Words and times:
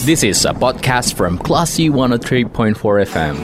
This 0.00 0.24
is 0.24 0.48
a 0.48 0.56
podcast 0.56 1.12
from 1.12 1.36
Classy 1.36 1.92
103.4 1.92 2.72
FM. 3.04 3.36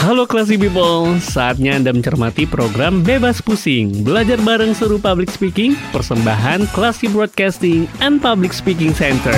Halo 0.00 0.24
Classy 0.24 0.56
People, 0.56 1.20
saatnya 1.20 1.76
Anda 1.76 1.92
mencermati 1.92 2.48
program 2.48 3.04
Bebas 3.04 3.44
Pusing 3.44 4.00
Belajar 4.00 4.40
bareng 4.40 4.72
seru 4.72 4.96
public 4.96 5.28
speaking 5.28 5.76
Persembahan 5.92 6.64
Classy 6.72 7.12
Broadcasting 7.12 7.84
and 8.00 8.16
Public 8.24 8.56
Speaking 8.56 8.96
Center 8.96 9.36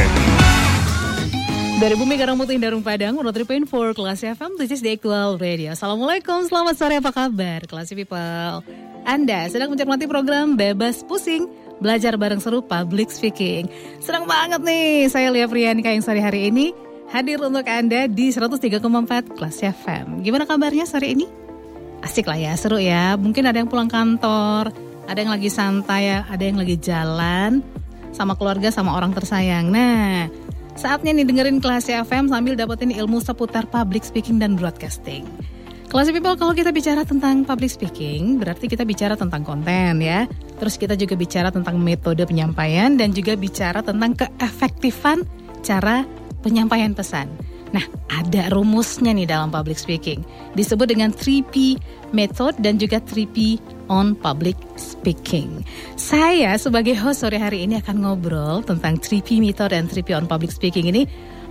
Dari 1.82 1.98
Bumi 1.98 2.14
Garang 2.14 2.38
Putih 2.38 2.62
Darung 2.62 2.86
Padang, 2.86 3.18
103.4 3.18 3.66
Kelas 3.66 4.22
FM, 4.22 4.54
this 4.62 4.70
is 4.70 4.86
the 4.86 4.94
actual 4.94 5.34
radio. 5.34 5.74
Assalamualaikum, 5.74 6.46
selamat 6.46 6.74
sore, 6.78 7.02
apa 7.02 7.10
kabar? 7.10 7.66
Kelas 7.66 7.90
People. 7.90 8.62
Anda 9.02 9.50
sedang 9.50 9.74
mencermati 9.74 10.06
program 10.06 10.54
Bebas 10.54 11.02
Pusing, 11.02 11.50
belajar 11.80 12.16
bareng 12.16 12.40
seru 12.40 12.64
public 12.64 13.12
speaking. 13.12 13.68
Senang 14.00 14.24
banget 14.24 14.60
nih, 14.62 15.08
saya 15.12 15.28
Lia 15.32 15.46
Priyanika 15.48 15.92
yang 15.92 16.04
sore 16.04 16.20
hari 16.20 16.48
ini 16.48 16.72
hadir 17.10 17.38
untuk 17.38 17.66
Anda 17.66 18.10
di 18.10 18.32
103,4 18.32 18.82
Kelas 19.36 19.58
FM. 19.62 20.24
Gimana 20.24 20.48
kabarnya 20.48 20.88
sore 20.88 21.12
ini? 21.12 21.26
Asik 22.02 22.28
lah 22.28 22.38
ya, 22.38 22.52
seru 22.58 22.76
ya. 22.80 23.16
Mungkin 23.16 23.46
ada 23.46 23.58
yang 23.58 23.70
pulang 23.70 23.88
kantor, 23.88 24.70
ada 25.06 25.18
yang 25.18 25.32
lagi 25.32 25.48
santai, 25.48 26.22
ada 26.22 26.42
yang 26.42 26.58
lagi 26.58 26.76
jalan 26.78 27.62
sama 28.12 28.34
keluarga, 28.34 28.72
sama 28.72 28.96
orang 28.96 29.12
tersayang. 29.12 29.68
Nah, 29.70 30.28
saatnya 30.74 31.12
nih 31.12 31.26
dengerin 31.28 31.58
Kelas 31.60 31.88
FM 31.88 32.32
sambil 32.32 32.56
dapetin 32.56 32.92
ilmu 32.92 33.20
seputar 33.20 33.68
public 33.68 34.04
speaking 34.04 34.40
dan 34.40 34.56
broadcasting. 34.56 35.24
Kelas 35.86 36.10
People, 36.10 36.34
kalau 36.34 36.50
kita 36.50 36.74
bicara 36.74 37.06
tentang 37.06 37.46
public 37.46 37.70
speaking, 37.70 38.42
berarti 38.42 38.66
kita 38.66 38.82
bicara 38.82 39.14
tentang 39.14 39.46
konten 39.46 40.02
ya. 40.02 40.26
Terus 40.56 40.80
kita 40.80 40.96
juga 40.96 41.14
bicara 41.14 41.48
tentang 41.52 41.76
metode 41.76 42.24
penyampaian 42.24 42.96
dan 42.96 43.12
juga 43.12 43.36
bicara 43.36 43.84
tentang 43.84 44.16
keefektifan 44.16 45.24
cara 45.60 46.08
penyampaian 46.40 46.96
pesan. 46.96 47.28
Nah, 47.74 47.82
ada 48.08 48.48
rumusnya 48.54 49.10
nih 49.10 49.26
dalam 49.26 49.50
public 49.50 49.76
speaking. 49.76 50.22
Disebut 50.54 50.86
dengan 50.86 51.10
3P 51.10 51.76
method 52.14 52.56
dan 52.62 52.78
juga 52.78 53.02
3P 53.02 53.58
on 53.90 54.14
public 54.14 54.56
speaking. 54.78 55.66
Saya 55.98 56.54
sebagai 56.56 56.94
host 56.96 57.26
sore 57.26 57.36
hari 57.36 57.66
ini 57.66 57.82
akan 57.82 58.06
ngobrol 58.06 58.62
tentang 58.62 58.96
3P 58.96 59.42
method 59.42 59.74
dan 59.74 59.90
3P 59.90 60.14
on 60.14 60.30
public 60.30 60.54
speaking 60.54 60.88
ini 60.88 61.04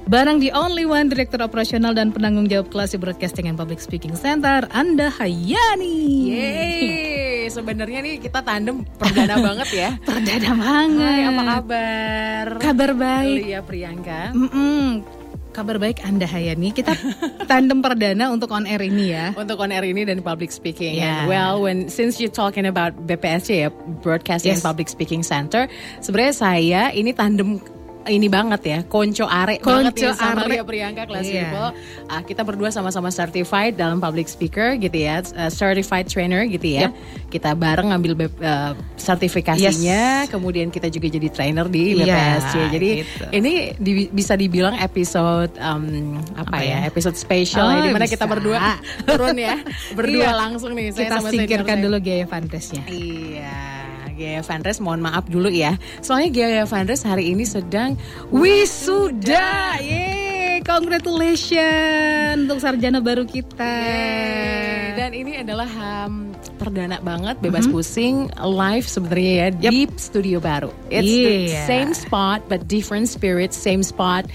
bareng 0.06 0.38
the 0.38 0.54
only 0.54 0.86
one 0.86 1.10
Direktur 1.10 1.42
Operasional 1.42 1.94
dan 1.94 2.14
Penanggung 2.14 2.46
Jawab 2.46 2.70
Kelas 2.70 2.94
Broadcasting 2.96 3.50
and 3.50 3.58
Public 3.58 3.82
Speaking 3.82 4.14
Center, 4.14 4.66
Anda 4.70 5.10
Hayani. 5.10 6.30
Yeay, 6.30 7.50
sebenarnya 7.50 8.00
nih 8.02 8.22
kita 8.22 8.46
tandem 8.46 8.86
perdana 8.98 9.42
banget 9.52 9.70
ya. 9.74 9.90
Perdana 10.02 10.52
banget. 10.54 11.10
Hai, 11.10 11.24
apa 11.26 11.44
kabar? 11.44 12.46
Kabar 12.62 12.92
baik. 12.94 13.38
Lia 13.42 13.62
Priyanka. 13.66 14.22
Mm-mm. 14.32 15.02
Kabar 15.50 15.80
baik 15.80 16.04
Anda 16.04 16.28
Hayani. 16.28 16.70
Kita 16.70 16.92
tandem 17.50 17.80
perdana 17.80 18.28
untuk 18.28 18.52
on 18.52 18.68
air 18.68 18.84
ini 18.84 19.16
ya. 19.16 19.32
Untuk 19.34 19.56
on 19.58 19.72
air 19.72 19.88
ini 19.88 20.04
dan 20.04 20.20
public 20.20 20.52
speaking. 20.52 21.00
Yeah. 21.00 21.26
Well, 21.26 21.64
when 21.64 21.88
since 21.88 22.20
you 22.20 22.28
talking 22.28 22.68
about 22.68 22.94
BPSC 23.08 23.64
ya, 23.64 23.72
Broadcasting 24.04 24.52
Yes. 24.52 24.60
and 24.60 24.68
Public 24.68 24.92
Speaking 24.92 25.24
Center, 25.24 25.72
sebenarnya 26.04 26.36
saya 26.36 26.82
ini 26.92 27.16
tandem 27.16 27.64
ini 28.08 28.26
banget 28.26 28.62
ya, 28.62 28.80
konco 28.84 29.26
are 29.26 29.58
banget 29.58 29.92
Konco 29.92 30.06
nih 30.06 30.14
sama 30.14 30.42
are. 30.42 30.52
Lia 30.52 30.64
Priyanka 30.64 31.04
kelas 31.04 31.26
Iya. 31.26 31.42
people. 31.44 31.70
Ah, 32.06 32.22
kita 32.22 32.42
berdua 32.42 32.70
sama-sama 32.70 33.10
certified 33.10 33.74
dalam 33.74 33.98
public 33.98 34.26
speaker 34.26 34.74
gitu 34.76 34.94
ya, 34.96 35.20
uh, 35.26 35.50
certified 35.50 36.06
trainer 36.06 36.46
gitu 36.46 36.68
ya. 36.72 36.94
Kita 37.28 37.52
bareng 37.52 37.90
ngambil 37.90 38.14
uh, 38.38 38.74
sertifikasinya, 38.96 40.04
kemudian 40.28 40.70
kita 40.70 40.88
juga 40.88 41.08
jadi 41.10 41.28
trainer 41.28 41.66
di 41.66 41.98
Iya, 41.98 42.06
BPSC. 42.06 42.54
Jadi 42.70 42.90
gitu. 43.02 43.26
ini 43.32 43.54
di- 43.76 44.10
bisa 44.10 44.34
dibilang 44.34 44.78
episode 44.78 45.52
um, 45.58 46.16
Apa 46.34 46.48
apa, 46.48 46.58
ya? 46.62 46.78
ya? 46.80 46.88
Episode 46.88 47.16
spesial 47.16 47.66
Oh, 47.66 47.74
ya, 47.74 47.82
di 47.82 47.92
mana 47.92 48.06
kita 48.06 48.24
bisa. 48.24 48.32
berdua 48.32 48.60
turun 49.08 49.36
ya, 49.36 49.56
berdua 49.92 50.24
Iya. 50.24 50.32
langsung 50.32 50.72
nih. 50.72 50.94
saya 50.94 51.10
Kita 51.10 51.18
sama 51.20 51.30
singkirkan 51.30 51.78
dulu 51.82 51.98
gaya 52.00 52.26
fantasnya. 52.26 52.84
Iya, 52.86 53.75
Gaya 54.16 54.40
Vanres 54.42 54.80
mohon 54.80 55.00
maaf 55.00 55.28
dulu 55.28 55.48
ya. 55.48 55.76
Soalnya 56.00 56.30
Gaya 56.32 56.64
Vanres 56.64 57.04
hari 57.04 57.30
ini 57.30 57.44
sedang 57.44 58.00
wisuda. 58.32 59.76
Yeay, 59.78 60.64
congratulations 60.64 62.48
untuk 62.48 62.60
sarjana 62.60 63.00
baru 63.00 63.28
kita. 63.28 63.60
Yeay. 63.62 64.96
Dan 64.96 65.12
ini 65.12 65.36
adalah 65.36 65.68
um, 65.68 66.32
perdana 66.56 66.98
banget 66.98 67.36
bebas 67.38 67.68
pusing 67.68 68.32
live 68.40 68.88
sebenarnya 68.88 69.34
ya 69.36 69.70
di 69.70 69.86
studio 70.00 70.40
baru. 70.40 70.72
It's 70.88 71.04
the 71.04 71.52
Iya. 71.52 71.68
same 71.68 71.92
spot 71.92 72.48
but 72.48 72.66
different 72.66 73.12
spirit, 73.12 73.52
same 73.52 73.84
spot, 73.84 74.26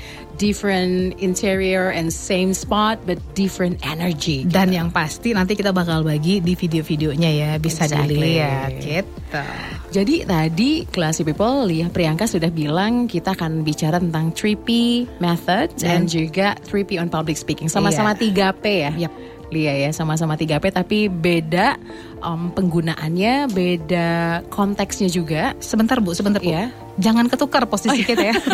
different 0.41 1.21
interior 1.21 1.93
and 1.93 2.09
same 2.09 2.57
spot 2.57 2.97
but 3.05 3.21
different 3.37 3.77
energy. 3.85 4.49
Dan 4.49 4.73
yang 4.73 4.89
pasti 4.89 5.37
nanti 5.37 5.53
kita 5.53 5.71
bakal 5.77 6.01
bagi 6.01 6.41
di 6.41 6.57
video-videonya 6.57 7.31
ya, 7.31 7.51
bisa 7.61 7.85
Exactly. 7.85 8.17
dilihat 8.17 8.71
gitu. 8.81 9.45
Jadi 9.91 10.25
tadi 10.25 10.71
Classy 10.89 11.27
People, 11.27 11.69
Lia 11.69 11.93
Priyanka 11.93 12.25
sudah 12.25 12.49
bilang 12.49 13.05
kita 13.05 13.37
akan 13.37 13.61
bicara 13.61 14.01
tentang 14.01 14.33
3P 14.33 14.69
method 15.21 15.77
dan, 15.77 16.09
juga 16.09 16.57
3P 16.65 16.97
on 16.97 17.13
public 17.13 17.37
speaking. 17.37 17.69
Sama-sama 17.69 18.17
Iya. 18.17 18.55
3P 18.57 18.65
ya. 18.71 18.93
Yap. 19.07 19.13
Lia 19.51 19.75
ya, 19.75 19.91
sama-sama 19.91 20.39
3P 20.39 20.71
tapi 20.71 21.11
beda 21.11 21.77
um, 22.23 22.55
penggunaannya, 22.55 23.51
beda 23.51 24.09
konteksnya 24.49 25.11
juga. 25.11 25.53
Sebentar 25.59 25.99
Bu, 25.99 26.15
sebentar 26.15 26.39
Bu. 26.41 26.51
Iya. 26.51 26.71
Jangan 27.01 27.27
ketukar 27.33 27.65
posisi 27.67 28.05
kita 28.05 28.23
ya. 28.31 28.37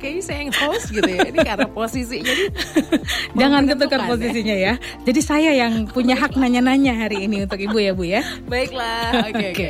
Kayaknya 0.00 0.22
saya 0.24 0.38
yang 0.44 0.52
host 0.56 0.86
gitu 0.92 1.08
ya. 1.08 1.28
Ini 1.28 1.38
karena 1.44 1.68
posisi 1.68 2.16
jadi 2.24 2.44
Jangan 3.40 3.68
ketukar 3.68 4.00
ya. 4.04 4.06
posisinya 4.08 4.56
ya. 4.56 4.72
Jadi 5.04 5.20
saya 5.20 5.50
yang 5.52 5.88
punya 5.88 6.16
hak 6.16 6.36
nanya-nanya 6.36 6.96
hari 6.96 7.28
ini 7.28 7.44
untuk 7.44 7.60
Ibu 7.60 7.76
ya 7.80 7.92
Bu 7.92 8.04
ya. 8.08 8.22
Baiklah. 8.48 9.28
Oke 9.28 9.46
oke 9.52 9.68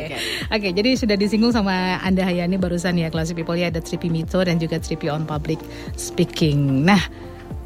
Oke, 0.50 0.68
jadi 0.74 0.90
sudah 0.94 1.16
disinggung 1.18 1.50
sama 1.54 1.98
Anda 2.02 2.26
Hayani 2.26 2.58
barusan 2.58 2.98
ya 2.98 3.10
Classy 3.10 3.34
People 3.34 3.58
ya 3.58 3.70
ada 3.70 3.82
3P 3.82 4.10
Mito 4.10 4.38
dan 4.42 4.58
juga 4.62 4.78
3P 4.78 5.10
on 5.10 5.26
Public 5.26 5.58
Speaking. 5.98 6.86
Nah, 6.86 7.02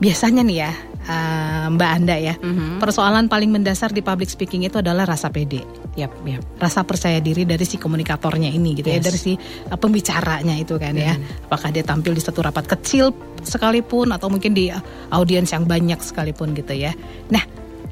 biasanya 0.01 0.41
nih 0.45 0.57
ya 0.69 0.73
eh, 1.05 1.67
Mbak 1.69 1.91
Anda 1.95 2.17
ya, 2.17 2.35
Mhm. 2.37 2.81
persoalan 2.81 3.29
paling 3.29 3.53
mendasar 3.53 3.93
di 3.93 4.01
public 4.01 4.29
speaking 4.29 4.65
itu 4.65 4.81
adalah 4.81 5.05
rasa 5.05 5.29
pede, 5.29 5.61
Yap, 5.95 6.13
yap. 6.25 6.43
rasa 6.57 6.83
percaya 6.83 7.21
diri 7.21 7.45
dari 7.45 7.63
si 7.63 7.77
komunikatornya 7.77 8.49
ini 8.49 8.73
gitu 8.75 8.89
ya, 8.89 8.99
Yes. 8.99 9.05
dari 9.05 9.19
si 9.21 9.33
eh, 9.37 9.77
pembicaranya 9.77 10.57
itu 10.57 10.75
kan 10.77 10.97
ya. 10.97 11.15
Apakah 11.45 11.69
dia 11.71 11.85
tampil 11.85 12.13
di 12.13 12.23
satu 12.25 12.41
rapat 12.41 12.65
kecil 12.67 13.13
sekalipun 13.45 14.11
atau 14.11 14.33
mungkin 14.33 14.57
di 14.57 14.73
eh, 14.73 14.81
audiens 15.13 15.53
yang 15.53 15.69
banyak 15.69 16.01
sekalipun 16.01 16.57
gitu 16.57 16.73
ya. 16.73 16.97
Nah, 17.29 17.45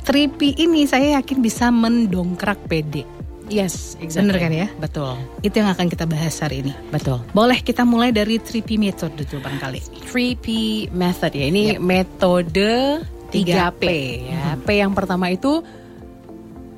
3P 0.02 0.58
ini 0.58 0.82
saya 0.82 1.20
yakin 1.20 1.38
bisa 1.38 1.70
mendongkrak 1.70 2.66
pede. 2.66 3.06
Yes, 3.46 3.98
exactly. 3.98 4.30
Bener 4.30 4.36
kan 4.38 4.52
ya? 4.54 4.68
Betul, 4.78 5.12
Itu 5.42 5.58
yang 5.58 5.70
akan 5.70 5.86
kita 5.90 6.06
bahas 6.06 6.34
hari 6.38 6.62
ini. 6.62 6.72
betul. 6.88 7.18
Boleh 7.32 7.58
kita 7.58 7.82
mulai 7.82 8.14
dari 8.14 8.38
3P 8.38 8.78
method 8.78 9.12
dulu 9.14 9.42
barangkali. 9.42 10.06
3P 10.08 10.46
method 10.94 11.32
ya. 11.34 11.44
Ini 11.50 11.62
metode 11.78 13.02
3P 13.32 13.84
ya. 14.28 14.56
P 14.56 14.68
yang 14.78 14.92
pertama 14.92 15.28
itu 15.28 15.60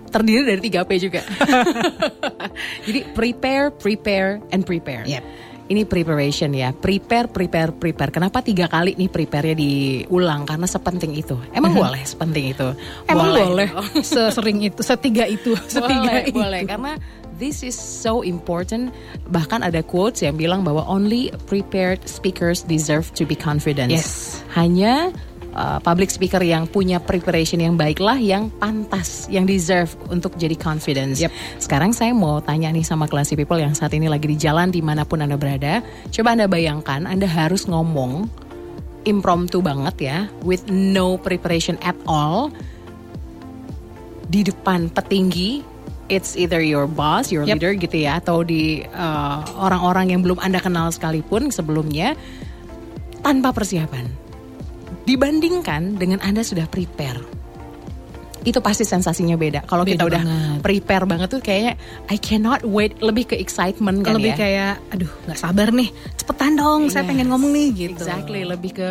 terdiri 0.08 0.47
dari 0.47 0.60
3P 0.62 0.91
juga. 1.03 1.22
Jadi 2.86 3.00
prepare, 3.12 3.74
prepare, 3.74 4.38
and 4.54 4.62
prepare. 4.62 5.03
Yep. 5.03 5.22
Ini 5.74 5.90
preparation 5.90 6.54
ya. 6.54 6.70
Prepare, 6.70 7.26
prepare, 7.26 7.74
prepare. 7.74 8.14
Kenapa 8.14 8.46
tiga 8.46 8.70
kali 8.70 8.94
nih 8.94 9.10
prepare-nya 9.10 9.58
diulang? 9.58 10.46
Karena 10.46 10.70
sepenting 10.70 11.18
itu. 11.18 11.34
Emang 11.50 11.74
boleh 11.74 11.98
sepenting 12.06 12.54
itu? 12.54 12.70
Emang 13.10 13.34
boleh, 13.34 13.74
dong. 13.74 13.82
sesering 14.06 14.70
itu, 14.70 14.78
setiga 14.86 15.26
itu, 15.26 15.58
setiga 15.66 16.22
boleh, 16.22 16.30
itu. 16.30 16.38
boleh 16.38 16.62
karena 16.62 16.94
this 17.42 17.66
is 17.66 17.74
so 17.74 18.22
important. 18.22 18.94
Bahkan 19.34 19.66
ada 19.66 19.82
quotes 19.82 20.22
yang 20.22 20.38
bilang 20.38 20.62
bahwa 20.62 20.86
only 20.86 21.34
prepared 21.50 22.06
speakers 22.06 22.62
deserve 22.62 23.10
to 23.18 23.27
be 23.27 23.34
confident. 23.34 23.91
Yes. 23.91 24.38
Hanya 24.54 25.10
uh, 25.54 25.78
public 25.80 26.10
speaker 26.10 26.42
yang 26.42 26.66
punya 26.68 26.98
preparation 27.01 27.62
yang 27.62 27.78
baiklah 27.78 28.18
yang 28.18 28.51
pantas, 28.60 29.30
yang 29.30 29.47
deserve 29.47 29.95
untuk 30.10 30.34
jadi 30.36 30.59
confidence. 30.59 31.22
Yep. 31.22 31.33
Sekarang 31.62 31.95
saya 31.95 32.12
mau 32.12 32.42
tanya 32.42 32.68
nih 32.74 32.84
sama 32.84 33.06
classy 33.06 33.39
people 33.39 33.56
yang 33.56 33.72
saat 33.72 33.95
ini 33.95 34.10
lagi 34.10 34.28
di 34.28 34.36
jalan 34.36 34.68
di 34.68 34.83
mana 34.83 35.06
pun 35.06 35.22
anda 35.22 35.39
berada. 35.39 35.80
Coba 36.10 36.34
anda 36.36 36.51
bayangkan 36.51 37.06
anda 37.06 37.30
harus 37.30 37.65
ngomong 37.71 38.27
impromptu 39.04 39.60
banget 39.60 39.97
ya, 40.01 40.18
with 40.42 40.66
no 40.68 41.16
preparation 41.21 41.78
at 41.84 41.97
all 42.09 42.51
di 44.24 44.41
depan 44.41 44.89
petinggi 44.89 45.74
it's 46.09 46.36
either 46.36 46.60
your 46.60 46.84
boss, 46.84 47.33
your 47.33 47.45
Yep. 47.48 47.56
leader 47.56 47.72
gitu 47.80 47.97
ya 48.04 48.21
atau 48.21 48.45
di 48.45 48.84
uh, 48.84 49.41
orang-orang 49.56 50.12
yang 50.12 50.21
belum 50.21 50.36
Anda 50.41 50.60
kenal 50.60 50.92
sekalipun 50.92 51.48
sebelumnya 51.48 52.16
tanpa 53.24 53.56
persiapan. 53.56 54.23
Dibandingkan 55.04 56.01
dengan 56.01 56.21
Anda 56.21 56.41
sudah 56.41 56.65
prepare. 56.66 57.21
itu 58.45 58.60
pasti 58.60 58.84
sensasinya 58.84 59.41
beda. 59.41 59.65
Kalau 59.65 59.89
kita 59.89 60.04
udah 60.04 60.21
banget. 60.21 60.60
prepare 60.60 61.09
banget 61.09 61.28
tuh 61.33 61.41
kayaknya 61.41 61.80
I 62.12 62.21
cannot 62.21 62.60
wait, 62.60 63.01
lebih 63.01 63.33
ke 63.33 63.41
excitement 63.41 64.04
kan 64.04 64.21
lebih 64.21 64.36
ya. 64.36 64.36
kayak 64.36 64.72
aduh 64.92 65.09
nggak 65.24 65.41
sabar 65.41 65.72
nih 65.72 65.89
cepetan 66.21 66.53
dong 66.53 66.92
saya 66.92 67.04
Yes. 67.04 67.09
pengen 67.09 67.33
ngomong 67.33 67.48
nih 67.56 67.68
gitu 67.72 68.04
Exactly, 68.04 68.45
lebih 68.45 68.77
ke 68.77 68.89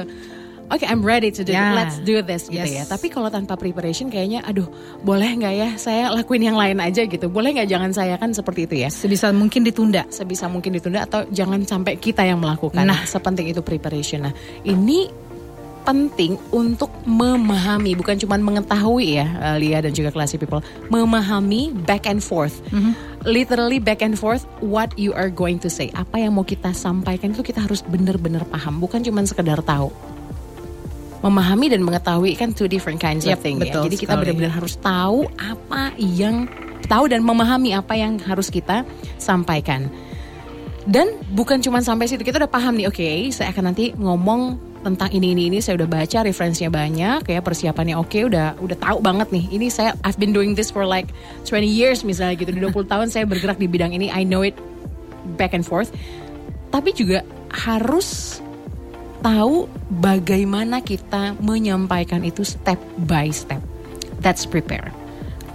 Oke, 0.71 0.87
I'm 0.87 1.03
ready 1.05 1.29
to 1.29 1.43
do. 1.43 1.51
Ya. 1.53 1.75
Let's 1.75 1.99
do 2.01 2.23
this 2.23 2.47
gitu 2.47 2.63
Yes. 2.65 2.73
ya. 2.73 2.83
Tapi 2.87 3.11
kalau 3.11 3.27
tanpa 3.29 3.59
preparation 3.59 4.07
kayaknya, 4.09 4.41
aduh, 4.41 4.65
boleh 5.03 5.27
nggak 5.37 5.53
ya 5.53 5.69
saya 5.75 6.07
lakuin 6.09 6.49
yang 6.49 6.57
lain 6.57 6.79
aja 6.79 7.03
gitu. 7.03 7.27
Boleh 7.29 7.53
nggak 7.53 7.67
jangan 7.69 7.91
saya 7.93 8.15
kan 8.17 8.33
seperti 8.33 8.65
itu 8.65 8.75
ya. 8.81 8.89
sebisa 8.89 9.29
mungkin 9.29 9.61
ditunda 9.61 10.07
Sebisa 10.09 10.47
mungkin 10.49 10.73
ditunda 10.73 11.03
atau 11.05 11.27
jangan 11.29 11.61
sampai 11.67 11.99
kita 11.99 12.25
yang 12.25 12.39
melakukan. 12.41 12.79
Nah. 12.89 13.05
sepenting 13.05 13.51
itu 13.53 13.59
preparation. 13.61 14.25
Nah, 14.25 14.33
ini 14.65 15.11
penting 15.83 16.39
untuk 16.49 16.89
memahami, 17.03 17.93
bukan 17.93 18.15
cuma 18.17 18.39
mengetahui 18.39 19.19
ya, 19.19 19.27
eh, 19.27 19.55
Lia 19.59 19.79
dan 19.83 19.91
juga 19.91 20.09
classy 20.09 20.39
people, 20.39 20.63
memahami 20.87 21.75
back 21.83 22.07
and 22.07 22.23
forth. 22.23 22.63
Literally 23.23 23.79
back 23.79 24.03
and 24.03 24.19
forth 24.19 24.43
what 24.59 24.91
you 24.99 25.15
are 25.15 25.31
going 25.31 25.55
to 25.59 25.71
say. 25.71 25.91
Apa 25.95 26.19
yang 26.19 26.35
mau 26.35 26.43
kita 26.43 26.75
sampaikan 26.75 27.31
itu 27.31 27.43
kita 27.43 27.63
harus 27.63 27.83
benar-benar 27.83 28.43
paham, 28.47 28.79
bukan 28.83 29.03
cuma 29.03 29.23
sekedar 29.23 29.63
tahu. 29.63 29.91
Memahami 31.23 31.71
dan 31.71 31.79
mengetahui 31.87 32.35
kan 32.35 32.51
two 32.51 32.67
different 32.67 32.99
kinds 32.99 33.23
Yep, 33.23 33.39
of 33.39 33.39
thing 33.39 33.55
betul 33.55 33.87
ya. 33.87 33.87
Jadi 33.87 33.95
kita 33.95 34.19
benar-benar 34.19 34.51
harus 34.59 34.75
tahu 34.75 35.23
apa 35.39 35.95
yang 35.95 36.51
tahu 36.83 37.07
dan 37.07 37.23
memahami 37.23 37.71
apa 37.71 37.95
yang 37.95 38.19
harus 38.19 38.51
kita 38.51 38.83
sampaikan. 39.15 39.87
Dan 40.83 41.15
bukan 41.31 41.63
cuma 41.63 41.79
sampai 41.79 42.11
situ 42.11 42.27
kita 42.27 42.43
udah 42.43 42.51
paham 42.51 42.75
nih, 42.75 42.91
oke, 42.91 43.31
saya 43.31 43.55
akan 43.55 43.71
nanti 43.71 43.95
ngomong 43.95 44.59
tentang 44.83 45.09
ini 45.15 45.31
ini 45.31 45.47
ini 45.47 45.57
saya 45.63 45.79
udah 45.79 45.89
baca 45.89 46.27
referensinya 46.27 46.69
banyak 46.69 47.23
kayak 47.23 47.41
persiapannya 47.47 47.95
oke 47.95 48.19
udah 48.27 48.59
udah 48.59 48.77
tahu 48.77 48.99
banget 48.99 49.31
nih. 49.31 49.45
Ini 49.55 49.67
saya 49.71 49.95
I've 50.03 50.19
been 50.19 50.35
doing 50.35 50.53
this 50.53 50.69
for 50.69 50.83
like 50.83 51.09
20 51.47 51.63
years 51.63 52.03
misalnya 52.03 52.35
gitu 52.35 52.51
di 52.51 52.59
20 52.59 52.91
tahun 52.91 53.07
saya 53.07 53.23
bergerak 53.23 53.57
di 53.57 53.71
bidang 53.71 53.95
ini 53.95 54.11
I 54.11 54.27
know 54.27 54.43
it 54.43 54.53
back 55.39 55.55
and 55.55 55.63
forth. 55.63 55.89
Tapi 56.69 56.91
juga 56.91 57.23
harus 57.49 58.39
tahu 59.23 59.71
bagaimana 60.03 60.83
kita 60.83 61.39
menyampaikan 61.39 62.19
itu 62.27 62.43
step 62.43 62.77
by 63.07 63.31
step. 63.31 63.63
That's 64.19 64.43
prepare. 64.43 64.91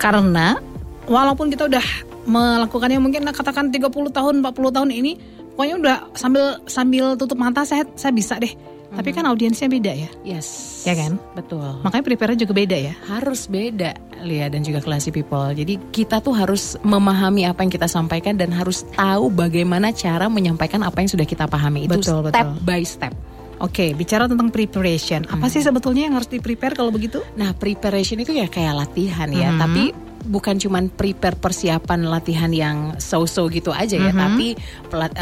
Karena 0.00 0.56
walaupun 1.04 1.52
kita 1.52 1.69
udah 1.69 1.84
melakukannya 2.28 3.00
mungkin 3.00 3.28
katakan 3.28 3.72
30 3.72 3.92
tahun 4.12 4.34
40 4.44 4.76
tahun 4.76 4.90
ini 4.92 5.12
pokoknya 5.56 5.74
udah 5.81 5.96
sambil 6.12 6.60
sambil 6.69 7.16
tutup 7.16 7.40
mata 7.40 7.64
saya 7.64 7.88
saya 7.96 8.12
bisa 8.12 8.36
deh 8.36 8.52
tapi 8.88 9.12
kan 9.12 9.25
audiensnya 9.25 9.69
beda 9.69 9.93
ya 9.93 10.11
yes 10.25 10.81
Ya 10.85 10.94
kan? 10.94 11.20
betul 11.35 11.81
makanya 11.85 12.05
prepare 12.05 12.32
juga 12.35 12.52
beda 12.56 12.76
ya 12.76 12.94
harus 13.06 13.44
beda 13.46 13.94
Lia 14.19 14.50
dan 14.50 14.67
juga 14.67 14.82
classy 14.82 15.14
people. 15.14 15.55
Jadi 15.55 15.79
kita 15.94 16.19
tuh 16.19 16.35
harus 16.35 16.75
memahami 16.82 17.46
apa 17.46 17.62
yang 17.62 17.70
kita 17.70 17.87
sampaikan 17.87 18.35
dan 18.35 18.50
harus 18.50 18.82
tahu 18.99 19.31
bagaimana 19.31 19.94
cara 19.94 20.26
menyampaikan 20.26 20.82
apa 20.82 20.99
yang 20.99 21.06
sudah 21.06 21.23
kita 21.23 21.46
pahami 21.46 21.87
itu 21.87 21.94
Betul, 21.94 22.26
step 22.26 22.46
betul. 22.50 22.67
by 22.67 22.82
step. 22.82 23.14
Oke, 23.58 23.90
bicara 23.94 24.31
tentang 24.31 24.50
preparation. 24.50 25.26
Apa 25.26 25.50
sih 25.50 25.58
sebetulnya 25.58 26.06
yang 26.06 26.14
harus 26.14 26.31
di 26.31 26.38
prepare 26.38 26.75
kalau 26.75 26.94
begitu? 26.94 27.23
Nah, 27.34 27.55
preparation 27.55 28.19
itu 28.19 28.31
ya 28.31 28.46
kayak 28.46 28.87
latihan 28.87 29.26
ya, 29.31 29.50
tapi 29.55 29.91
bukan 30.28 30.60
cuman 30.60 30.92
prepare 30.92 31.34
persiapan 31.34 32.04
latihan 32.04 32.52
yang 32.52 33.00
so-so 33.00 33.48
gitu 33.48 33.72
aja 33.72 33.96
ya, 33.96 34.12
tapi 34.12 34.54
pelat- 34.86 35.16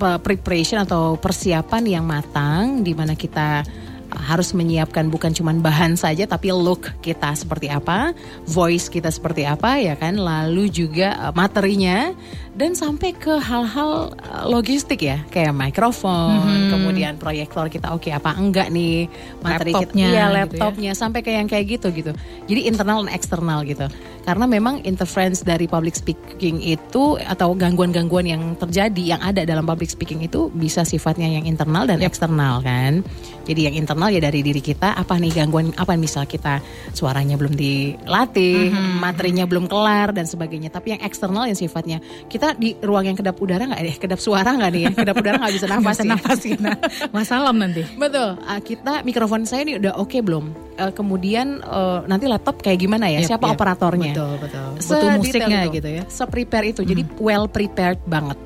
pe- 0.00 0.20
preparation 0.24 0.80
atau 0.80 1.20
persiapan 1.20 1.84
yang 1.84 2.04
matang 2.08 2.80
di 2.80 2.96
mana 2.96 3.12
kita 3.12 3.62
harus 4.10 4.50
menyiapkan 4.58 5.06
bukan 5.06 5.30
cuman 5.30 5.62
bahan 5.62 5.94
saja 5.94 6.26
tapi 6.26 6.50
look 6.50 6.90
kita 6.98 7.30
seperti 7.38 7.70
apa, 7.70 8.10
voice 8.42 8.90
kita 8.90 9.06
seperti 9.06 9.46
apa 9.46 9.78
ya 9.78 9.94
kan, 9.94 10.18
lalu 10.18 10.66
juga 10.66 11.30
eh, 11.30 11.32
materinya 11.36 12.10
dan 12.50 12.74
sampai 12.74 13.14
ke 13.14 13.38
hal-hal 13.38 14.10
eh, 14.16 14.44
logistik 14.50 15.06
ya, 15.06 15.22
kayak 15.30 15.54
mikrofon, 15.54 16.70
kemudian 16.72 17.14
proyektor 17.14 17.70
kita 17.70 17.94
oke 17.94 18.10
apa 18.10 18.34
enggak 18.34 18.72
nih, 18.74 19.06
materi 19.42 19.70
kita 19.70 19.90
Laptopnya 19.90 20.06
iya, 20.06 20.10
gitu 20.10 20.20
ya. 20.20 20.36
laptopnya 20.36 20.92
sampai 20.94 21.20
ke 21.22 21.30
yang 21.34 21.48
kayak 21.48 21.66
gitu 21.78 21.88
gitu. 21.94 22.12
Jadi 22.46 22.60
internal 22.66 23.06
dan 23.06 23.12
eksternal 23.14 23.62
gitu. 23.66 23.86
Karena 24.20 24.44
memang 24.44 24.84
interference 24.84 25.40
dari 25.42 25.64
public 25.64 25.96
speaking 25.96 26.60
itu 26.60 27.16
atau 27.24 27.56
gangguan-gangguan 27.56 28.28
yang 28.28 28.42
terjadi 28.54 29.16
yang 29.16 29.20
ada 29.24 29.42
dalam 29.48 29.64
public 29.64 29.88
speaking 29.88 30.20
itu 30.20 30.52
bisa 30.52 30.84
sifatnya 30.84 31.26
yang 31.26 31.48
internal 31.48 31.88
dan 31.88 32.04
eksternal 32.04 32.60
kan. 32.60 33.00
Jadi 33.48 33.66
yang 33.66 33.74
internal 33.74 34.12
ya 34.12 34.20
dari 34.20 34.44
diri 34.44 34.60
kita 34.60 34.94
apa 34.94 35.16
nih 35.16 35.32
gangguan 35.34 35.72
apa 35.74 35.96
misal 35.96 36.28
kita 36.28 36.60
suaranya 36.94 37.34
belum 37.40 37.56
dilatih, 37.56 38.70
materinya 39.00 39.48
belum 39.48 39.66
kelar 39.66 40.12
dan 40.12 40.28
sebagainya. 40.28 40.68
Tapi 40.70 40.94
yang 40.94 41.02
eksternal 41.02 41.48
yang 41.48 41.58
sifatnya 41.58 41.98
kita 42.30 42.39
di 42.56 42.72
ruang 42.80 43.04
yang 43.04 43.18
kedap 43.18 43.36
udara 43.36 43.68
nggak 43.68 43.82
deh, 43.84 43.96
kedap 44.00 44.20
suara 44.20 44.50
nggak 44.56 44.70
nih 44.72 44.80
ya, 44.80 44.90
kedap 44.96 45.14
udara 45.20 45.36
nggak 45.36 45.54
bisa 45.60 45.66
nafas. 45.72 45.96
Bisa 46.00 46.04
ya. 46.04 46.10
nafas 46.16 46.40
kita. 46.40 46.70
Masalah 47.12 47.52
nanti. 47.52 47.82
Betul. 47.94 48.28
Ah, 48.42 48.60
kita 48.64 49.04
mikrofon 49.04 49.44
saya 49.44 49.68
ini 49.68 49.76
udah 49.76 50.00
oke 50.00 50.16
belum? 50.24 50.44
Eh, 50.80 50.92
kemudian 50.96 51.60
eh, 51.60 51.98
nanti 52.08 52.24
laptop 52.24 52.64
kayak 52.64 52.80
gimana 52.80 53.12
ya? 53.12 53.20
Yep, 53.20 53.28
Siapa 53.36 53.46
yep. 53.46 53.54
operatornya? 53.54 54.12
Betul, 54.16 54.32
betul. 54.40 54.68
Butuh 54.80 55.10
musiknya 55.20 55.60
itu. 55.68 55.74
gitu 55.76 55.88
ya. 56.00 56.02
Se-prepare 56.08 56.66
itu. 56.72 56.80
Jadi 56.80 57.02
well 57.20 57.44
prepared 57.44 58.00
banget. 58.08 58.40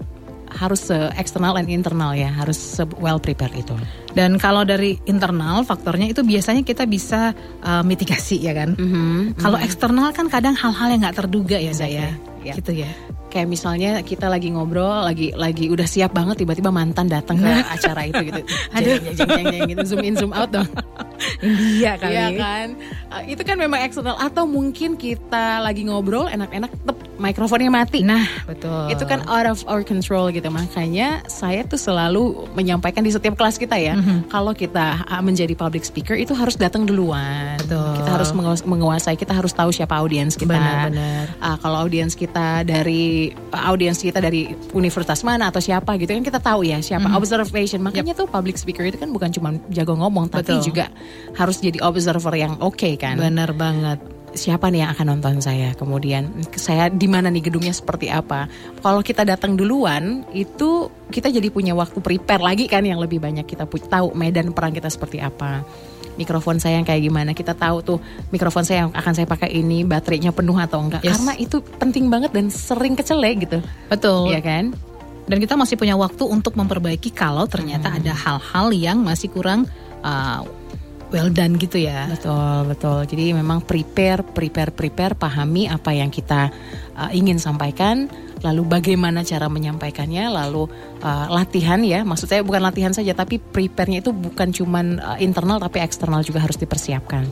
Harus 0.55 0.87
se 0.87 0.95
eksternal 1.19 1.59
dan 1.59 1.67
internal 1.67 2.15
ya, 2.15 2.31
harus 2.31 2.55
se 2.55 2.87
well 3.03 3.19
prepared 3.19 3.55
itu. 3.59 3.75
Dan 4.15 4.39
kalau 4.39 4.63
dari 4.63 4.95
internal 5.03 5.67
faktornya 5.67 6.07
itu 6.07 6.23
biasanya 6.23 6.63
kita 6.63 6.87
bisa 6.87 7.35
uh, 7.59 7.83
mitigasi 7.83 8.39
ya 8.39 8.55
kan. 8.55 8.79
Kalau 9.35 9.59
eksternal 9.59 10.15
kan 10.15 10.31
kadang 10.31 10.55
hal-hal 10.55 10.95
yang 10.95 11.03
nggak 11.03 11.19
terduga 11.27 11.59
ya 11.59 11.75
saya. 11.75 12.15
Ya. 12.45 12.55
Gitu 12.55 12.73
ya. 12.77 12.91
Kayak 13.27 13.49
misalnya 13.51 13.91
kita 14.01 14.29
lagi 14.29 14.47
ngobrol, 14.47 15.03
lagi 15.03 15.35
lagi 15.35 15.67
udah 15.67 15.89
siap 15.89 16.15
banget 16.15 16.39
tiba-tiba 16.39 16.71
mantan 16.71 17.09
datang 17.09 17.35
ke 17.37 17.51
acara 17.67 18.05
itu 18.05 18.21
gitu. 18.23 18.41
Aduh. 18.77 18.95
Jeng, 19.01 19.17
jeng, 19.17 19.29
jeng, 19.29 19.47
jeng, 19.49 19.63
gitu 19.73 19.83
zoom 19.85 20.03
in 20.03 20.15
zoom 20.15 20.31
out 20.31 20.53
dong. 20.53 20.69
India 21.43 21.97
kali. 21.97 22.15
Iya 22.15 22.27
kan? 22.37 22.67
Uh, 23.11 23.23
itu 23.27 23.43
kan 23.43 23.57
memang 23.57 23.81
eksternal 23.81 24.15
atau 24.17 24.45
mungkin 24.45 24.95
kita 24.95 25.59
lagi 25.61 25.83
ngobrol 25.83 26.27
enak-enak 26.27 26.71
tep 26.85 26.97
mikrofonnya 27.15 27.71
mati. 27.71 28.03
Nah, 28.03 28.27
betul. 28.45 28.91
Itu 28.91 29.07
kan 29.07 29.23
out 29.25 29.47
of 29.47 29.63
our 29.65 29.81
control 29.81 30.31
gitu. 30.31 30.51
Makanya 30.51 31.23
saya 31.25 31.63
tuh 31.63 31.79
selalu 31.79 32.51
menyampaikan 32.53 33.01
di 33.01 33.11
setiap 33.11 33.35
kelas 33.35 33.55
kita 33.55 33.79
ya, 33.79 33.95
Mhm. 33.95 34.27
kalau 34.29 34.51
kita 34.51 35.07
uh, 35.07 35.23
menjadi 35.23 35.55
public 35.55 35.83
speaker 35.83 36.15
itu 36.15 36.35
harus 36.35 36.55
datang 36.55 36.83
duluan. 36.85 37.55
Betul. 37.57 38.03
Kita 38.03 38.11
harus 38.11 38.31
menguas- 38.31 38.67
menguasai, 38.67 39.15
kita 39.15 39.31
harus 39.31 39.51
tahu 39.51 39.71
siapa 39.71 39.95
audiens 39.95 40.35
kita. 40.35 40.55
Benar-benar. 40.55 41.39
Ah, 41.39 41.57
kalau 41.57 41.87
audiens 41.87 42.13
kita 42.13 42.34
dari 42.63 43.31
uh, 43.31 43.71
audiens 43.71 43.97
kita 43.97 44.19
dari 44.19 44.49
universitas 44.73 45.23
mana 45.23 45.49
atau 45.49 45.61
siapa 45.61 45.95
gitu 45.95 46.11
kan 46.11 46.23
kita 46.23 46.41
tahu 46.41 46.67
ya 46.67 46.81
siapa 46.81 47.07
Mhm. 47.07 47.15
observation. 47.15 47.81
Makanya 47.81 48.13
tuh 48.13 48.27
public 48.27 48.57
speaker 48.57 48.83
itu 48.83 48.99
kan 48.99 49.09
bukan 49.09 49.31
cuma 49.31 49.55
jago 49.71 49.95
ngomong 49.95 50.27
tapi 50.27 50.57
Betul. 50.59 50.75
juga 50.75 50.87
harus 51.35 51.61
jadi 51.61 51.79
observer 51.81 52.35
yang 52.35 52.59
oke 52.59 52.91
kan 52.97 53.15
Benar 53.17 53.53
banget. 53.53 54.01
siapa 54.35 54.67
nih 54.67 54.83
yang 54.83 54.91
akan 54.91 55.07
nonton 55.15 55.39
saya 55.39 55.79
kemudian 55.79 56.27
saya 56.59 56.91
di 56.91 57.07
mana 57.07 57.31
nih 57.31 57.47
gedungnya 57.47 57.71
seperti 57.71 58.11
apa 58.11 58.51
kalau 58.83 58.99
kita 58.99 59.23
datang 59.23 59.55
duluan 59.55 60.27
itu 60.35 60.91
kita 61.07 61.31
jadi 61.31 61.55
punya 61.55 61.71
waktu 61.71 62.03
prepare 62.03 62.43
lagi 62.43 62.67
kan 62.67 62.83
yang 62.83 62.99
lebih 62.99 63.23
banyak 63.23 63.47
kita 63.47 63.63
tahu 63.63 64.11
medan 64.11 64.51
perang 64.51 64.75
kita 64.75 64.91
seperti 64.91 65.23
apa 65.23 65.63
mikrofon 66.15 66.59
saya 66.59 66.79
yang 66.79 66.87
kayak 66.87 67.03
gimana 67.03 67.31
kita 67.33 67.53
tahu 67.53 67.83
tuh 67.83 67.99
mikrofon 68.31 68.63
saya 68.63 68.87
yang 68.87 68.91
akan 68.95 69.13
saya 69.13 69.27
pakai 69.27 69.51
ini 69.51 69.83
baterainya 69.83 70.31
penuh 70.31 70.55
atau 70.57 70.81
enggak 70.83 71.03
Yes. 71.03 71.19
karena 71.19 71.33
itu 71.37 71.59
penting 71.61 72.07
banget 72.09 72.31
dan 72.31 72.49
sering 72.49 72.95
kecelek 72.95 73.47
gitu 73.47 73.59
Betul. 73.91 74.31
ya 74.31 74.41
kan 74.41 74.75
Dan 75.25 75.41
kita 75.41 75.57
masih 75.57 75.81
punya 75.81 75.97
waktu 75.97 76.21
untuk 76.29 76.53
memperbaiki 76.53 77.09
kalau 77.09 77.49
ternyata 77.49 77.89
ada 77.97 78.13
hal-hal 78.13 78.69
yang 78.77 79.01
masih 79.01 79.33
kurang 79.33 79.65
uh, 80.05 80.45
well 81.09 81.33
done 81.33 81.57
gitu 81.57 81.81
ya. 81.81 82.13
Betul, 82.13 82.69
betul. 82.69 82.99
Jadi 83.09 83.33
memang 83.33 83.65
prepare, 83.65 84.21
prepare, 84.21 84.69
prepare, 84.69 85.17
pahami 85.17 85.65
apa 85.65 85.97
yang 85.97 86.13
kita 86.13 86.53
uh, 86.93 87.09
ingin 87.17 87.41
sampaikan, 87.41 88.05
lalu 88.45 88.63
bagaimana 88.69 89.25
cara 89.25 89.49
menyampaikannya, 89.49 90.29
lalu 90.29 90.69
uh, 91.01 91.27
latihan 91.33 91.81
ya. 91.81 92.05
Maksud 92.05 92.29
saya 92.29 92.45
bukan 92.45 92.61
latihan 92.61 92.93
saja, 92.93 93.17
tapi 93.17 93.41
prepare-nya 93.41 94.05
itu 94.05 94.13
bukan 94.13 94.53
cuman 94.53 95.01
uh, 95.01 95.19
internal 95.19 95.57
tapi 95.57 95.81
eksternal 95.81 96.21
juga 96.21 96.45
harus 96.45 96.61
dipersiapkan. 96.61 97.25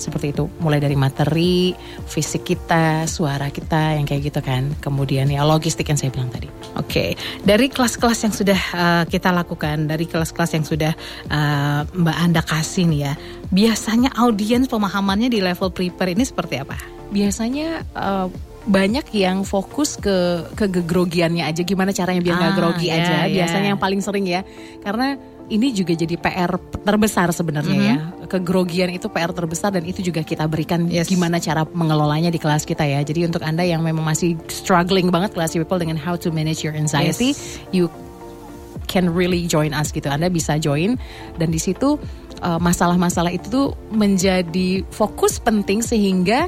Seperti 0.00 0.32
itu, 0.32 0.48
mulai 0.64 0.80
dari 0.80 0.96
materi, 0.96 1.76
fisik 2.08 2.48
kita, 2.48 3.04
suara 3.04 3.52
kita 3.52 4.00
yang 4.00 4.08
kayak 4.08 4.32
gitu 4.32 4.40
kan. 4.40 4.72
Kemudian 4.80 5.28
ya 5.28 5.44
logistik 5.44 5.92
yang 5.92 6.00
saya 6.00 6.08
bilang 6.08 6.32
tadi. 6.32 6.48
Oke, 6.80 7.16
dari 7.44 7.68
kelas-kelas 7.68 8.24
yang 8.24 8.32
sudah 8.32 8.60
uh, 8.72 9.04
kita 9.04 9.28
lakukan, 9.28 9.88
dari 9.88 10.08
kelas-kelas 10.08 10.56
yang 10.56 10.64
sudah 10.64 10.92
uh, 11.28 11.84
Mbak 11.84 12.16
Anda 12.16 12.40
kasih 12.40 12.88
nih 12.88 13.00
ya, 13.00 13.12
biasanya 13.52 14.16
audiens 14.16 14.72
pemahamannya 14.72 15.28
di 15.28 15.44
level 15.44 15.68
prepare 15.68 16.16
ini 16.16 16.24
seperti 16.24 16.56
apa? 16.64 17.00
biasanya 17.10 17.82
uh, 17.92 18.30
banyak 18.60 19.06
yang 19.16 19.42
fokus 19.42 19.96
ke 19.96 20.44
kegrogiannya 20.52 21.48
aja. 21.48 21.64
Gimana 21.64 21.96
caranya 21.96 22.20
biar 22.20 22.36
nggak 22.36 22.52
Ah, 22.52 22.58
grogi 22.58 22.86
ya, 22.92 23.00
aja? 23.00 23.16
ya. 23.24 23.32
biasanya 23.40 23.68
yang 23.72 23.80
paling 23.80 24.00
sering 24.04 24.28
ya. 24.28 24.44
Karena 24.84 25.16
ini 25.50 25.74
juga 25.74 25.98
jadi 25.98 26.14
PR 26.14 26.54
terbesar 26.84 27.34
sebenarnya 27.34 27.78
ya. 27.80 27.96
Kegrogian 28.30 28.92
itu 28.94 29.10
PR 29.10 29.34
terbesar 29.34 29.74
dan 29.74 29.82
itu 29.82 29.98
juga 30.04 30.22
kita 30.22 30.46
berikan 30.46 30.86
Yes. 30.86 31.10
gimana 31.10 31.42
cara 31.42 31.66
mengelolanya 31.66 32.30
di 32.30 32.38
kelas 32.38 32.62
kita 32.62 32.86
ya. 32.86 33.02
Jadi 33.02 33.26
untuk 33.26 33.42
anda 33.42 33.66
yang 33.66 33.82
memang 33.82 34.04
masih 34.06 34.38
struggling 34.46 35.10
banget 35.10 35.34
kelas 35.34 35.56
people 35.56 35.80
dengan 35.80 35.98
how 35.98 36.14
to 36.14 36.30
manage 36.30 36.62
your 36.62 36.76
anxiety 36.76 37.34
you 37.74 37.90
can 38.86 39.10
really 39.10 39.46
join 39.46 39.74
us 39.74 39.90
gitu. 39.90 40.06
Anda 40.06 40.30
bisa 40.30 40.58
join. 40.58 40.94
Dan 41.34 41.50
di 41.50 41.58
situ 41.58 41.98
uh, 42.42 42.58
masalah-masalah 42.62 43.34
itu 43.34 43.46
tuh 43.50 43.68
menjadi 43.90 44.82
fokus 44.94 45.42
penting 45.42 45.82
sehingga 45.82 46.46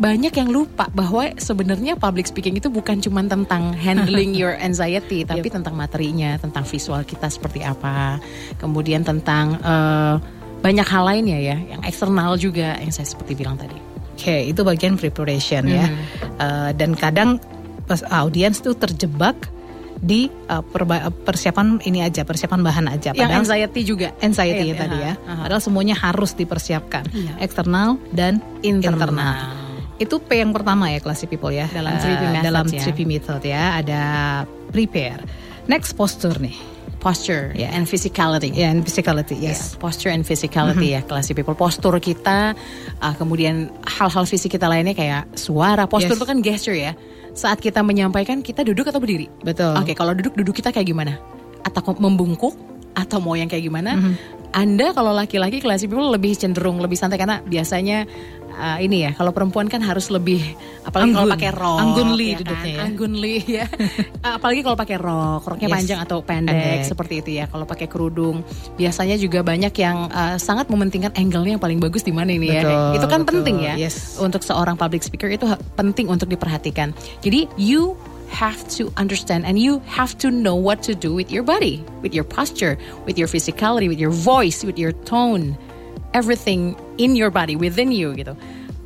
banyak 0.00 0.32
yang 0.32 0.48
lupa 0.48 0.88
bahwa 0.90 1.28
sebenarnya 1.36 1.92
public 1.94 2.24
speaking 2.24 2.56
itu 2.56 2.72
bukan 2.72 2.98
cuma 2.98 3.20
tentang 3.20 3.76
handling 3.84 4.32
your 4.32 4.56
anxiety, 4.56 5.22
tapi 5.22 5.46
tentang 5.46 5.76
materinya, 5.76 6.40
tentang 6.40 6.64
visual 6.64 7.04
kita 7.04 7.28
seperti 7.28 7.60
apa, 7.60 8.16
kemudian 8.56 9.04
tentang 9.04 9.60
uh, 9.60 10.16
banyak 10.60 10.84
hal 10.84 11.04
lainnya 11.04 11.36
ya, 11.36 11.56
yang 11.56 11.84
eksternal 11.84 12.40
juga 12.40 12.76
yang 12.76 12.88
saya 12.88 13.04
seperti 13.04 13.36
bilang 13.36 13.60
tadi. 13.60 13.76
Oke, 14.16 14.48
itu 14.48 14.60
bagian 14.60 15.00
preparation 15.00 15.64
ya. 15.64 15.88
Eh, 16.36 16.70
dan 16.76 16.92
kadang 16.92 17.40
pas 17.88 18.04
audiens 18.12 18.60
tuh 18.60 18.76
terjebak 18.76 19.48
di 19.96 20.28
eh, 20.28 20.60
perba- 20.60 21.08
persiapan 21.08 21.80
ini 21.88 22.04
aja, 22.04 22.28
persiapan 22.28 22.60
bahan 22.60 22.86
aja. 22.92 23.16
Yang 23.16 23.24
Padahal 23.24 23.40
anxiety 23.40 23.80
juga. 23.80 24.08
anxiety 24.20 24.64
ya 24.68 24.76
tadi 24.76 24.96
ya. 25.00 25.12
aha, 25.16 25.24
aha. 25.24 25.42
Padahal 25.48 25.62
semuanya 25.64 25.96
harus 25.96 26.36
dipersiapkan, 26.36 27.08
Iya. 27.08 27.32
eksternal 27.40 27.96
dan 28.12 28.44
internal. 28.60 29.08
Internal. 29.08 29.36
Itu 30.00 30.16
P 30.18 30.40
yang 30.40 30.56
pertama 30.56 30.88
ya 30.88 30.98
classy 30.98 31.28
people 31.28 31.52
ya. 31.52 31.68
Dalam 31.68 31.92
Eh, 31.92 32.00
3P 32.00 32.22
methods 32.24 32.46
dalam 32.48 32.64
ya. 32.66 32.80
3P 32.82 33.00
method 33.04 33.40
ya, 33.44 33.62
ada 33.76 34.02
prepare. 34.72 35.20
Next 35.68 35.92
posture 35.92 36.40
nih. 36.40 36.56
Posture 37.00 37.56
Ya. 37.56 37.72
and 37.72 37.84
physicality. 37.84 38.52
Ya, 38.52 38.68
and 38.68 38.84
physicality, 38.84 39.32
yes. 39.36 39.72
Ya, 39.72 39.80
posture 39.80 40.12
and 40.12 40.20
physicality 40.20 40.92
ya 40.92 41.00
classy 41.00 41.32
people. 41.32 41.52
Postur 41.52 41.96
kita, 41.96 42.52
uh, 42.98 43.14
kemudian 43.16 43.72
hal-hal 43.88 44.24
fisik 44.24 44.52
kita 44.52 44.68
lainnya 44.68 44.92
kayak 44.92 45.28
suara. 45.32 45.84
Postur 45.84 46.12
Yes. 46.12 46.20
itu 46.20 46.26
kan 46.28 46.38
gesture 46.40 46.76
ya. 46.76 46.92
Saat 47.32 47.60
kita 47.60 47.80
menyampaikan 47.80 48.40
kita 48.40 48.60
duduk 48.60 48.88
atau 48.88 49.00
berdiri. 49.00 49.32
Betul. 49.40 49.76
Oke, 49.76 49.92
kalau 49.92 50.12
duduk 50.12 50.32
duduk 50.34 50.56
kita 50.56 50.72
kayak 50.72 50.88
gimana? 50.88 51.16
Atau 51.60 51.80
membungkuk 51.96 52.52
atau 52.92 53.16
mau 53.16 53.32
yang 53.32 53.48
kayak 53.48 53.64
gimana? 53.64 53.96
Mhm. 53.96 54.12
Anda 54.50 54.90
kalau 54.90 55.14
laki-laki 55.14 55.62
classy 55.62 55.86
people 55.86 56.10
lebih 56.10 56.34
cenderung 56.34 56.82
lebih 56.82 56.98
santai 56.98 57.16
karena 57.16 57.38
biasanya 57.40 58.02
uh, 58.60 58.78
ini 58.78 59.08
ya 59.08 59.10
kalau 59.16 59.32
perempuan 59.32 59.66
kan 59.66 59.80
harus 59.80 60.12
lebih 60.12 60.44
apalagi 60.84 61.10
kalau 61.10 61.28
pakai 61.32 61.50
rok 61.50 61.78
Anggunli 61.80 62.26
ya 62.26 62.30
kan? 62.30 62.40
duduknya 62.44 62.70
ya. 62.70 62.80
Anggunli 62.84 63.34
ya 63.56 63.64
apalagi 64.22 64.60
kalau 64.60 64.76
pakai 64.76 64.96
rok 64.96 65.42
roknya 65.48 65.66
Yes. 65.66 65.76
panjang 65.80 65.98
atau 66.00 66.18
pendek, 66.20 66.52
Pendek. 66.52 66.80
seperti 66.84 67.14
itu 67.18 67.30
ya 67.34 67.44
kalau 67.48 67.64
pakai 67.64 67.88
kerudung 67.88 68.44
biasanya 68.76 69.16
juga 69.16 69.40
banyak 69.40 69.72
yang 69.74 70.12
uh, 70.12 70.36
sangat 70.36 70.68
mementingkan 70.68 71.16
angle-nya 71.16 71.56
yang 71.56 71.62
paling 71.62 71.80
bagus 71.80 72.04
di 72.04 72.12
mana 72.12 72.30
ini 72.30 72.52
ya 72.52 72.62
Betul, 72.62 72.94
itu 72.94 73.06
kan 73.08 73.20
betul. 73.22 73.28
penting 73.32 73.56
ya 73.62 73.74
Yes. 73.74 74.18
untuk 74.18 74.42
seorang 74.42 74.76
public 74.76 75.00
speaker 75.00 75.26
itu 75.26 75.48
penting 75.74 76.06
untuk 76.06 76.28
diperhatikan 76.28 76.92
jadi 77.24 77.48
you 77.56 77.96
have 78.30 78.60
to 78.70 78.92
understand 78.94 79.42
and 79.42 79.58
you 79.58 79.82
have 79.90 80.14
to 80.14 80.30
know 80.30 80.54
what 80.54 80.84
to 80.84 80.94
do 80.94 81.10
with 81.10 81.32
your 81.32 81.42
body 81.42 81.82
with 81.98 82.12
your 82.12 82.22
posture 82.22 82.78
with 83.02 83.18
your 83.18 83.26
physicality 83.26 83.90
with 83.90 83.98
your 83.98 84.12
voice 84.12 84.62
with 84.62 84.78
your 84.78 84.94
tone 85.02 85.58
everything 86.12 86.74
in 87.00 87.16
your 87.16 87.32
body 87.32 87.56
within 87.56 87.88
you 87.88 88.12
gitu 88.12 88.36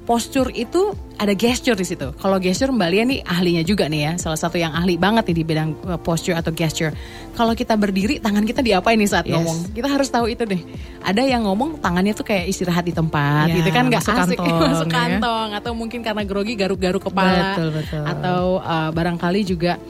postur 0.04 0.52
itu 0.52 0.92
ada 1.16 1.32
gesture 1.32 1.72
di 1.72 1.86
situ. 1.88 2.12
Kalau 2.20 2.36
gesture 2.36 2.68
Mbak 2.68 2.88
Lia 2.92 3.04
nih 3.08 3.20
ahlinya 3.24 3.64
juga 3.64 3.88
nih 3.88 4.00
ya, 4.04 4.12
salah 4.20 4.36
satu 4.36 4.60
yang 4.60 4.76
ahli 4.76 5.00
banget 5.00 5.32
nih 5.32 5.36
di 5.40 5.44
bidang 5.48 5.70
uh, 5.88 5.96
posture 5.96 6.36
atau 6.36 6.52
gesture. 6.52 6.92
Kalau 7.32 7.56
kita 7.56 7.72
berdiri, 7.72 8.20
tangan 8.20 8.44
kita 8.44 8.60
diapain 8.60 9.00
nih 9.00 9.08
saat 9.08 9.24
Yes. 9.24 9.40
ngomong? 9.40 9.72
Kita 9.72 9.88
harus 9.88 10.08
tahu 10.12 10.28
itu 10.28 10.44
deh. 10.44 10.60
Ada 11.00 11.24
yang 11.24 11.48
ngomong 11.48 11.80
tangannya 11.80 12.12
tuh 12.12 12.28
kayak 12.28 12.52
istirahat 12.52 12.84
di 12.84 12.92
tempat, 12.92 13.48
Ya, 13.48 13.56
gitu 13.64 13.70
kan 13.72 13.88
nggak 13.88 14.04
asik 14.04 14.36
kantong, 14.36 14.60
masuk 14.76 14.88
ya. 14.88 14.92
kantong 14.92 15.48
atau 15.56 15.72
mungkin 15.72 16.00
karena 16.04 16.22
grogi 16.28 16.52
garuk-garuk 16.52 17.08
kepala 17.08 17.56
Betul, 17.56 17.68
betul. 17.72 18.02
atau 18.04 18.42
uh, 18.60 18.90
barangkali 18.92 19.40
juga 19.48 19.80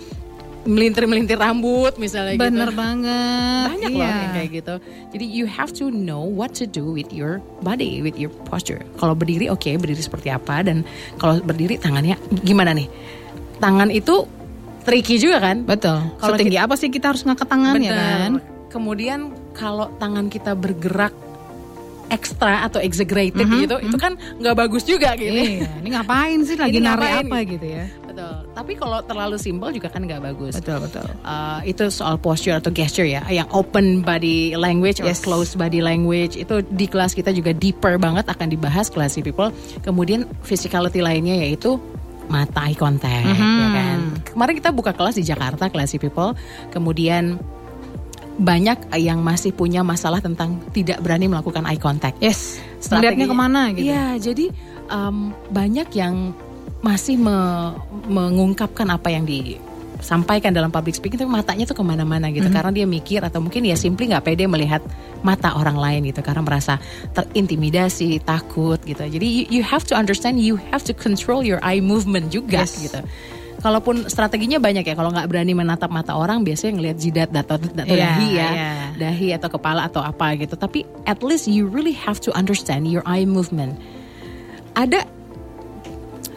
melintir-melintir 0.64 1.37
rambut 1.37 1.94
misalnya 1.94 2.35
gitu 2.35 2.44
Bener 2.44 2.71
banget. 2.71 3.66
banyak 3.71 3.90
loh 3.90 4.00
Iya. 4.00 4.16
yang 4.18 4.33
kayak 4.33 4.50
gitu. 4.54 4.75
Jadi 5.12 5.25
you 5.26 5.44
have 5.44 5.71
to 5.71 5.88
know 5.88 6.21
what 6.21 6.52
to 6.52 6.64
do 6.64 6.88
with 6.88 7.09
your 7.11 7.38
body, 7.61 8.00
with 8.00 8.16
your 8.16 8.33
posture. 8.44 8.80
Kalau 8.97 9.12
berdiri 9.12 9.47
oke, 9.47 9.68
berdiri 9.76 9.99
seperti 9.99 10.28
apa 10.28 10.61
dan 10.62 10.83
kalau 11.14 11.38
berdiri 11.38 11.76
tangannya 11.76 12.16
gimana 12.40 12.73
nih? 12.73 12.88
Tangan 13.56 13.88
itu 13.88 14.25
tricky 14.83 15.16
juga 15.16 15.40
kan? 15.42 15.62
Betul. 15.62 16.00
Kalau 16.16 16.35
Setinggi 16.35 16.56
apa 16.56 16.75
sih 16.75 16.88
kita 16.88 17.11
harus 17.11 17.23
ngangkat 17.23 17.47
tangan 17.47 17.73
ya 17.76 17.92
Bener. 17.92 17.94
kan? 17.94 18.33
Kemudian 18.68 19.21
kalau 19.52 19.87
tangan 19.97 20.26
kita 20.26 20.52
bergerak 20.52 21.14
ekstra 22.12 22.64
atau 22.64 22.78
exaggerated 22.78 23.46
gitu, 23.49 23.76
itu 23.80 23.96
kan 23.96 24.14
nggak 24.38 24.56
bagus 24.56 24.84
juga 24.84 25.16
gitu. 25.16 25.32
Iya, 25.32 25.70
ini 25.80 25.88
ngapain 25.92 26.38
sih 26.44 26.56
lagi 26.62 26.76
Ini 26.76 26.84
nari 26.84 27.00
ngapain 27.00 27.26
apa 27.26 27.38
gitu? 27.44 27.66
ya? 27.66 27.84
Betul. 28.04 28.34
Tapi 28.54 28.73
kalau 28.78 28.99
terlalu 29.02 29.37
simpel 29.37 29.68
juga 29.73 29.88
kan 29.90 30.00
nggak 30.00 30.23
bagus. 30.23 30.54
Betul, 30.54 30.78
betul. 30.84 31.02
Uh, 31.23 31.58
itu 31.64 31.84
soal 31.90 32.14
posture 32.16 32.54
atau 32.54 32.70
gesture 32.70 33.04
ya, 33.04 33.25
yang 33.26 33.49
open 33.50 34.00
body 34.00 34.54
language 34.54 35.00
or 35.00 35.11
Yes. 35.11 35.20
closed 35.20 35.54
body 35.54 35.80
language 35.80 36.34
itu 36.34 36.62
di 36.64 36.87
kelas 36.87 37.12
kita 37.12 37.30
juga 37.30 37.50
deeper 37.50 37.99
banget 37.99 38.25
akan 38.26 38.46
dibahas 38.46 38.87
classy 38.87 39.20
people. 39.20 39.50
Kemudian 39.82 40.25
physicality 40.42 41.02
lainnya 41.02 41.34
yaitu 41.34 41.76
mata 42.25 42.64
eye 42.64 42.73
contact, 42.73 43.26
ya 43.37 43.68
kan. 43.68 43.99
Kemarin 44.25 44.54
kita 44.56 44.70
buka 44.70 44.96
kelas 44.96 45.18
di 45.18 45.25
Jakarta 45.25 45.68
classy 45.68 46.00
people, 46.00 46.32
kemudian 46.70 47.37
banyak 48.34 48.90
yang 48.98 49.22
masih 49.22 49.54
punya 49.54 49.86
masalah 49.86 50.18
tentang 50.18 50.58
tidak 50.74 50.98
berani 50.98 51.30
melakukan 51.30 51.62
eye 51.64 51.78
contact. 51.78 52.18
Yes. 52.18 52.58
Melihatnya 52.90 53.26
ke 53.30 53.36
mana 53.36 53.70
gitu? 53.70 53.86
Iya, 53.86 54.18
jadi 54.18 54.50
um, 54.90 55.30
banyak 55.48 55.88
yang 55.94 56.34
masih 56.82 57.16
me- 57.16 57.72
mengungkapkan 58.10 58.84
apa 58.90 59.08
yang 59.08 59.24
disampaikan 59.24 60.52
dalam 60.52 60.68
public 60.68 60.98
speaking, 60.98 61.16
tapi 61.16 61.30
matanya 61.30 61.64
tuh 61.64 61.78
ke 61.78 61.84
mana-mana 61.86 62.28
gitu, 62.28 62.44
Mhm. 62.44 62.52
karena 62.52 62.70
dia 62.74 62.84
mikir 62.84 63.24
atau 63.24 63.40
mungkin 63.40 63.64
ya 63.64 63.72
simply 63.72 64.10
nggak 64.12 64.20
pede 64.20 64.44
melihat 64.44 64.84
mata 65.24 65.56
orang 65.56 65.80
lain 65.80 66.12
gitu, 66.12 66.20
karena 66.20 66.44
merasa 66.44 66.76
terintimidasi, 67.16 68.20
takut 68.20 68.76
gitu. 68.84 69.00
Jadi 69.00 69.24
you, 69.24 69.44
you 69.48 69.62
have 69.64 69.86
to 69.88 69.96
understand, 69.96 70.36
you 70.36 70.60
have 70.74 70.84
to 70.84 70.92
control 70.92 71.40
your 71.40 71.62
eye 71.64 71.80
movement 71.80 72.28
juga 72.28 72.68
Yes. 72.68 72.76
gitu. 72.84 73.00
Kalaupun 73.64 74.04
strateginya 74.12 74.61
banyak 74.61 74.85
ya, 74.85 74.92
kalau 74.92 75.09
nggak 75.09 75.25
berani 75.25 75.56
menatap 75.56 75.88
mata 75.88 76.12
orang, 76.12 76.44
biasanya 76.44 76.76
ngelihat 76.76 76.97
jidat 77.00 77.28
atau, 77.33 77.56
atau 77.56 77.80
Iya, 77.88 78.12
dahi 78.12 78.28
ya, 78.37 78.49
iya. 78.52 78.73
dahi 78.92 79.28
atau 79.33 79.49
kepala 79.49 79.88
atau 79.88 80.04
apa 80.04 80.37
gitu. 80.37 80.52
Tapi 80.52 80.85
at 81.09 81.25
least 81.25 81.49
you 81.49 81.64
really 81.64 81.97
have 81.97 82.21
to 82.21 82.28
understand 82.37 82.85
your 82.85 83.00
eye 83.09 83.25
movement. 83.25 83.80
Ada 84.76 85.09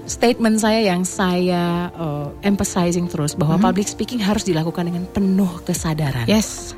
statement 0.08 0.64
saya 0.64 0.88
yang 0.88 1.04
saya 1.04 1.92
uh, 2.00 2.32
emphasizing 2.48 3.12
terus 3.12 3.36
bahwa 3.36 3.60
public 3.60 3.92
speaking 3.92 4.24
harus 4.24 4.48
dilakukan 4.48 4.88
dengan 4.88 5.04
penuh 5.12 5.52
kesadaran, 5.68 6.24
Yes. 6.32 6.72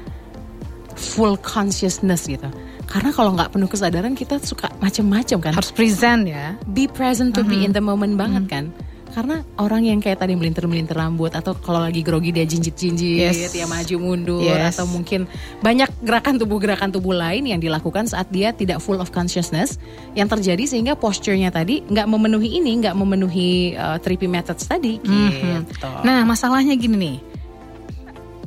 full 0.98 1.38
consciousness 1.38 2.26
gitu. 2.26 2.50
Karena 2.90 3.14
kalau 3.14 3.38
nggak 3.38 3.54
penuh 3.54 3.70
kesadaran 3.70 4.18
kita 4.18 4.42
suka 4.42 4.74
macem-macem 4.82 5.38
kan. 5.38 5.54
Harus 5.54 5.70
present 5.70 6.26
ya. 6.26 6.58
be 6.74 6.90
present 6.90 7.38
to 7.38 7.46
be 7.46 7.62
in 7.62 7.70
the 7.70 7.80
moment 7.80 8.18
banget 8.18 8.50
kan. 8.50 8.66
Karena 9.10 9.42
orang 9.58 9.82
yang 9.84 10.00
kayak 10.00 10.22
tadi 10.22 10.38
melintir-melintir 10.38 10.94
rambut 10.94 11.34
atau 11.34 11.58
kalau 11.58 11.82
lagi 11.82 12.06
grogi 12.06 12.30
dia 12.30 12.46
jinjit-jinjit, 12.46 13.34
Yes. 13.34 13.54
ya 13.54 13.66
maju 13.66 13.96
mundur 13.98 14.46
Yes. 14.46 14.78
atau 14.78 14.86
mungkin 14.86 15.26
banyak 15.60 15.90
gerakan 16.06 16.38
tubuh 16.38 16.62
gerakan 16.62 16.90
tubuh 16.94 17.18
lain 17.18 17.50
yang 17.50 17.58
dilakukan 17.58 18.06
saat 18.06 18.30
dia 18.30 18.54
tidak 18.54 18.80
full 18.80 19.02
of 19.02 19.10
consciousness 19.10 19.82
yang 20.14 20.30
terjadi 20.30 20.64
sehingga 20.66 20.94
posturnya 20.94 21.50
tadi 21.50 21.82
nggak 21.86 22.06
memenuhi 22.06 22.62
ini, 22.62 22.86
nggak 22.86 22.96
memenuhi 22.96 23.74
uh, 23.76 23.98
3P 23.98 24.30
methods 24.30 24.66
tadi 24.66 25.02
gitu. 25.02 25.48
Nah, 26.06 26.24
masalahnya 26.24 26.78
gini 26.78 26.98
nih. 26.98 27.18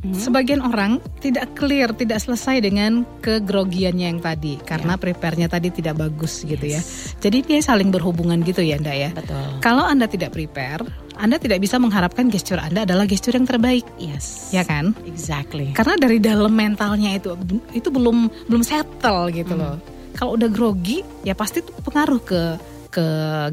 Hmm? 0.03 0.19
Sebagian 0.19 0.59
orang 0.59 0.99
tidak 1.23 1.55
clear, 1.55 1.95
tidak 1.95 2.19
selesai 2.19 2.59
dengan 2.59 3.07
kegrogiannya 3.23 4.07
yang 4.11 4.19
tadi 4.19 4.59
karena 4.59 4.99
prepare-nya 4.99 5.47
tadi 5.47 5.71
tidak 5.71 5.95
bagus 6.03 6.43
gitu 6.43 6.67
ya. 6.67 6.83
Jadi 7.23 7.47
dia 7.47 7.63
saling 7.63 7.95
berhubungan 7.95 8.43
gitu 8.43 8.67
ya, 8.67 8.83
Anda 8.83 8.99
ya. 8.99 9.11
Betul. 9.15 9.63
Kalau 9.63 9.87
Anda 9.87 10.11
tidak 10.11 10.35
prepare, 10.35 10.83
Anda 11.15 11.39
tidak 11.39 11.63
bisa 11.63 11.79
mengharapkan 11.79 12.27
gesture 12.35 12.59
Anda 12.59 12.83
adalah 12.83 13.07
gesture 13.07 13.39
yang 13.39 13.47
terbaik, 13.47 13.87
Yes. 14.03 14.51
ya 14.51 14.67
kan? 14.67 14.91
Exactly. 15.07 15.71
Karena 15.71 15.95
dari 15.95 16.19
dalam 16.19 16.51
mentalnya 16.51 17.15
itu 17.15 17.39
itu 17.71 17.87
belum 17.87 18.51
belum 18.51 18.63
settle 18.67 19.31
gitu 19.31 19.55
loh. 19.55 19.79
Kalau 20.19 20.35
udah 20.35 20.51
grogi, 20.51 21.07
ya 21.23 21.33
pasti 21.33 21.63
itu 21.63 21.71
pengaruh 21.79 22.21
ke 22.21 22.43
ke 22.93 23.07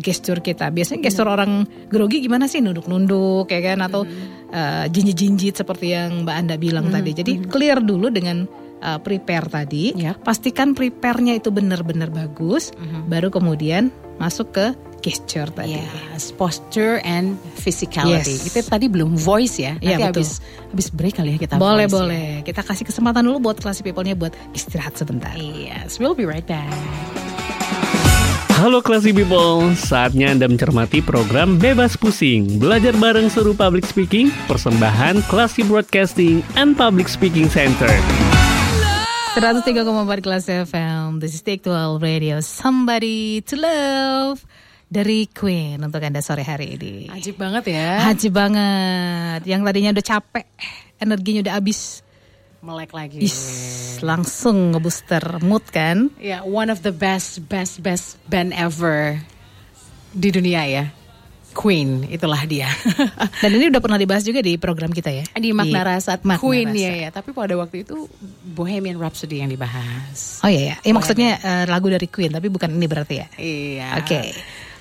gestur 0.03 0.43
kita. 0.43 0.67
Biasanya 0.67 0.99
gestur 1.07 1.31
orang 1.31 1.63
grogi 1.87 2.19
gimana 2.19 2.51
sih 2.51 2.59
nunduk-nunduk 2.59 3.47
ya 3.47 3.63
kan 3.63 3.79
atau 3.87 4.03
eh, 4.51 4.85
jinjit-jinjit 4.91 5.55
seperti 5.55 5.95
yang 5.95 6.27
Mbak 6.27 6.35
Anda 6.35 6.55
bilang 6.59 6.91
tadi. 6.91 7.15
Jadi 7.15 7.47
clear 7.47 7.79
dulu 7.79 8.11
dengan 8.11 8.43
eh, 8.83 8.99
prepare 8.99 9.47
tadi. 9.47 9.95
Yap. 9.95 10.27
Pastikan 10.27 10.75
prepare-nya 10.75 11.39
itu 11.39 11.49
benar-benar 11.49 12.11
bagus, 12.11 12.75
baru 13.07 13.31
kemudian 13.31 13.87
masuk 14.19 14.51
ke 14.51 14.65
gesture 14.99 15.47
tadi. 15.55 15.79
Yes, 15.79 16.35
posture 16.35 16.99
and 17.07 17.39
physicality. 17.55 18.35
Yes. 18.35 18.51
Itu 18.51 18.59
tadi 18.67 18.91
belum 18.91 19.15
voice 19.15 19.55
ya. 19.63 19.79
Iya, 19.79 19.95
Nanti 19.95 20.03
betul. 20.03 20.07
habis 20.11 20.29
habis 20.75 20.87
break 20.91 21.15
kali 21.15 21.29
ya 21.35 21.37
kita 21.39 21.55
Boleh 21.55 21.87
voice 21.87 21.95
ya. 21.95 21.95
boleh. 21.95 22.27
Kita 22.43 22.61
kasih 22.67 22.83
kesempatan 22.83 23.23
dulu 23.23 23.39
buat 23.47 23.63
classy 23.63 23.79
people-nya 23.79 24.19
buat 24.19 24.35
istirahat 24.51 24.99
sebentar. 24.99 25.31
Yes, 25.39 26.03
we'll 26.03 26.19
be 26.19 26.27
right 26.27 26.43
back. 26.43 26.75
Halo 28.59 28.83
Classy 28.83 29.15
People, 29.15 29.71
saatnya 29.71 30.35
Anda 30.35 30.43
mencermati 30.51 30.99
program 30.99 31.55
Bebas 31.55 31.95
Pusing. 31.95 32.59
Belajar 32.59 32.91
bareng 32.99 33.31
seru 33.31 33.55
public 33.55 33.87
speaking, 33.87 34.27
persembahan 34.51 35.23
Classy 35.31 35.63
Broadcasting 35.63 36.43
and 36.59 36.75
Public 36.75 37.07
Speaking 37.07 37.47
Center. 37.47 37.87
103,4 39.39 39.63
kelas 40.19 40.51
FM 40.67 41.23
This 41.23 41.39
is 41.39 41.41
the 41.47 41.55
actual 41.55 42.03
radio 42.03 42.43
Somebody 42.43 43.39
to 43.47 43.55
love 43.55 44.43
Dari 44.91 45.31
Queen 45.31 45.79
untuk 45.79 46.03
Anda 46.03 46.19
sore 46.19 46.43
hari 46.43 46.75
ini 46.75 47.07
Ajib 47.07 47.39
banget 47.39 47.71
ya. 47.71 48.03
Haji 48.11 48.27
banget 48.27 49.47
Yang 49.47 49.61
tadinya 49.63 49.89
udah 49.95 50.05
capek 50.11 50.45
Energinya 50.99 51.39
udah 51.47 51.55
habis 51.55 52.03
Melek 52.59 52.91
lagi. 52.91 53.23
Is, 53.23 53.99
Langsung 54.03 54.75
ngebooster 54.75 55.39
mood 55.39 55.63
kan 55.71 56.11
Ya, 56.19 56.43
one 56.43 56.67
of 56.67 56.83
the 56.83 56.91
best, 56.91 57.47
best, 57.47 57.79
best 57.79 58.19
band 58.27 58.51
ever 58.51 59.19
di 60.11 60.29
dunia 60.33 60.65
ya. 60.65 60.85
Queen, 61.49 62.05
itulah 62.07 62.45
dia. 62.45 62.69
Dan 63.43 63.57
ini 63.57 63.73
udah 63.73 63.81
pernah 63.81 63.97
dibahas 63.97 64.21
juga 64.21 64.39
di 64.39 64.55
program 64.61 64.93
kita 64.93 65.09
ya 65.09 65.25
di 65.33 65.49
Makna 65.49 65.81
Rasa 65.81 66.21
Makna 66.21 66.39
Queen 66.39 66.69
Rasa. 66.69 66.83
ya, 66.85 66.91
ya. 66.93 67.09
Tapi 67.09 67.33
pada 67.33 67.57
waktu 67.57 67.83
itu 67.83 68.05
Bohemian 68.53 69.01
Rhapsody 69.01 69.41
yang 69.41 69.49
dibahas. 69.49 70.39
Oh 70.45 70.49
iya 70.51 70.61
ya, 70.61 70.75
eh, 70.85 70.93
maksudnya 70.93 71.41
eh, 71.41 71.65
lagu 71.65 71.89
dari 71.89 72.05
Queen 72.05 72.29
Tapi 72.29 72.47
bukan 72.53 72.69
ini 72.69 72.85
berarti 72.85 73.15
ya 73.17 73.27
Iya. 73.35 73.87
Oke 73.97 74.19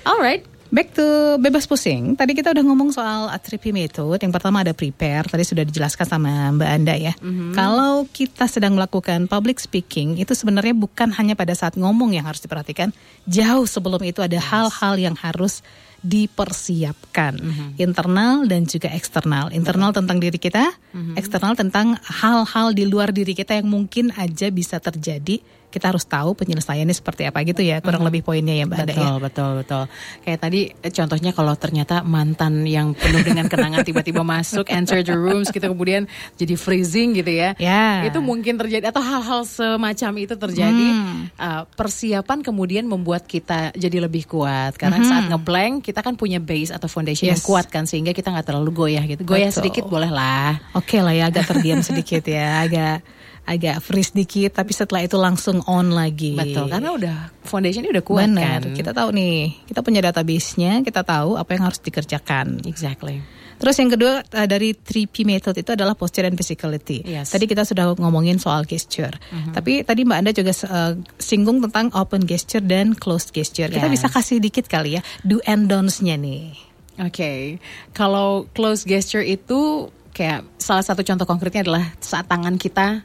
Alright. 0.05 0.58
Back 0.69 0.93
to 0.93 1.41
bebas 1.41 1.65
pusing. 1.65 2.13
Tadi 2.13 2.37
kita 2.37 2.53
udah 2.53 2.61
ngomong 2.61 2.93
soal 2.93 3.25
3P 3.33 3.73
method. 3.73 4.21
Yang 4.21 4.37
pertama 4.37 4.61
ada 4.61 4.69
prepare. 4.69 5.25
Tadi 5.25 5.41
sudah 5.41 5.65
dijelaskan 5.65 6.05
sama 6.05 6.53
Mbak 6.53 6.69
Anda 6.69 6.93
ya. 6.93 7.13
Kalau 7.57 8.05
kita 8.05 8.45
sedang 8.45 8.77
melakukan 8.77 9.25
public 9.25 9.57
speaking, 9.57 10.21
itu 10.21 10.37
sebenarnya 10.37 10.77
bukan 10.77 11.09
hanya 11.17 11.33
pada 11.33 11.57
saat 11.57 11.73
ngomong 11.73 12.13
yang 12.13 12.29
harus 12.29 12.45
diperhatikan. 12.45 12.93
Jauh 13.25 13.65
sebelum 13.65 13.97
itu 14.05 14.21
ada 14.21 14.37
hal-hal 14.37 14.93
yang 15.01 15.17
harus 15.17 15.65
dipersiapkan. 16.05 17.41
Internal 17.81 18.45
dan 18.45 18.69
juga 18.69 18.93
eksternal. 18.93 19.49
Internal 19.49 19.89
tentang 19.89 20.21
diri 20.21 20.37
kita, 20.37 20.69
eksternal 21.17 21.57
tentang 21.57 21.97
hal-hal 22.05 22.77
di 22.77 22.85
luar 22.85 23.09
diri 23.09 23.33
kita 23.33 23.57
yang 23.57 23.73
mungkin 23.73 24.13
aja 24.13 24.53
bisa 24.53 24.77
terjadi. 24.77 25.41
Kita 25.69 25.93
harus 25.93 26.01
tahu 26.05 26.33
penyelesaiannya 26.33 26.95
seperti 26.97 27.29
apa 27.29 27.45
gitu 27.45 27.61
ya. 27.61 27.77
Kurang 27.79 28.01
lebih 28.01 28.25
poinnya 28.25 28.57
ya 28.57 28.65
Mbak 28.65 28.77
Anda 28.77 28.93
ya. 28.93 28.97
Betul, 28.97 29.15
betul, 29.21 29.51
betul. 29.61 29.83
Kayak 30.25 30.39
tadi 30.41 30.61
eh, 30.73 30.91
contohnya 30.93 31.31
kalau 31.31 31.53
ternyata 31.53 31.95
mantan 32.01 32.65
yang 32.65 32.97
penuh 32.97 33.21
dengan 33.21 33.45
kenangan 33.45 33.85
tiba-tiba 33.85 34.25
masuk, 34.25 34.65
enter 34.69 35.05
the 35.05 35.13
rooms 35.13 35.53
gitu 35.53 35.65
kemudian 35.69 36.09
jadi 36.35 36.57
freezing 36.57 37.17
gitu 37.17 37.29
ya. 37.29 37.53
Ya. 37.61 38.05
Itu 38.05 38.21
mungkin 38.21 38.57
terjadi 38.57 38.89
atau 38.89 39.01
hal-hal 39.01 39.45
semacam 39.45 40.11
itu 40.17 40.33
terjadi. 40.33 40.87
Hmm. 40.89 41.29
Uh, 41.37 41.63
persiapan 41.73 42.41
kemudian 42.41 42.85
membuat 42.85 43.29
kita 43.29 43.69
jadi 43.77 44.05
lebih 44.05 44.25
kuat 44.25 44.73
karena 44.75 44.99
saat 45.05 45.29
ngeblank 45.29 45.85
kita 45.85 46.01
kan 46.01 46.17
punya 46.17 46.41
base 46.41 46.73
atau 46.73 46.89
foundation 46.89 47.29
yang 47.29 47.37
Hmm. 47.37 47.45
Yes. 47.45 47.45
kuat 47.45 47.69
kan 47.69 47.85
sehingga 47.85 48.11
kita 48.11 48.33
nggak 48.33 48.47
terlalu 48.51 48.73
goyah 48.73 49.05
gitu. 49.05 49.21
Goyah 49.23 49.53
Betul. 49.53 49.63
sedikit 49.63 49.85
boleh 49.85 50.09
lah. 50.09 50.57
Oke 50.73 50.97
lah 50.99 51.13
ya 51.13 51.29
agak 51.29 51.45
terdiam 51.45 51.79
sedikit 51.79 52.25
ya, 52.25 52.65
agak 52.65 53.05
agak 53.49 53.81
freeze 53.81 54.13
dikit, 54.13 54.53
tapi 54.53 54.71
setelah 54.71 55.01
itu 55.01 55.17
langsung 55.17 55.65
on 55.65 55.89
lagi. 55.89 56.37
Betul, 56.37 56.69
karena 56.69 56.93
udah 56.93 57.17
foundationnya 57.41 57.89
udah 57.89 58.05
kuat 58.05 58.29
Benar, 58.29 58.61
kan. 58.61 58.77
kita 58.77 58.91
tahu 58.93 59.09
nih, 59.09 59.65
kita 59.65 59.81
punya 59.81 60.05
database-nya, 60.05 60.85
kita 60.85 61.01
tahu 61.01 61.33
apa 61.33 61.49
yang 61.57 61.65
harus 61.65 61.81
dikerjakan. 61.81 62.61
Exactly. 62.69 63.25
Terus 63.59 63.75
yang 63.75 63.91
kedua 63.91 64.23
uh, 64.23 64.47
dari 64.47 64.71
3P 64.71 65.27
method 65.27 65.51
itu 65.51 65.75
adalah 65.75 65.91
posture 65.91 66.23
and 66.23 66.39
physicality. 66.39 67.03
Yes. 67.03 67.35
Tadi 67.35 67.43
kita 67.43 67.67
sudah 67.67 67.91
ngomongin 67.99 68.39
soal 68.39 68.63
gesture. 68.63 69.11
Tapi 69.51 69.83
tadi 69.83 70.07
Mbak 70.07 70.15
Anda 70.23 70.31
juga 70.31 70.55
uh, 70.63 70.95
singgung 71.19 71.59
tentang 71.67 71.91
open 71.91 72.23
gesture 72.23 72.63
dan 72.63 72.95
closed 72.95 73.35
gesture. 73.35 73.67
Kita 73.67 73.91
Yes. 73.91 73.99
bisa 73.99 74.07
kasih 74.07 74.39
dikit 74.39 74.71
kali 74.71 74.95
ya 74.95 75.01
do 75.27 75.43
and 75.43 75.67
don'ts-nya 75.67 76.15
nih. 76.15 76.55
Oke, 77.03 77.59
kalau 77.91 78.47
close 78.55 78.87
gesture 78.87 79.23
itu 79.23 79.91
kayak 80.15 80.47
salah 80.55 80.83
satu 80.83 81.03
contoh 81.03 81.27
konkretnya 81.27 81.67
adalah 81.67 81.83
saat 81.99 82.31
tangan 82.31 82.55
kita 82.55 83.03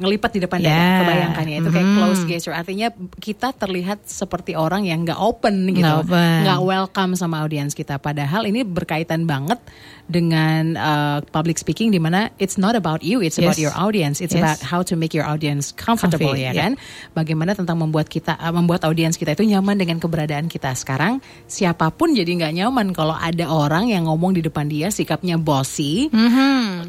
ngelipat 0.00 0.30
di 0.32 0.40
depan 0.40 0.58
dada, 0.58 0.72
Ya. 0.72 0.98
kebayangkan 1.04 1.44
ya 1.44 1.56
itu 1.60 1.70
kayak 1.70 1.86
Mhm. 1.86 1.96
close 2.00 2.22
gesture. 2.24 2.56
Artinya 2.56 2.88
kita 3.20 3.52
terlihat 3.52 4.08
seperti 4.08 4.56
orang 4.56 4.88
yang 4.88 5.04
nggak 5.04 5.20
open 5.20 5.68
gitu, 5.70 5.84
Nggak 6.08 6.60
welcome 6.64 7.12
sama 7.14 7.44
audiens 7.44 7.72
kita. 7.72 8.00
Padahal 8.00 8.48
ini 8.48 8.64
berkaitan 8.64 9.28
banget 9.28 9.60
dengan 10.10 10.74
uh, 10.74 11.18
public 11.22 11.54
speaking 11.54 11.94
di 11.94 12.02
mana 12.02 12.34
it's 12.36 12.56
not 12.56 12.74
about 12.74 13.04
you, 13.04 13.22
it's 13.22 13.38
about 13.38 13.54
Yes. 13.54 13.62
your 13.62 13.74
audience, 13.76 14.18
it's 14.18 14.34
Yes. 14.34 14.42
about 14.42 14.58
how 14.64 14.80
to 14.80 14.98
make 14.98 15.12
your 15.12 15.22
audience 15.22 15.70
comfortable 15.70 16.34
Comfy, 16.34 16.48
ya 16.48 16.50
ya. 16.50 16.66
kan. 16.66 16.72
Bagaimana 17.14 17.54
tentang 17.54 17.78
membuat 17.78 18.10
kita 18.10 18.34
uh, 18.34 18.50
membuat 18.50 18.82
audiens 18.82 19.14
kita 19.14 19.36
itu 19.36 19.46
nyaman 19.46 19.78
dengan 19.78 20.00
keberadaan 20.00 20.48
kita 20.48 20.74
sekarang. 20.74 21.22
Siapa 21.46 21.92
pun 21.92 22.10
jadi 22.10 22.26
nggak 22.26 22.54
nyaman 22.56 22.90
kalau 22.90 23.14
ada 23.14 23.46
orang 23.46 23.86
yang 23.86 24.08
ngomong 24.08 24.34
di 24.34 24.42
depan 24.42 24.66
dia 24.66 24.90
sikapnya 24.90 25.38
bossy, 25.38 26.10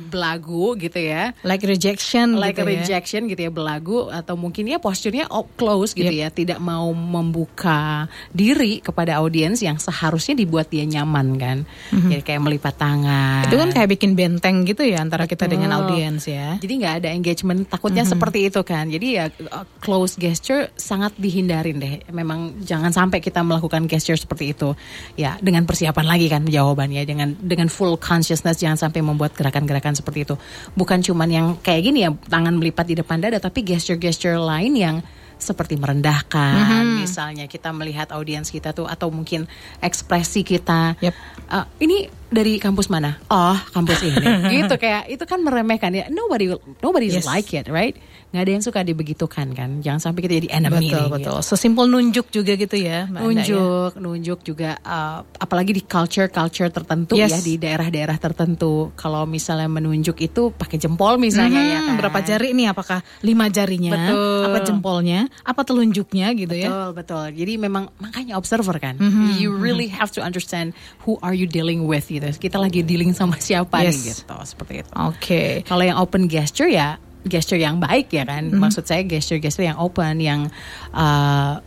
belagu 0.09 0.73
gitu 0.77 0.97
ya. 0.97 1.35
Like 1.43 1.61
rejection 1.61 2.37
Like 2.37 2.57
gitu 2.57 2.65
a 2.65 2.73
ya. 2.73 2.77
Rejection 3.01 3.25
gitu 3.25 3.41
ya 3.41 3.51
belagu 3.51 4.13
atau 4.13 4.37
mungkin 4.37 4.69
ya 4.69 4.77
posturnya 4.77 5.25
op- 5.33 5.57
close 5.57 5.97
gitu 5.97 6.13
ya 6.13 6.29
tidak 6.29 6.61
mau 6.61 6.93
membuka 6.93 8.05
diri 8.29 8.77
kepada 8.77 9.17
audiens 9.17 9.57
yang 9.57 9.81
seharusnya 9.81 10.37
dibuat 10.37 10.69
dia 10.69 10.85
nyaman 10.85 11.27
kan 11.35 11.57
jadi 11.89 12.21
kayak 12.21 12.41
melipat 12.45 12.75
tangan. 12.77 13.49
Itu 13.49 13.57
kan 13.57 13.69
kayak 13.73 13.89
bikin 13.97 14.13
benteng 14.13 14.67
gitu 14.67 14.85
ya 14.85 15.01
antara 15.01 15.25
kita 15.25 15.49
dengan 15.49 15.73
Betul. 15.73 15.81
audiens 15.97 16.21
ya. 16.27 16.59
Jadi 16.61 16.73
nggak 16.77 16.95
ada 17.01 17.09
engagement, 17.09 17.65
takutnya 17.65 18.03
Mhm. 18.05 18.11
seperti 18.13 18.39
itu 18.51 18.61
kan. 18.61 18.85
Jadi 18.85 19.07
ya 19.17 19.25
uh, 19.49 19.65
close 19.79 20.19
gesture 20.19 20.69
sangat 20.75 21.15
dihindarin 21.17 21.81
deh. 21.81 22.05
Memang 22.13 22.61
jangan 22.61 22.93
sampai 22.93 23.17
kita 23.17 23.41
melakukan 23.41 23.87
gesture 23.87 24.19
seperti 24.19 24.53
itu. 24.53 24.75
Ya 25.17 25.39
dengan 25.41 25.65
persiapan 25.65 26.05
lagi 26.05 26.27
kan 26.29 26.43
jawabannya 26.45 27.01
dengan 27.07 27.33
dengan 27.39 27.71
full 27.71 27.95
consciousness 27.97 28.59
jangan 28.59 28.77
sampai 28.77 29.01
membuat 29.01 29.33
gerakan-gerakan 29.33 29.95
seperti 29.95 30.27
itu. 30.27 30.35
Bukan 30.75 31.01
cuman 31.01 31.29
yang 31.31 31.47
kayak 31.57 31.81
gini 31.81 32.05
ya 32.05 32.11
tangan 32.29 32.59
melipat 32.59 32.90
di 32.91 32.99
depan 32.99 33.23
dada, 33.23 33.39
tapi 33.39 33.63
gesture-gesture 33.63 34.35
lain 34.35 34.75
yang 34.75 34.97
seperti 35.41 35.73
merendahkan, 35.73 36.85
Mhm. 36.85 37.01
misalnya 37.01 37.45
kita 37.49 37.73
melihat 37.73 38.13
audiens 38.13 38.53
kita 38.53 38.77
tuh 38.77 38.85
atau 38.85 39.09
mungkin 39.09 39.49
ekspresi 39.81 40.45
kita. 40.45 40.99
Yep. 41.01 41.15
Uh, 41.49 41.65
ini 41.81 41.97
dari 42.31 42.57
kampus 42.57 42.87
mana? 42.87 43.19
Oh, 43.27 43.59
kampus 43.69 43.99
ini. 44.01 44.17
gitu 44.57 44.73
kayak 44.73 45.11
itu 45.11 45.23
kan 45.23 45.37
meremehkan 45.37 45.91
ya. 45.91 46.07
Nobody 46.07 46.47
will- 46.47 46.63
nobody 46.79 47.11
Yes. 47.11 47.27
like 47.27 47.51
it, 47.51 47.67
right? 47.67 47.91
Nggak 48.31 48.41
ada 48.41 48.51
yang 48.55 48.63
suka 48.63 48.79
dibegitukan 48.81 49.47
kan. 49.51 49.83
Jangan 49.83 49.99
sampai 49.99 50.23
kita 50.23 50.39
jadi 50.39 50.49
enemy 50.55 50.87
Betul 50.87 50.95
nih, 50.95 51.07
betul. 51.11 51.35
gitu. 51.35 51.35
Sesimpel 51.43 51.85
nunjuk 51.85 52.31
juga 52.31 52.55
gitu 52.55 52.75
ya. 52.79 53.03
Mbak 53.05 53.19
Anda, 53.19 53.27
ya. 53.27 53.35
Nunjuk, 53.35 53.91
nunjuk 53.99 54.39
juga 54.41 54.79
uh, 54.79 55.27
apalagi 55.35 55.71
di 55.73 55.83
culture-culture 55.83 56.71
tertentu 56.71 57.19
Yes. 57.19 57.29
ya 57.29 57.39
di 57.41 57.59
daerah-daerah 57.59 58.15
tertentu. 58.15 58.95
Kalau 58.95 59.27
misalnya 59.27 59.67
menunjuk 59.67 60.15
itu 60.17 60.55
pakai 60.55 60.79
jempol 60.79 61.19
misalnya 61.19 61.59
Mhm, 61.59 61.67
ya 61.67 61.79
kan. 61.83 61.95
Berapa 61.99 62.19
jari 62.23 62.55
nih? 62.55 62.71
Apakah 62.71 63.03
lima 63.19 63.51
jarinya? 63.51 63.91
Betul. 63.91 64.43
Apa 64.47 64.57
jempolnya? 64.63 65.19
Apa 65.43 65.61
telunjuknya 65.61 66.31
gitu 66.31 66.55
ya? 66.55 66.71
Betul, 66.71 66.87
betul. 66.95 67.25
Jadi 67.35 67.53
memang 67.59 67.91
makanya 67.99 68.39
observer 68.39 68.79
kan. 68.79 68.95
Mhm, 68.95 69.35
You 69.35 69.51
really 69.51 69.91
have 69.91 70.07
to 70.15 70.23
understand 70.23 70.71
who 71.03 71.19
are 71.19 71.35
you 71.35 71.43
dealing 71.43 71.83
with 71.83 72.07
gitu. 72.07 72.20
Kita 72.29 72.61
lagi 72.61 72.85
dealing 72.85 73.11
sama 73.11 73.41
siapa 73.41 73.81
Yes. 73.81 73.97
nih 73.97 74.01
gitu. 74.13 74.35
Seperti 74.45 74.73
itu. 74.85 74.89
Oke. 74.93 75.43
Kalau 75.65 75.81
yang 75.81 75.97
open 75.97 76.29
gesture 76.29 76.69
ya 76.69 77.01
gesture 77.21 77.57
yang 77.57 77.77
baik 77.77 78.09
ya 78.09 78.25
kan. 78.25 78.49
Mhm. 78.49 78.57
Maksud 78.57 78.85
saya 78.85 79.01
gesture-gesture 79.01 79.65
yang 79.65 79.77
open 79.77 80.17
yang 80.17 80.49
uh, 80.91 81.57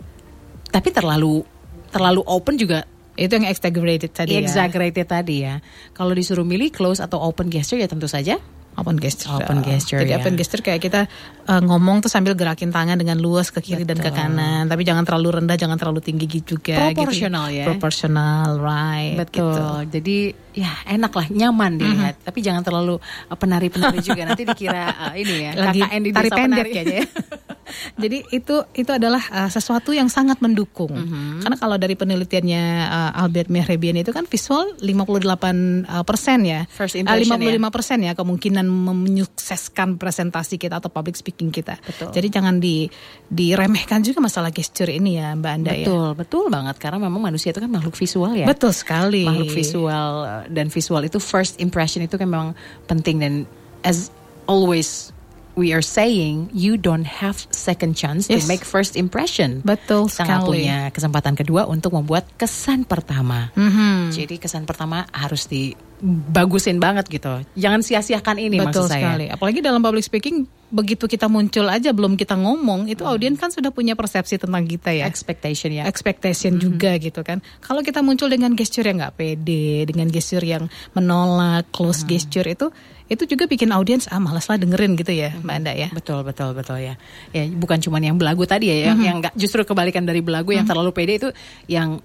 tapi 0.69 0.91
terlalu 0.91 1.43
terlalu 1.91 2.23
open 2.27 2.55
juga 2.55 2.83
Itu 3.15 3.39
yang 3.39 3.47
exaggerated 3.47 4.11
tadi 4.11 4.35
ya. 4.35 4.43
exaggerated 4.43 5.07
tadi 5.07 5.47
ya. 5.47 5.63
Kalau 5.95 6.11
disuruh 6.11 6.43
milih 6.43 6.75
close 6.75 6.99
atau 6.99 7.23
open 7.23 7.47
gesture 7.47 7.79
ya 7.79 7.87
tentu 7.87 8.11
saja 8.11 8.43
Open 8.75 8.99
gesture. 8.99 9.39
Open 9.39 9.63
gesture, 9.63 10.03
Jadi 10.03 10.11
ya. 10.11 10.19
open 10.19 10.35
gesture 10.35 10.59
kayak 10.59 10.83
kita 10.83 11.07
uh, 11.47 11.63
ngomong 11.63 12.03
tuh 12.03 12.11
sambil 12.11 12.35
gerakin 12.35 12.75
tangan 12.75 12.99
dengan 12.99 13.23
luas 13.23 13.55
ke 13.55 13.63
kiri 13.63 13.87
dan 13.87 14.03
ke 14.03 14.11
Betul. 14.11 14.19
kanan. 14.19 14.67
Tapi 14.67 14.83
jangan 14.83 15.07
terlalu 15.07 15.39
rendah, 15.39 15.55
jangan 15.55 15.79
terlalu 15.79 16.03
tinggi 16.03 16.27
juga. 16.43 16.91
Proporsional 16.91 17.55
gitu. 17.55 17.59
ya. 17.63 17.65
Proporsional, 17.71 18.49
right. 18.59 19.15
Betul. 19.15 19.55
gitu. 19.55 19.67
Jadi 19.95 20.17
ya 20.59 20.71
enak 20.91 21.13
lah, 21.15 21.27
nyaman 21.31 21.79
dilihat. 21.79 22.15
Tapi 22.27 22.39
jangan 22.43 22.67
terlalu 22.67 22.99
uh, 22.99 23.37
penari-penari 23.39 24.03
juga. 24.03 24.27
Nanti 24.27 24.43
dikira 24.43 24.91
uh, 24.91 25.15
ini 25.15 25.35
ya 25.47 25.51
Lagi 25.55 25.81
KKN 25.81 26.01
di 26.03 26.11
tari 26.11 26.29
desa 26.29 26.37
pendek 26.37 26.67
penari. 26.67 26.73
kayaknya 26.75 26.99
ya. 26.99 27.07
Jadi 28.03 28.25
itu 28.33 28.65
itu 28.75 28.91
adalah 28.91 29.23
uh, 29.31 29.51
sesuatu 29.51 29.93
yang 29.93 30.09
sangat 30.09 30.41
mendukung. 30.41 30.93
Mhm. 30.93 31.45
Karena 31.45 31.57
kalau 31.59 31.77
dari 31.77 31.95
penelitiannya 31.95 32.65
uh, 32.89 33.21
Albert 33.21 33.49
Mehrabian 33.53 34.01
itu 34.01 34.11
kan 34.11 34.25
visual 34.29 34.77
58 34.81 35.89
uh, 35.89 36.05
persen 36.07 36.39
ya. 36.45 36.63
First 36.71 36.95
Uh, 36.95 37.03
impression 37.03 37.43
55 37.43 37.75
persen 37.75 37.99
ya 38.07 38.13
kemungkinan 38.15 38.67
menyukseskan 38.71 39.99
presentasi 39.99 40.63
kita 40.63 40.79
atau 40.79 40.87
public 40.89 41.19
speaking 41.19 41.51
kita. 41.51 41.75
Betul. 41.83 42.15
Jadi 42.15 42.29
jangan 42.31 42.55
di 42.63 42.87
diremehkan 43.27 44.05
juga 44.07 44.23
masalah 44.23 44.55
gesture 44.55 44.95
ini 44.95 45.19
ya 45.19 45.35
Mbak 45.35 45.53
Anda 45.59 45.73
ya. 45.75 45.87
Betul, 45.87 46.09
betul 46.15 46.45
banget 46.55 46.77
karena 46.79 47.03
memang 47.03 47.19
manusia 47.19 47.51
itu 47.51 47.59
kan 47.59 47.71
makhluk 47.71 47.99
visual 47.99 48.31
ya. 48.39 48.47
Betul 48.47 48.71
sekali. 48.71 49.27
Makhluk 49.27 49.53
visual 49.55 50.11
dan 50.51 50.67
visual 50.71 51.03
itu 51.03 51.19
first 51.19 51.59
impression 51.59 52.07
itu 52.07 52.15
kan 52.15 52.31
memang 52.31 52.55
penting 52.87 53.19
dan 53.19 53.35
as 53.83 54.11
always 54.47 55.14
we 55.55 55.71
are 55.71 55.83
saying 55.83 56.51
you 56.51 56.75
don't 56.75 57.07
have 57.07 57.39
second 57.51 57.95
chance 57.95 58.27
Yes. 58.27 58.43
to 58.43 58.51
make 58.51 58.63
first 58.63 58.95
impression. 58.95 59.63
Betul 59.63 60.07
Kita 60.07 60.27
sekali. 60.27 60.67
punya 60.67 60.91
kesempatan 60.91 61.35
kedua 61.35 61.65
untuk 61.65 61.95
membuat 61.95 62.27
kesan 62.35 62.83
pertama. 62.83 63.51
Mhm. 63.55 64.11
Jadi 64.11 64.39
kesan 64.39 64.65
pertama 64.65 65.07
harus 65.11 65.47
dibagusin 65.47 66.79
banget 66.79 67.07
gitu. 67.09 67.43
Jangan 67.55 67.81
sia-siakan 67.81 68.37
ini 68.37 68.59
Betul 68.61 68.87
maksud 68.87 68.91
saya. 68.91 69.03
sekali. 69.15 69.27
Apalagi 69.31 69.59
dalam 69.59 69.81
public 69.81 70.03
speaking 70.03 70.45
begitu 70.73 71.05
kita 71.05 71.29
muncul 71.29 71.67
aja 71.69 71.93
belum 71.93 72.17
kita 72.17 72.37
ngomong 72.39 72.89
itu 72.89 73.05
audiens 73.05 73.37
kan 73.37 73.53
sudah 73.53 73.73
punya 73.73 73.97
persepsi 73.99 74.41
tentang 74.41 74.65
kita 74.65 74.93
ya. 74.93 75.05
Expectation 75.09 75.71
ya. 75.73 75.85
expectation 75.85 76.57
juga 76.57 76.97
gitu 77.01 77.21
kan. 77.21 77.45
Kalau 77.61 77.85
kita 77.85 78.01
muncul 78.01 78.31
dengan 78.33 78.57
gesture 78.57 78.89
yang 78.89 79.01
nggak 79.03 79.17
pede, 79.17 79.85
dengan 79.89 80.09
gesture 80.09 80.45
yang 80.45 80.71
menolak, 80.97 81.69
close 81.75 82.07
gesture 82.09 82.47
itu 82.49 82.73
itu 83.05 83.29
juga 83.29 83.45
bikin 83.45 83.69
audiens 83.69 84.09
ah 84.09 84.17
malas 84.17 84.49
lah 84.49 84.57
dengerin 84.57 84.97
gitu 84.97 85.13
ya, 85.13 85.37
Mbak 85.45 85.55
Anda 85.61 85.73
ya. 85.77 85.89
Betul 85.93 86.25
betul 86.25 86.57
betul 86.57 86.81
ya. 86.81 86.97
Ya 87.37 87.45
bukan 87.53 87.77
cuma 87.85 88.01
yang 88.01 88.17
belagu 88.17 88.49
tadi 88.49 88.73
ya, 88.73 88.93
yang 88.93 88.99
yang 89.05 89.17
nggak 89.21 89.37
justru 89.37 89.61
kebalikan 89.69 90.09
dari 90.09 90.25
belagu 90.25 90.57
yang 90.57 90.65
terlalu 90.65 90.97
pede 90.97 91.21
itu 91.21 91.29
yang 91.69 92.01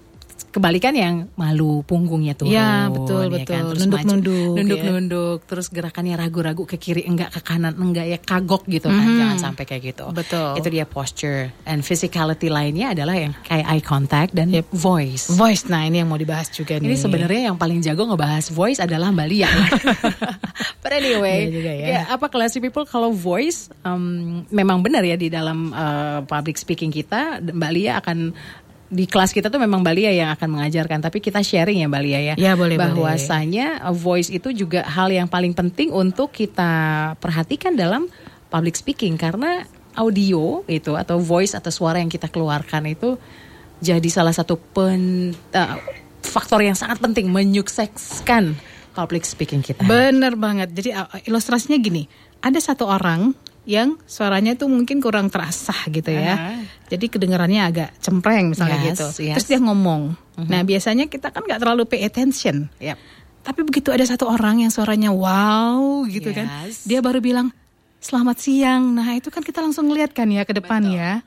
kebalikan 0.48 0.96
yang 0.96 1.14
malu 1.34 1.82
punggungnya 1.82 2.32
turun. 2.32 2.52
Ya, 2.52 2.88
betul, 2.88 3.28
kan? 3.28 3.34
betul. 3.36 3.62
Terus 3.74 3.80
Nunduk-nunduk, 3.82 4.32
maju- 4.32 4.48
ya. 4.48 4.56
nunduk-nunduk, 4.56 5.38
terus 5.44 5.66
gerakannya 5.68 6.14
ragu-ragu 6.14 6.64
ke 6.64 6.76
kiri 6.76 7.04
enggak 7.04 7.36
ke 7.36 7.40
kanan 7.40 7.76
enggak 7.76 8.06
ya 8.06 8.16
kagok 8.16 8.64
gitu 8.64 8.86
kan. 8.86 9.04
Jangan 9.04 9.38
sampai 9.38 9.64
kayak 9.64 9.82
gitu. 9.92 10.06
Betul. 10.10 10.56
Itu 10.56 10.68
dia 10.68 10.84
posture 10.84 11.52
and 11.64 11.80
physicality 11.80 12.48
lainnya 12.48 12.92
adalah 12.92 13.14
yang 13.14 13.32
kayak 13.42 13.66
eye 13.66 13.84
contact 13.84 14.32
dan 14.32 14.48
voice. 14.70 15.28
Voice, 15.28 15.66
nah 15.66 15.82
ini 15.82 16.00
yang 16.00 16.08
mau 16.08 16.16
dibahas 16.16 16.48
juga 16.48 16.76
nih. 16.76 16.88
Ini 16.88 16.96
sebenarnya 16.96 17.40
yang 17.50 17.56
paling 17.56 17.80
jago 17.80 18.06
ngebahas 18.06 18.48
voice 18.48 18.78
adalah 18.78 19.10
Mbak 19.10 19.28
Lia. 19.28 19.50
But 20.82 20.92
anyway, 20.94 21.46
Iya 21.46 21.52
juga 21.52 21.72
ya. 21.72 21.86
ya, 21.86 22.00
apa 22.08 22.26
classy 22.26 22.58
people 22.58 22.84
kalau 22.84 23.12
voice 23.12 23.68
um, 23.82 24.42
memang 24.48 24.80
benar 24.80 25.04
ya 25.04 25.14
di 25.14 25.28
dalam 25.28 25.70
uh, 25.70 26.24
public 26.24 26.56
speaking 26.56 26.88
kita 26.88 27.40
Mbak 27.42 27.70
Lia 27.72 27.92
akan 28.00 28.32
di 28.90 29.06
kelas 29.06 29.30
kita 29.30 29.54
tuh 29.54 29.62
memang 29.62 29.86
Mbak 29.86 29.94
Lia 29.94 30.12
yang 30.12 30.30
akan 30.34 30.58
mengajarkan, 30.58 30.98
tapi 30.98 31.22
kita 31.22 31.46
sharing 31.46 31.78
ya 31.78 31.86
Mbak 31.86 32.02
Lia 32.02 32.20
ya. 32.20 32.34
Ya, 32.34 32.52
boleh, 32.58 32.74
Bahwasanya 32.74 33.86
uh, 33.86 33.94
voice 33.94 34.34
itu 34.34 34.50
juga 34.50 34.82
hal 34.82 35.14
yang 35.14 35.30
paling 35.30 35.54
penting 35.54 35.94
untuk 35.94 36.34
kita 36.34 37.14
perhatikan 37.22 37.78
dalam 37.78 38.10
public 38.50 38.74
speaking 38.74 39.14
karena 39.14 39.62
audio 39.94 40.66
itu 40.66 40.98
atau 40.98 41.22
voice 41.22 41.54
atau 41.54 41.70
suara 41.70 42.02
yang 42.02 42.10
kita 42.10 42.26
keluarkan 42.26 42.90
itu 42.90 43.14
jadi 43.78 44.08
salah 44.10 44.34
satu 44.34 44.58
pen, 44.58 45.30
uh, 45.54 45.78
faktor 46.26 46.66
yang 46.66 46.74
sangat 46.74 46.98
penting 46.98 47.30
menyukseskan 47.30 48.58
public 48.98 49.22
speaking 49.22 49.62
kita. 49.62 49.86
Bener 49.86 50.34
banget. 50.34 50.74
Jadi 50.74 50.90
uh, 50.90 51.06
ilustrasinya 51.30 51.78
gini, 51.78 52.10
ada 52.42 52.58
satu 52.58 52.90
orang 52.90 53.38
yang 53.62 54.00
suaranya 54.02 54.56
tuh 54.56 54.66
mungkin 54.66 54.98
kurang 54.98 55.28
terasa 55.28 55.76
gitu 55.86 56.08
ya. 56.08 56.32
Aha. 56.32 56.52
Jadi 56.88 57.06
kedengarannya 57.06 57.62
agak 57.62 57.90
cempreng 57.98 58.50
misalnya 58.50 58.80
Yes, 58.82 58.86
gitu. 58.90 59.06
yes. 59.06 59.16
Mhm. 59.20 59.34
Terus 59.36 59.46
dia 59.46 59.60
ngomong. 59.60 60.02
Nah 60.40 60.60
biasanya 60.62 61.04
kita 61.06 61.28
kan 61.28 61.44
nggak 61.44 61.60
terlalu 61.60 61.84
pay 61.84 62.02
attention. 62.02 62.72
Yep. 62.78 62.96
Tapi 63.40 63.60
begitu 63.62 63.88
ada 63.88 64.02
satu 64.02 64.26
orang 64.26 64.60
yang 64.60 64.72
suaranya 64.72 65.12
wow 65.12 66.04
gitu 66.04 66.28
kan, 66.30 66.48
Yes. 66.66 66.84
dia 66.84 67.00
baru 67.00 67.20
bilang 67.20 67.52
selamat 67.98 68.36
siang. 68.36 68.92
Nah 68.92 69.12
itu 69.12 69.28
kan 69.28 69.40
kita 69.40 69.60
langsung 69.60 69.88
ngeliat 69.88 70.12
kan 70.12 70.26
ya 70.26 70.42
ke 70.42 70.52
depan 70.52 70.80
ya. 70.86 71.20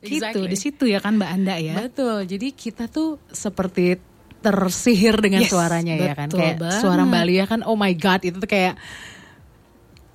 Gitu 0.00 0.20
Exactly. 0.20 0.48
di 0.48 0.56
situ 0.56 0.84
ya 0.84 0.96
kan 0.96 1.16
Mbak 1.16 1.30
Anda 1.30 1.56
ya. 1.56 1.74
Betul. 1.80 2.24
Jadi 2.24 2.52
kita 2.52 2.88
tuh 2.88 3.20
seperti 3.26 4.00
tersihir 4.40 5.20
dengan 5.20 5.44
Yes, 5.44 5.52
suaranya 5.52 5.94
ya 5.94 6.16
kan. 6.16 6.32
betul 6.32 6.40
Kayak 6.40 6.56
banget. 6.56 6.80
suara 6.80 7.02
Mbak 7.04 7.24
Lia 7.28 7.44
kan 7.44 7.60
oh 7.60 7.76
my 7.76 7.92
god 7.92 8.24
itu 8.24 8.36
tuh 8.36 8.48
kayak 8.48 8.72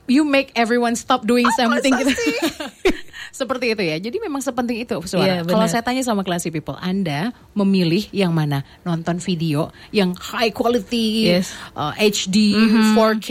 you 0.07 0.23
make 0.23 0.51
everyone 0.55 0.95
stop 0.95 1.25
doing 1.25 1.49
something 1.57 1.93
gitu. 1.93 2.13
Seperti 3.35 3.75
itu 3.75 3.83
ya. 3.83 3.99
Jadi 3.99 4.15
memang 4.23 4.39
sepenting 4.39 4.79
itu 4.79 4.95
suara. 5.03 5.43
Iya, 5.43 5.43
Kalau 5.43 5.67
saya 5.67 5.83
tanya 5.83 5.99
sama 6.07 6.23
classy 6.23 6.55
people, 6.55 6.79
Anda 6.79 7.35
memilih 7.51 8.07
yang 8.15 8.31
mana? 8.31 8.63
Nonton 8.87 9.19
video 9.19 9.75
yang 9.91 10.15
high 10.15 10.55
quality, 10.55 11.35
Yes. 11.35 11.51
Uh, 11.75 11.91
HD, 11.99 12.55
4K, 12.95 13.29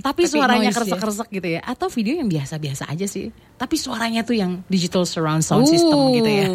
Tapi 0.00 0.22
suaranya 0.24 0.72
noise 0.72 0.88
ya. 0.88 1.24
gitu 1.28 1.48
ya? 1.48 1.60
Atau 1.60 1.92
video 1.92 2.16
yang 2.16 2.32
biasa-biasa 2.32 2.88
aja 2.88 3.04
sih, 3.04 3.28
tapi 3.60 3.76
suaranya 3.76 4.24
tuh 4.24 4.40
yang 4.40 4.64
digital 4.72 5.04
surround 5.04 5.44
sound 5.44 5.68
system 5.68 5.92
Uh. 6.00 6.16
gitu 6.16 6.30
ya? 6.30 6.46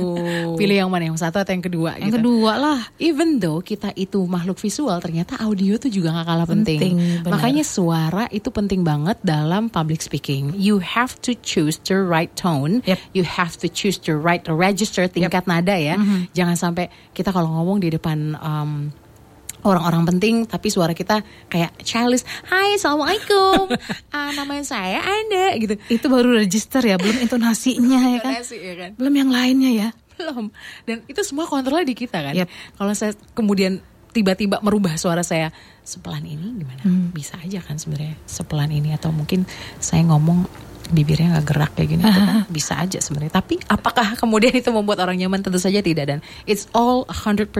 Pilih 0.57 0.77
yang 0.81 0.89
mana? 0.89 1.11
Yang 1.11 1.21
satu 1.21 1.37
atau 1.37 1.53
yang 1.53 1.61
kedua? 1.61 1.99
Yang 2.01 2.09
gitu? 2.09 2.17
kedua 2.25 2.53
lah. 2.57 2.79
Even 2.97 3.37
though 3.37 3.61
kita 3.61 3.93
itu 3.93 4.23
makhluk 4.25 4.57
visual, 4.57 4.97
ternyata 4.97 5.37
audio 5.43 5.77
tuh 5.77 5.91
juga 5.91 6.09
gak 6.15 6.25
kalah 6.25 6.47
penting. 6.47 6.79
Penting. 6.81 6.95
Makanya 7.27 7.61
suara 7.61 8.25
itu 8.31 8.49
penting 8.49 8.81
banget 8.81 9.19
dalam 9.21 9.67
public 9.69 10.01
speaking. 10.01 10.55
You 10.55 10.79
have 10.81 11.13
to 11.27 11.35
choose 11.35 11.77
the 11.83 11.99
right 11.99 12.14
tone. 12.31 12.79
Yep. 12.87 12.99
You 13.11 13.27
have 13.27 13.59
to 13.59 13.67
choose 13.67 13.99
the 13.99 14.15
right 14.15 14.39
register 14.47 15.03
tingkat 15.05 15.43
nada 15.43 15.75
ya. 15.75 15.99
Mm-hmm. 15.99 16.31
Jangan 16.31 16.55
sampai 16.55 16.87
kita 17.11 17.35
kalau 17.35 17.51
ngomong 17.51 17.83
di 17.83 17.91
depan 17.91 18.39
um, 18.39 18.95
orang-orang 19.61 20.05
penting 20.05 20.35
tapi 20.45 20.69
suara 20.69 20.93
kita 20.93 21.19
kayak 21.49 21.75
childish. 21.81 22.23
Hai, 22.47 22.79
assalamualaikum. 22.79 23.67
Ah, 24.15 24.31
nama 24.31 24.55
saya 24.63 25.03
Anda 25.03 25.59
gitu. 25.59 25.75
Itu 25.91 26.07
baru 26.07 26.39
register 26.39 26.79
ya, 26.79 26.95
belum 26.95 27.19
intonasinya 27.19 27.99
ya 28.07 28.19
kan. 28.23 28.33
Intonasi, 28.39 28.55
ya 28.55 28.75
kan? 28.79 28.89
Belum 28.95 29.13
yang 29.13 29.29
lainnya 29.29 29.71
ya. 29.75 29.89
belum 30.15 30.47
dan 30.87 31.03
itu 31.11 31.19
semua 31.27 31.43
kontrolnya 31.43 31.83
di 31.83 31.91
kita 31.91 32.23
kan 32.23 32.31
Yep. 32.31 32.47
kalau 32.79 32.95
saya 32.95 33.11
kemudian 33.35 33.83
tiba-tiba 34.15 34.63
merubah 34.63 34.95
suara 34.95 35.27
saya 35.27 35.51
sepelan 35.83 36.23
ini 36.23 36.55
gimana 36.55 36.79
Hmm. 36.87 37.11
bisa 37.11 37.35
aja 37.35 37.59
kan 37.59 37.75
sebenarnya 37.75 38.15
sepelan 38.23 38.71
ini 38.71 38.95
atau 38.95 39.11
mungkin 39.11 39.43
saya 39.75 40.07
ngomong 40.07 40.47
bibirnya 40.95 41.37
nggak 41.37 41.45
gerak 41.45 41.71
kayak 41.75 41.89
gini 41.91 42.01
itu 42.07 42.21
kan 42.23 42.47
bisa 42.47 42.73
aja 42.79 42.99
sebenarnya. 43.03 43.33
Tapi 43.35 43.59
apakah 43.67 44.15
kemudian 44.15 44.55
itu 44.55 44.71
membuat 44.71 45.03
orang 45.03 45.19
nyaman? 45.19 45.43
Tentu 45.43 45.59
saja 45.59 45.83
tidak 45.83 46.05
dan 46.07 46.19
it's 46.47 46.71
all 46.71 47.03
100% 47.11 47.51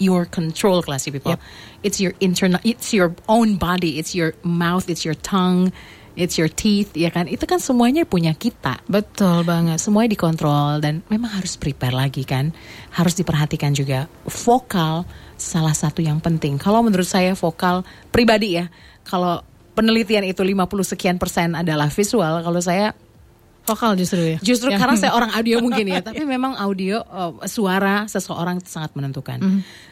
your 0.00 0.24
control 0.24 0.80
classy 0.80 1.12
people. 1.12 1.36
Yep. 1.36 1.42
it's 1.84 1.98
your 2.00 2.14
internal 2.24 2.60
it's 2.64 2.96
your 2.96 3.12
own 3.28 3.60
body 3.60 4.00
it's 4.00 4.16
your 4.16 4.32
mouth 4.40 4.88
it's 4.88 5.04
your 5.04 5.16
tongue 5.16 5.68
it's 6.18 6.36
your 6.36 6.50
teeth 6.50 6.92
ya 6.96 7.08
kan? 7.12 7.30
Itu 7.30 7.46
kan 7.46 7.62
semuanya 7.62 8.04
punya 8.04 8.34
kita. 8.34 8.82
Betul 8.90 9.46
banget. 9.46 9.78
semuanya 9.78 10.12
dikontrol 10.12 10.82
dan 10.82 11.00
memang 11.08 11.30
harus 11.38 11.54
prepare 11.56 11.94
lagi 11.94 12.26
kan? 12.26 12.50
Harus 12.92 13.14
diperhatikan 13.16 13.72
juga. 13.72 14.10
Vokal 14.26 15.06
salah 15.40 15.72
satu 15.72 16.02
yang 16.02 16.18
penting. 16.18 16.58
Kalau 16.58 16.82
menurut 16.84 17.06
saya 17.06 17.32
vokal 17.38 17.86
pribadi 18.10 18.58
ya 18.60 18.66
kalau 19.06 19.42
penelitian 19.80 20.28
itu 20.28 20.44
50 20.44 20.68
sekian 20.84 21.16
persen 21.16 21.56
adalah 21.56 21.88
visual 21.88 22.44
kalau 22.44 22.60
saya 22.60 22.92
Vokal 23.60 23.92
justru 23.96 24.36
ya. 24.36 24.38
justru 24.40 24.72
Yang- 24.72 24.80
karena 24.80 24.96
saya 24.96 25.12
orang 25.16 25.30
audio 25.36 25.60
mungkin 25.64 25.84
ya 25.88 26.00
tapi 26.00 26.24
memang 26.24 26.56
audio 26.56 27.00
uh, 27.04 27.32
suara 27.48 28.08
seseorang 28.08 28.60
sangat 28.64 28.92
menentukan. 28.96 29.36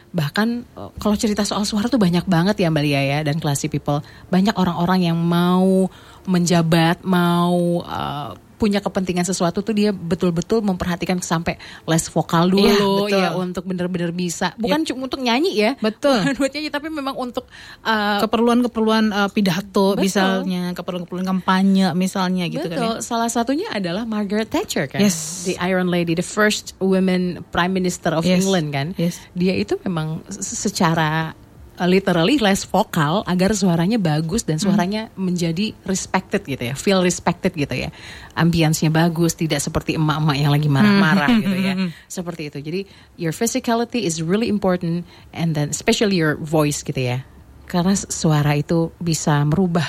Bahkan 0.09 0.47
uh, 0.73 0.89
kalau 0.97 1.13
cerita 1.13 1.45
soal 1.45 1.63
suara 1.69 1.85
tuh 1.85 2.01
banyak 2.01 2.25
banget 2.25 2.65
ya 2.65 2.73
Mbak 2.73 2.83
Lia 2.83 3.01
ya 3.05 3.19
dan 3.21 3.37
classy 3.37 3.69
people. 3.69 4.01
Banyak 4.33 4.57
orang-orang 4.57 5.05
yang 5.05 5.17
mau 5.21 5.85
menjabat 6.25 7.05
mau 7.05 7.85
uh, 7.85 8.33
punya 8.59 8.83
kepentingan 8.83 9.23
sesuatu 9.23 9.63
tuh 9.63 9.71
dia 9.71 9.89
betul-betul 9.89 10.59
memperhatikan 10.59 11.17
sampai 11.17 11.55
les 11.87 12.03
vokal 12.05 12.51
dulu 12.51 12.67
Iya, 12.67 12.75
betul. 12.75 13.07
ya 13.15 13.29
untuk 13.33 13.63
bener-bener 13.63 14.11
bisa 14.11 14.51
bukan 14.53 14.83
cuma 14.83 15.07
untuk 15.07 15.23
nyanyi 15.23 15.55
ya 15.55 15.71
Betul. 15.79 16.19
bukan 16.19 16.35
buat 16.35 16.51
nyanyi 16.51 16.69
tapi 16.69 16.87
memang 16.91 17.15
untuk 17.15 17.47
uh, 17.81 18.19
keperluan-keperluan 18.19 19.05
uh, 19.09 19.29
pidato 19.31 19.95
Betul. 19.95 20.03
misalnya, 20.03 20.75
keperluan-keperluan 20.75 21.23
kampanye 21.25 21.95
misalnya 21.95 22.45
gitu 22.45 22.67
Betul. 22.67 22.75
kan. 22.75 22.99
ya. 22.99 23.01
Salah 23.01 23.29
satunya 23.29 23.71
adalah 23.71 24.03
Margaret 24.03 24.49
Thatcher 24.49 24.85
kan. 24.85 24.99
Yes. 24.99 25.47
The 25.47 25.55
Iron 25.61 25.87
Lady, 25.87 26.11
the 26.11 26.25
first 26.25 26.75
woman 26.77 27.47
prime 27.49 27.71
minister 27.71 28.11
of 28.11 28.27
Yes. 28.27 28.43
England 28.43 28.75
kan. 28.75 28.87
Yes. 28.99 29.23
Dia 29.31 29.55
itu 29.55 29.79
memang 29.79 30.19
se- 30.27 30.59
secara 30.59 31.31
uh, 31.31 31.48
literally 31.87 32.41
les 32.41 32.65
vokal 32.67 33.23
agar 33.23 33.55
suaranya 33.55 33.95
bagus 33.95 34.43
dan 34.43 34.59
suaranya 34.59 35.07
menjadi 35.15 35.71
respected 35.87 36.43
gitu 36.43 36.71
ya. 36.71 36.73
Feel 36.75 36.99
respected 36.99 37.55
gitu 37.55 37.71
ya. 37.71 37.93
Ambience-nya 38.35 38.91
bagus, 38.91 39.35
tidak 39.35 39.63
seperti 39.63 39.95
emak-emak 39.95 40.35
yang 40.35 40.51
lagi 40.51 40.67
marah-marah 40.67 41.29
gitu 41.39 41.57
ya. 41.59 41.73
Seperti 42.11 42.51
itu. 42.51 42.57
Jadi 42.59 42.81
your 43.15 43.31
physicality 43.31 44.03
is 44.03 44.19
really 44.19 44.51
important 44.51 45.07
and 45.31 45.55
then 45.55 45.71
especially 45.71 46.19
your 46.19 46.35
voice 46.39 46.83
gitu 46.83 46.99
ya. 46.99 47.23
Karena 47.69 47.93
suara 47.95 48.57
itu 48.57 48.89
bisa 48.97 49.39
merubah 49.45 49.85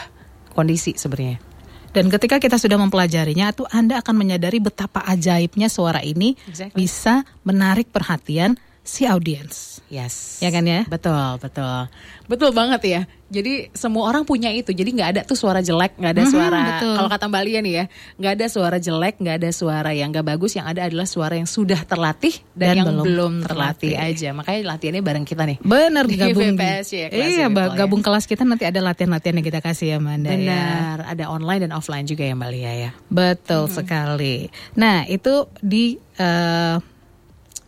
kondisi 0.52 0.94
sebenarnya. 0.94 1.40
Dan 1.90 2.06
ketika 2.06 2.38
kita 2.38 2.54
sudah 2.54 2.78
mempelajarinya, 2.78 3.50
itu 3.50 3.66
Anda 3.66 3.98
akan 3.98 4.14
menyadari 4.14 4.62
betapa 4.62 5.02
ajaibnya 5.10 5.66
suara 5.66 5.98
ini 6.06 6.38
Exactly. 6.46 6.86
bisa 6.86 7.26
menarik 7.42 7.90
perhatian 7.90 8.54
si 8.90 9.06
audiens. 9.06 9.78
Yes. 9.86 10.38
Ya 10.38 10.50
kan 10.50 10.62
ya? 10.62 10.86
Betul, 10.86 11.38
betul. 11.38 11.86
Betul 12.26 12.50
banget 12.50 12.82
ya. 12.84 13.00
Jadi 13.26 13.70
semua 13.72 14.06
orang 14.06 14.22
punya 14.22 14.50
itu. 14.50 14.70
Jadi 14.70 14.90
nggak 14.90 15.08
ada 15.08 15.20
tuh 15.22 15.34
suara 15.34 15.58
jelek, 15.58 15.94
nggak 15.94 16.12
ada 16.12 16.22
Mhm, 16.22 16.30
suara. 16.30 16.62
betul. 16.68 16.94
Kalau 16.94 17.08
kata 17.08 17.24
Mbak 17.26 17.42
Lia 17.42 17.60
nih 17.60 17.74
ya, 17.74 17.84
nggak 18.16 18.32
ada 18.32 18.46
suara 18.46 18.78
jelek, 18.78 19.14
nggak 19.18 19.36
ada 19.38 19.50
suara 19.50 19.90
yang 19.90 20.10
nggak 20.10 20.26
bagus. 20.28 20.54
Yang 20.54 20.66
ada 20.68 20.80
adalah 20.86 21.06
suara 21.06 21.34
yang 21.34 21.46
sudah 21.46 21.82
terlatih 21.82 22.34
dan, 22.52 22.74
Dan 22.74 22.76
yang 22.76 22.86
belum 22.88 23.02
belum, 23.02 23.32
terlatih. 23.42 23.94
terlatih. 23.94 24.14
aja. 24.14 24.28
Makanya 24.32 24.60
latihannya 24.68 25.02
bareng 25.02 25.26
kita 25.26 25.42
nih. 25.44 25.58
Benar 25.60 26.04
Di 26.06 26.14
gabung 26.16 26.42
di- 26.44 26.58
VPS 26.58 26.86
ya, 26.92 27.06
kelas 27.08 27.26
Iya, 27.28 27.38
ya, 27.40 27.48
ya. 27.50 27.68
gabung 27.76 28.02
kelas 28.02 28.24
kita 28.26 28.42
nanti 28.42 28.64
ada 28.64 28.80
latihan-latihan 28.80 29.34
yang 29.36 29.46
kita 29.46 29.60
kasih 29.60 29.86
ya, 29.88 29.96
Mbak 29.98 30.14
Anda 30.16 30.28
ya. 30.28 30.34
Benar. 30.36 30.96
Ada 31.08 31.24
online 31.28 31.60
dan 31.64 31.72
offline 31.72 32.06
juga 32.06 32.22
ya 32.22 32.34
Mbak 32.34 32.50
Lia 32.50 32.72
ya. 32.80 32.90
Betul 33.06 33.70
sekali. 33.70 34.50
Nah, 34.74 35.02
itu 35.04 35.46
di 35.56 35.98
eh, 36.16 36.76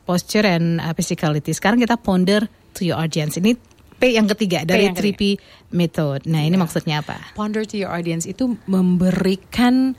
posture 0.04 0.46
and 0.46 0.82
uh, 0.82 0.92
physicality. 0.92 1.54
Sekarang 1.54 1.78
kita 1.78 1.98
ponder 1.98 2.46
to 2.74 2.82
your 2.86 2.98
audience. 2.98 3.38
Ini 3.38 3.54
P 3.98 4.18
yang 4.18 4.26
ketiga 4.26 4.66
dari 4.66 4.90
yang 4.90 4.98
3P 4.98 5.38
method. 5.70 6.26
Nah, 6.26 6.42
ini 6.42 6.58
maksudnya 6.58 7.06
apa? 7.06 7.18
Ponder 7.38 7.62
to 7.62 7.78
your 7.78 7.94
audience 7.94 8.26
itu 8.26 8.58
memberikan 8.66 9.94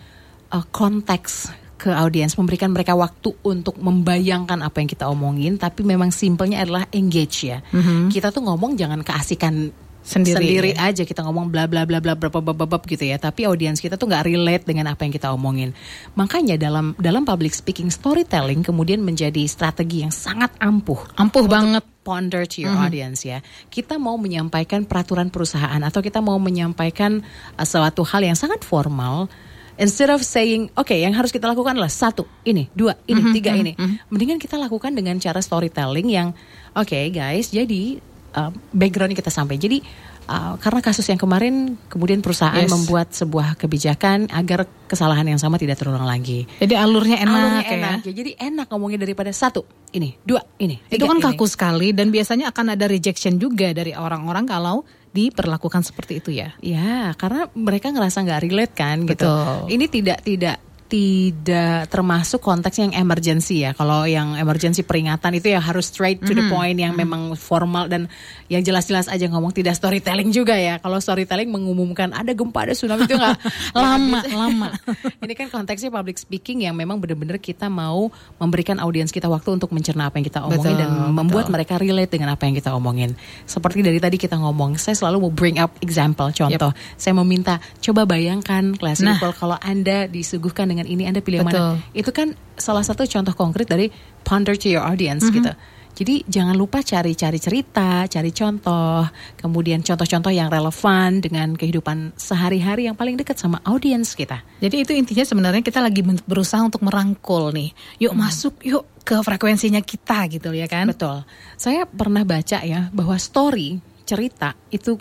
uh, 0.51 0.65
konteks 0.75 1.55
ke 1.79 1.91
audiens, 1.91 2.35
memberikan 2.39 2.71
mereka 2.71 2.95
waktu 2.95 3.35
untuk 3.43 3.75
membayangkan 3.75 4.63
apa 4.63 4.79
yang 4.79 4.87
kita 4.87 5.07
omongin, 5.11 5.59
tapi 5.59 5.83
memang 5.83 6.15
simpelnya 6.15 6.63
adalah 6.63 6.87
engage 6.95 7.51
ya. 7.51 7.59
Kita 8.07 8.31
tuh 8.31 8.43
ngomong 8.47 8.79
jangan 8.79 9.03
keasikan 9.03 9.67
sendiri, 10.03 10.35
sendiri 10.35 10.71
ya. 10.75 10.91
aja 10.91 11.03
kita 11.07 11.23
ngomong 11.23 11.47
bla 11.49 11.65
bla 11.65 11.87
bla 11.87 12.03
bla 12.03 12.13
berapa 12.13 12.43
bla 12.43 12.67
gitu 12.83 13.03
ya. 13.07 13.15
Tapi 13.15 13.47
audiens 13.47 13.79
kita 13.79 13.95
tuh 13.95 14.11
nggak 14.11 14.27
relate 14.27 14.63
dengan 14.67 14.91
apa 14.91 15.07
yang 15.07 15.15
kita 15.15 15.31
omongin. 15.31 15.71
Makanya 16.19 16.59
dalam 16.59 16.93
dalam 16.99 17.23
public 17.23 17.55
speaking 17.55 17.89
storytelling 17.89 18.61
kemudian 18.61 18.99
menjadi 18.99 19.47
strategi 19.47 20.03
yang 20.03 20.11
sangat 20.11 20.51
ampuh. 20.59 20.99
Ampuh 21.15 21.47
banget. 21.47 21.83
ponder 22.03 22.43
to 22.43 22.59
your 22.59 22.75
mm 22.75 22.75
-hmm. 22.75 22.83
audience 22.91 23.23
ya. 23.23 23.39
Kita 23.71 23.95
mau 23.95 24.19
menyampaikan 24.19 24.83
peraturan 24.83 25.31
perusahaan 25.31 25.79
atau 25.79 26.03
kita 26.03 26.19
mau 26.19 26.35
menyampaikan 26.35 27.23
uh, 27.55 27.63
suatu 27.63 28.03
hal 28.03 28.27
yang 28.27 28.35
sangat 28.35 28.59
formal 28.67 29.31
instead 29.79 30.11
of 30.11 30.21
saying 30.21 30.69
oke 30.77 30.85
okay, 30.89 31.01
yang 31.01 31.15
harus 31.15 31.33
kita 31.33 31.49
lakukan 31.49 31.73
adalah 31.73 31.89
satu 31.89 32.27
ini 32.45 32.69
dua 32.75 32.93
ini 33.09 33.21
mm 33.21 33.25
-hmm, 33.25 33.35
tiga 33.39 33.51
mm 33.51 33.55
-hmm. 33.55 33.63
ini 33.63 33.73
mm-hmm. 33.73 33.97
mendingan 34.13 34.37
kita 34.37 34.55
lakukan 34.59 34.93
dengan 34.93 35.17
cara 35.17 35.41
storytelling 35.41 36.09
yang 36.13 36.35
oke 36.77 36.91
okay, 36.91 37.09
guys 37.09 37.49
jadi 37.49 37.97
uh, 38.33 38.51
background 38.73 39.13
kita 39.13 39.29
sampai. 39.29 39.55
Jadi 39.57 39.79
uh, 40.27 40.57
karena 40.59 40.79
kasus 40.81 41.05
yang 41.09 41.17
kemarin, 41.21 41.77
kemudian 41.87 42.19
perusahaan 42.19 42.59
Yes. 42.63 42.71
membuat 42.71 43.11
sebuah 43.11 43.55
kebijakan 43.59 44.29
agar 44.31 44.65
kesalahan 44.87 45.25
yang 45.25 45.39
sama 45.41 45.57
tidak 45.57 45.79
terulang 45.81 46.05
lagi. 46.05 46.45
Jadi 46.61 46.73
alurnya 46.77 47.17
enak 47.21 47.33
Alurnya 47.33 47.63
ya. 47.63 47.71
enak, 47.75 47.97
ya. 48.05 48.13
Jadi 48.13 48.31
enak 48.37 48.67
ngomongnya 48.69 48.99
daripada 49.03 49.31
satu, 49.33 49.65
ini, 49.91 50.15
dua, 50.21 50.41
ini. 50.61 50.77
Itu 50.87 51.05
tiga, 51.05 51.11
kan 51.11 51.17
ini. 51.19 51.25
kaku 51.33 51.45
sekali 51.49 51.87
dan 51.91 52.13
biasanya 52.13 52.49
akan 52.53 52.77
ada 52.77 52.85
rejection 52.85 53.41
juga 53.41 53.73
dari 53.73 53.91
orang-orang 53.97 54.45
kalau 54.45 54.85
diperlakukan 55.13 55.85
seperti 55.85 56.19
itu 56.21 56.29
ya. 56.33 56.57
Ya, 56.57 57.13
karena 57.17 57.45
mereka 57.53 57.93
ngerasa 57.93 58.25
nggak 58.25 58.41
relate 58.41 58.73
kan 58.73 59.05
gitu. 59.05 59.29
Betul. 59.29 59.69
Ini 59.69 59.85
tidak 59.89 60.19
tidak 60.25 60.57
tidak 60.93 61.89
termasuk 61.89 62.37
konteks 62.37 62.77
yang 62.77 62.93
emergency 62.93 63.65
ya. 63.65 63.73
Kalau 63.73 64.05
yang 64.05 64.37
emergency 64.37 64.85
peringatan 64.85 65.33
itu 65.33 65.49
ya 65.49 65.57
harus 65.57 65.89
straight 65.89 66.21
to 66.21 66.37
the 66.37 66.45
point 66.53 66.77
yang 66.77 66.93
memang 66.93 67.33
formal 67.33 67.89
dan 67.89 68.05
yang 68.45 68.61
jelas-jelas 68.61 69.09
aja 69.09 69.25
ngomong 69.25 69.49
tidak 69.57 69.73
storytelling 69.73 70.29
juga 70.29 70.53
ya. 70.53 70.77
Kalau 70.77 71.01
storytelling 71.01 71.49
mengumumkan 71.49 72.13
ada 72.13 72.37
gempa 72.37 72.69
ada 72.69 72.77
tsunami 72.77 73.09
itu 73.09 73.17
nggak 73.17 73.37
Lama, 73.73 74.21
lama. 74.29 74.69
Ini 75.25 75.33
kan 75.33 75.49
konteksnya 75.49 75.89
public 75.89 76.21
speaking 76.21 76.61
yang 76.69 76.77
memang 76.77 77.01
benar-benar 77.01 77.41
kita 77.41 77.73
mau 77.73 78.13
memberikan 78.37 78.77
audiens 78.77 79.09
kita 79.09 79.25
waktu 79.25 79.49
untuk 79.49 79.73
mencerna 79.73 80.13
apa 80.13 80.21
yang 80.21 80.29
kita 80.29 80.45
omongin 80.45 80.77
Betul, 80.77 80.81
dan 80.85 80.89
membuat 81.09 81.49
betul. 81.49 81.53
mereka 81.57 81.73
relate 81.81 82.11
dengan 82.13 82.29
apa 82.37 82.45
yang 82.45 82.53
kita 82.53 82.69
omongin. 82.69 83.17
Seperti 83.49 83.81
dari 83.81 83.97
tadi 83.97 84.21
kita 84.21 84.37
ngomong, 84.37 84.77
saya 84.77 84.93
selalu 84.93 85.25
mau 85.25 85.33
bring 85.33 85.57
up 85.57 85.73
example, 85.81 86.29
contoh. 86.29 86.69
Saya 87.01 87.17
meminta 87.17 87.57
coba 87.81 88.05
bayangkan 88.05 88.77
kelas 88.77 89.01
Nah. 89.01 89.17
kalau 89.35 89.57
Anda 89.59 90.05
disuguhkan 90.05 90.69
dengan 90.69 90.82
ini 90.85 91.07
Anda 91.07 91.23
pilih 91.23 91.43
Betul. 91.45 91.79
mana. 91.79 91.91
Itu 91.95 92.11
kan 92.11 92.33
salah 92.55 92.85
satu 92.85 93.03
contoh 93.07 93.33
konkret 93.33 93.67
dari 93.67 93.89
ponder 94.23 94.55
to 94.57 94.69
your 94.69 94.83
audience 94.83 95.25
Mhm. 95.27 95.33
gitu. 95.35 95.51
Jadi 95.93 96.25
jangan 96.25 96.57
lupa 96.57 96.81
cari-cari 96.81 97.37
cerita, 97.37 98.09
cari 98.09 98.33
contoh, 98.33 99.05
kemudian 99.37 99.85
contoh-contoh 99.85 100.33
yang 100.33 100.49
relevan 100.49 101.21
dengan 101.21 101.53
kehidupan 101.53 102.17
sehari-hari 102.17 102.89
yang 102.89 102.97
paling 102.97 103.13
dekat 103.13 103.37
sama 103.37 103.61
audiens 103.61 104.17
kita. 104.17 104.41
Jadi 104.57 104.89
itu 104.89 104.91
intinya 104.97 105.21
sebenarnya 105.21 105.61
kita 105.61 105.85
lagi 105.85 106.01
berusaha 106.01 106.65
untuk 106.65 106.81
merangkul 106.81 107.53
nih. 107.53 107.77
Yuk 108.01 108.17
masuk, 108.17 108.57
yuk 108.65 108.89
ke 109.05 109.21
frekuensinya 109.21 109.85
kita 109.85 110.25
gitu 110.33 110.49
ya 110.57 110.65
kan. 110.65 110.89
Betul. 110.89 111.21
Saya 111.61 111.85
pernah 111.85 112.25
baca 112.25 112.65
ya 112.65 112.89
bahwa 112.89 113.13
story, 113.21 113.77
cerita 114.09 114.57
itu 114.73 114.97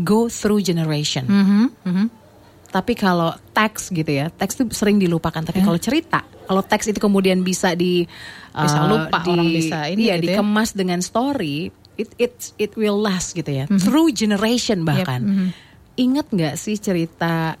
go 0.00 0.32
through 0.32 0.64
generation. 0.64 1.28
Mhm, 1.28 1.64
mhm. 1.84 2.04
Tapi 2.68 2.92
kalau 2.92 3.32
teks 3.56 3.88
gitu 3.88 4.08
ya, 4.08 4.28
teks 4.28 4.60
itu 4.60 4.68
sering 4.76 5.00
dilupakan. 5.00 5.40
Tapi 5.40 5.64
kalau 5.64 5.80
cerita, 5.80 6.20
kalau 6.44 6.60
teks 6.60 6.92
itu 6.92 7.00
kemudian 7.00 7.40
bisa 7.40 7.72
di 7.72 8.04
Bisa 8.58 8.80
uh, 8.82 8.86
lupa, 8.90 9.22
orang 9.22 9.54
bisa 9.54 9.86
ini 9.86 10.10
iya, 10.10 10.18
gitu 10.18 10.34
ya. 10.34 10.42
dikemas 10.42 10.74
dengan 10.74 10.98
story, 10.98 11.70
it 11.94 12.10
it 12.18 12.34
it 12.58 12.72
will 12.74 12.98
last 12.98 13.32
gitu 13.38 13.48
ya, 13.48 13.64
through 13.78 14.10
generation 14.10 14.82
bahkan. 14.82 15.22
mhm. 15.22 15.48
Ingat 15.98 16.26
nggak 16.30 16.54
sih 16.58 16.78
cerita 16.78 17.54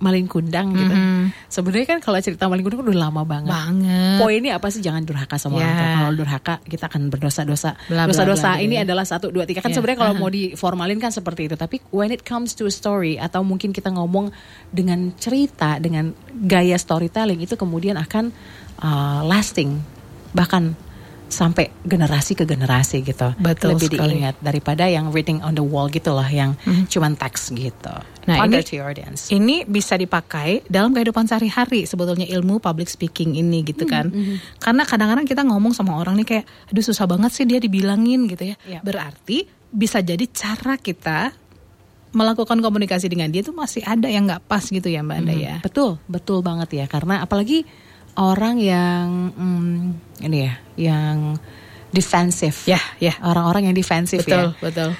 Malin 0.00 0.24
Kundang 0.24 0.72
gitu? 0.72 0.90
Mhm. 0.96 1.22
Sebenarnya 1.46 1.86
kan 1.92 1.98
kalau 2.00 2.16
cerita 2.24 2.48
Malin 2.48 2.64
Kundang 2.64 2.88
udah 2.88 3.00
lama 3.06 3.22
banget. 3.22 3.52
Banget. 3.52 4.16
Poinnya 4.16 4.52
apa 4.56 4.72
sih? 4.72 4.80
Jangan 4.80 5.04
durhaka 5.04 5.36
sama 5.36 5.60
orang 5.60 5.68
Ya. 5.68 5.76
tua. 5.76 5.88
Kalau 5.92 6.12
durhaka 6.16 6.54
kita 6.64 6.84
akan 6.88 7.02
berdosa-dosa. 7.12 7.76
Dosa-dosa 7.86 8.56
ini 8.58 8.80
ya. 8.80 8.88
adalah 8.88 9.04
satu 9.04 9.28
dua 9.28 9.44
tiga 9.44 9.60
kan 9.60 9.70
Ya. 9.70 9.76
sebenarnya 9.76 10.00
kalau 10.00 10.14
Aha. 10.16 10.20
mau 10.20 10.32
diformalin 10.32 10.96
kan 10.96 11.12
seperti 11.12 11.52
itu. 11.52 11.56
Tapi 11.60 11.84
when 11.92 12.08
it 12.10 12.24
comes 12.24 12.56
to 12.56 12.64
a 12.64 12.72
story 12.72 13.20
atau 13.20 13.44
mungkin 13.44 13.70
kita 13.70 13.92
ngomong 13.92 14.32
dengan 14.72 15.12
cerita 15.20 15.76
dengan 15.76 16.16
gaya 16.48 16.80
storytelling 16.80 17.44
itu 17.44 17.60
kemudian 17.60 18.00
akan 18.00 18.32
uh, 18.80 19.20
lasting 19.28 19.76
bahkan 20.32 20.72
sampai 21.30 21.70
generasi 21.86 22.34
ke 22.34 22.42
generasi 22.42 23.00
gitu. 23.00 23.30
Betul 23.38 23.78
Lebih 23.78 23.88
sekali. 23.94 24.18
diingat 24.18 24.36
daripada 24.42 24.84
yang 24.84 25.08
reading 25.08 25.38
on 25.40 25.54
the 25.54 25.62
wall 25.62 25.86
gitu 25.86 26.10
lah 26.10 26.26
yang 26.26 26.58
cuman 26.90 27.14
teks 27.14 27.54
gitu. 27.54 27.94
Nah, 28.26 28.36
Ponder 28.36 28.60
ini- 28.60 28.66
to 28.66 28.74
your 28.74 28.90
audience. 28.90 29.30
Ini 29.30 29.64
bisa 29.64 29.94
dipakai 29.94 30.66
dalam 30.66 30.90
kehidupan 30.90 31.24
sehari-hari 31.24 31.86
sebetulnya 31.86 32.26
ilmu 32.26 32.58
public 32.58 32.90
speaking 32.90 33.38
ini 33.38 33.62
gitu 33.62 33.86
kan. 33.86 34.10
Karena 34.58 34.82
kadang-kadang 34.82 35.24
kita 35.24 35.46
ngomong 35.46 35.70
sama 35.70 35.96
orang 35.96 36.18
nih 36.18 36.26
kayak 36.26 36.44
aduh 36.68 36.82
susah 36.82 37.06
banget 37.06 37.30
sih 37.32 37.46
dia 37.46 37.62
dibilangin 37.62 38.26
gitu 38.26 38.50
ya. 38.50 38.56
Iya. 38.66 38.82
Berarti 38.82 39.46
bisa 39.70 40.02
jadi 40.02 40.26
cara 40.28 40.74
kita 40.76 41.30
melakukan 42.10 42.58
komunikasi 42.58 43.06
dengan 43.06 43.30
dia 43.30 43.38
tuh 43.38 43.54
masih 43.54 43.86
ada 43.86 44.10
yang 44.10 44.26
nggak 44.26 44.42
pas 44.50 44.66
gitu 44.66 44.90
ya 44.90 44.98
Mbak 44.98 45.16
Anda 45.22 45.34
ya. 45.38 45.54
Betul, 45.62 46.02
betul 46.10 46.42
banget 46.42 46.74
ya. 46.74 46.84
Karena 46.90 47.22
apalagi 47.22 47.62
orang 48.14 48.56
yang 48.56 49.06
hmm, 49.30 49.76
ini 50.20 50.38
ya, 50.42 50.54
yang 50.76 51.36
defensif. 51.90 52.64
Ya, 52.64 52.78
ya. 52.96 53.14
Orang-orang 53.20 53.66
yang 53.66 53.76
defensif 53.76 54.22
Betul, 54.22 54.52
ya. 54.52 54.60
betul. 54.60 54.90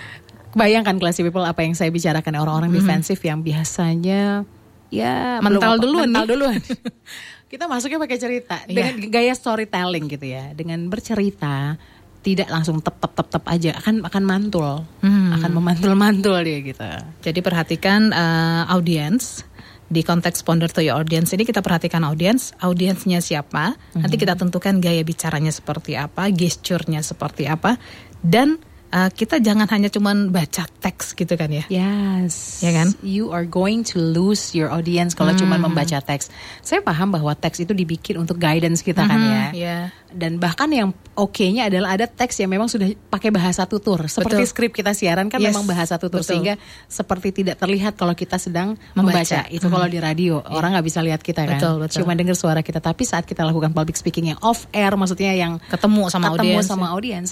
Bayangkan 0.50 0.98
classy 0.98 1.22
people 1.22 1.42
apa 1.42 1.62
yang 1.62 1.72
saya 1.72 1.88
bicarakan 1.88 2.34
orang-orang 2.36 2.70
defensif 2.72 3.22
yang 3.22 3.38
biasanya 3.40 4.42
ya 4.90 5.38
Mental 5.38 5.46
belum 5.46 5.62
apa- 5.70 5.78
duluan 5.78 6.08
mental 6.08 6.22
nih. 6.22 6.28
duluan. 6.28 6.60
Kita 7.50 7.66
masuknya 7.66 7.98
pakai 7.98 8.18
cerita 8.18 8.56
Iya. 8.62 8.74
dengan 8.90 8.94
gaya 9.08 9.34
storytelling 9.34 10.06
gitu 10.06 10.26
ya, 10.26 10.50
dengan 10.50 10.86
bercerita 10.86 11.78
tidak 12.20 12.46
langsung 12.46 12.78
tep 12.78 12.94
tep 12.94 13.10
tep 13.10 13.26
tep 13.26 13.44
aja 13.44 13.70
akan 13.74 14.04
akan 14.04 14.22
mantul, 14.22 14.82
Hmm. 15.00 15.32
akan 15.32 15.50
memantul-mantul 15.52 16.36
dia 16.42 16.58
gitu. 16.60 16.90
Jadi 17.22 17.38
perhatikan 17.40 18.10
uh, 18.10 18.68
audiens 18.68 19.46
di 19.90 20.06
konteks 20.06 20.46
ponder 20.46 20.70
to 20.70 20.80
your 20.80 21.02
audience. 21.02 21.34
Ini 21.34 21.42
kita 21.42 21.60
perhatikan 21.66 22.06
audiens, 22.06 22.54
audiensnya 22.62 23.18
siapa, 23.18 23.74
nanti 23.98 24.14
kita 24.14 24.38
tentukan 24.38 24.78
gaya 24.78 25.02
bicaranya 25.02 25.50
seperti 25.50 25.98
apa, 25.98 26.30
gesturnya 26.30 27.02
seperti 27.02 27.50
apa, 27.50 27.74
dan 28.22 28.62
uh, 28.90 29.10
kita 29.10 29.38
jangan 29.38 29.66
hanya 29.70 29.88
cuman 29.88 30.30
baca 30.34 30.66
teks 30.66 31.14
gitu 31.14 31.34
kan 31.38 31.50
ya. 31.50 31.64
Yes. 31.70 32.60
Ya 32.60 32.74
kan? 32.74 32.92
You 33.00 33.30
are 33.30 33.46
going 33.46 33.86
to 33.94 33.98
lose 33.98 34.52
your 34.52 34.68
audience 34.70 35.14
kalau 35.14 35.32
cuma 35.38 35.56
membaca 35.56 35.98
teks. 36.02 36.28
Saya 36.60 36.82
paham 36.82 37.14
bahwa 37.14 37.32
teks 37.38 37.62
itu 37.62 37.72
dibikin 37.72 38.18
untuk 38.18 38.36
guidance 38.38 38.82
kita 38.82 39.06
kan 39.06 39.18
ya. 39.18 39.44
Ya. 39.54 39.78
Dan 40.10 40.42
bahkan 40.42 40.66
yang 40.74 40.90
oke-nya 41.14 41.70
adalah 41.70 41.94
ada 41.94 42.10
teks 42.10 42.42
yang 42.42 42.50
memang 42.50 42.66
sudah 42.66 42.90
pakai 43.08 43.30
bahasa 43.30 43.62
tutur. 43.70 44.10
Seperti 44.10 44.42
Betul. 44.42 44.50
skrip 44.50 44.72
kita 44.74 44.90
siaran 44.90 45.30
kan 45.30 45.38
Yes, 45.38 45.54
memang 45.54 45.70
bahasa 45.70 45.96
tutur 45.96 46.20
betul. 46.20 46.34
sehingga 46.34 46.54
seperti 46.90 47.30
tidak 47.30 47.62
terlihat 47.62 47.94
kalau 47.94 48.12
kita 48.18 48.36
sedang 48.42 48.74
Membaca. 48.98 49.22
membaca. 49.22 49.40
Itu 49.54 49.70
kalau 49.70 49.86
di 49.86 50.02
radio 50.02 50.42
orang 50.42 50.74
nggak 50.74 50.86
bisa 50.86 51.00
lihat 51.00 51.22
kita 51.22 51.46
kan. 51.46 51.62
Betul, 51.62 51.74
betul. 51.86 52.02
Cuma 52.02 52.18
dengar 52.18 52.34
suara 52.34 52.60
kita. 52.66 52.82
Tapi 52.82 53.06
saat 53.06 53.22
kita 53.22 53.46
lakukan 53.46 53.70
public 53.70 53.94
speaking 53.94 54.34
yang 54.34 54.40
off 54.42 54.66
air 54.74 54.90
maksudnya 54.98 55.30
yang 55.30 55.62
Ketemu 55.70 56.10
sama 56.10 56.34
ketemu 56.34 56.58
audiens, 56.58 56.66
sama 56.66 56.86
audience 56.90 57.30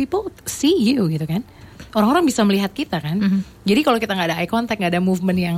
people 0.00 0.24
see 0.48 0.72
you 0.88 1.04
gitu 1.06 1.28
kan 1.28 1.44
orang-orang 1.92 2.24
bisa 2.24 2.40
melihat 2.40 2.72
kita 2.72 2.96
kan 2.98 3.20
Mhm. 3.20 3.40
jadi 3.62 3.80
kalau 3.82 3.98
kita 3.98 4.12
nggak 4.12 4.28
ada 4.30 4.36
eye 4.38 4.48
contact 4.48 4.80
nggak 4.80 4.92
ada 4.94 5.02
movement 5.02 5.36
yang 5.36 5.56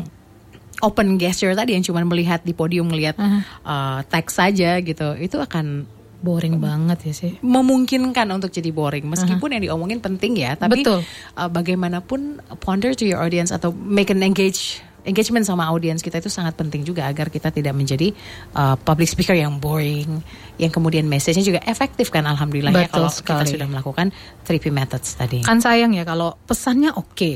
open 0.80 1.14
gesture 1.14 1.54
tadi 1.54 1.72
yang 1.72 1.84
cuma 1.84 2.02
melihat 2.02 2.42
di 2.42 2.50
podium 2.50 2.90
melihat 2.90 3.14
uh, 3.14 4.02
teks 4.04 4.34
saja 4.34 4.82
gitu 4.82 5.14
itu 5.16 5.38
akan 5.38 5.86
Boring 6.22 6.62
banget 6.62 7.02
ya 7.02 7.14
sih. 7.18 7.32
memungkinkan 7.42 8.30
untuk 8.30 8.46
jadi 8.48 8.70
boring 8.70 9.02
meskipun 9.04 9.58
yang 9.58 9.62
diomongin 9.64 9.98
penting 9.98 10.38
ya 10.38 10.54
tapi 10.54 10.78
Betul. 10.78 11.02
uh, 11.34 11.50
bagaimanapun 11.50 12.38
ponder 12.58 12.94
to 12.94 13.02
your 13.02 13.18
audience 13.18 13.50
atau 13.50 13.74
make 13.74 14.06
an 14.06 14.22
engage 14.22 14.78
engagement 15.04 15.44
sama 15.46 15.68
audiens 15.68 16.00
kita 16.00 16.18
itu 16.18 16.30
sangat 16.32 16.56
penting 16.56 16.82
juga 16.82 17.06
agar 17.06 17.28
kita 17.28 17.54
tidak 17.54 17.74
menjadi 17.76 18.10
uh, 18.56 18.74
public 18.80 19.10
speaker 19.10 19.34
yang 19.36 19.58
boring 19.58 20.22
yang 20.58 20.70
kemudian 20.72 21.04
message-nya 21.06 21.44
juga 21.44 21.60
efektif 21.66 22.10
kan 22.10 22.24
alhamdulillah 22.24 22.72
ya 22.72 22.86
Betul 22.86 22.94
kalau 22.94 23.10
sekali. 23.10 23.38
kita 23.46 23.52
sudah 23.58 23.66
melakukan 23.68 24.06
3P 24.46 24.64
methods 24.70 25.14
tadi 25.18 25.42
Kan 25.42 25.58
sayang 25.58 25.92
ya 25.92 26.06
kalau 26.06 26.38
pesannya 26.46 26.94
oke, 26.94 27.32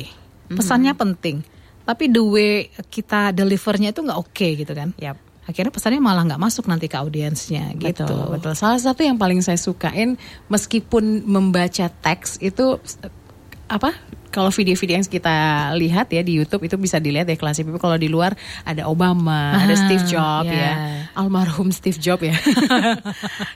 pesannya 0.48 0.94
penting, 0.96 1.42
tapi 1.84 2.08
the 2.08 2.22
way 2.22 2.70
kita 2.88 3.34
delivernya 3.34 3.92
itu 3.92 4.00
nggak 4.00 4.18
oke 4.18 4.48
gitu 4.56 4.72
kan. 4.72 4.94
Yap. 4.96 5.18
Akhirnya 5.46 5.70
pesannya 5.70 6.02
malah 6.02 6.26
nggak 6.26 6.42
masuk 6.42 6.66
nanti 6.66 6.90
ke 6.90 6.98
audiensnya 6.98 7.70
gitu. 7.78 8.02
Betul, 8.02 8.24
betul. 8.34 8.52
Salah 8.58 8.82
satu 8.82 9.06
yang 9.06 9.14
paling 9.14 9.42
saya 9.44 9.58
sukain 9.58 10.18
meskipun 10.50 11.22
membaca 11.22 11.86
teks 11.86 12.42
itu 12.42 12.82
apa? 13.70 13.94
Kalau 14.36 14.52
video-video 14.52 15.00
yang 15.00 15.06
kita 15.08 15.36
lihat 15.72 16.12
ya 16.12 16.20
di 16.20 16.36
YouTube 16.36 16.68
itu 16.68 16.76
bisa 16.76 17.00
dilihat 17.00 17.24
ya 17.24 17.40
kelas 17.40 17.64
people 17.64 17.80
kalau 17.80 17.96
di 17.96 18.12
luar 18.12 18.36
ada 18.62 18.84
Obama, 18.84 19.56
ada 19.56 19.72
Ah, 19.72 19.80
Steve 19.80 20.04
Jobs 20.04 20.52
ya. 20.52 20.60
ya. 20.60 20.72
Almarhum 21.16 21.72
Steve 21.72 21.96
Jobs 21.96 22.20
ya. 22.20 22.36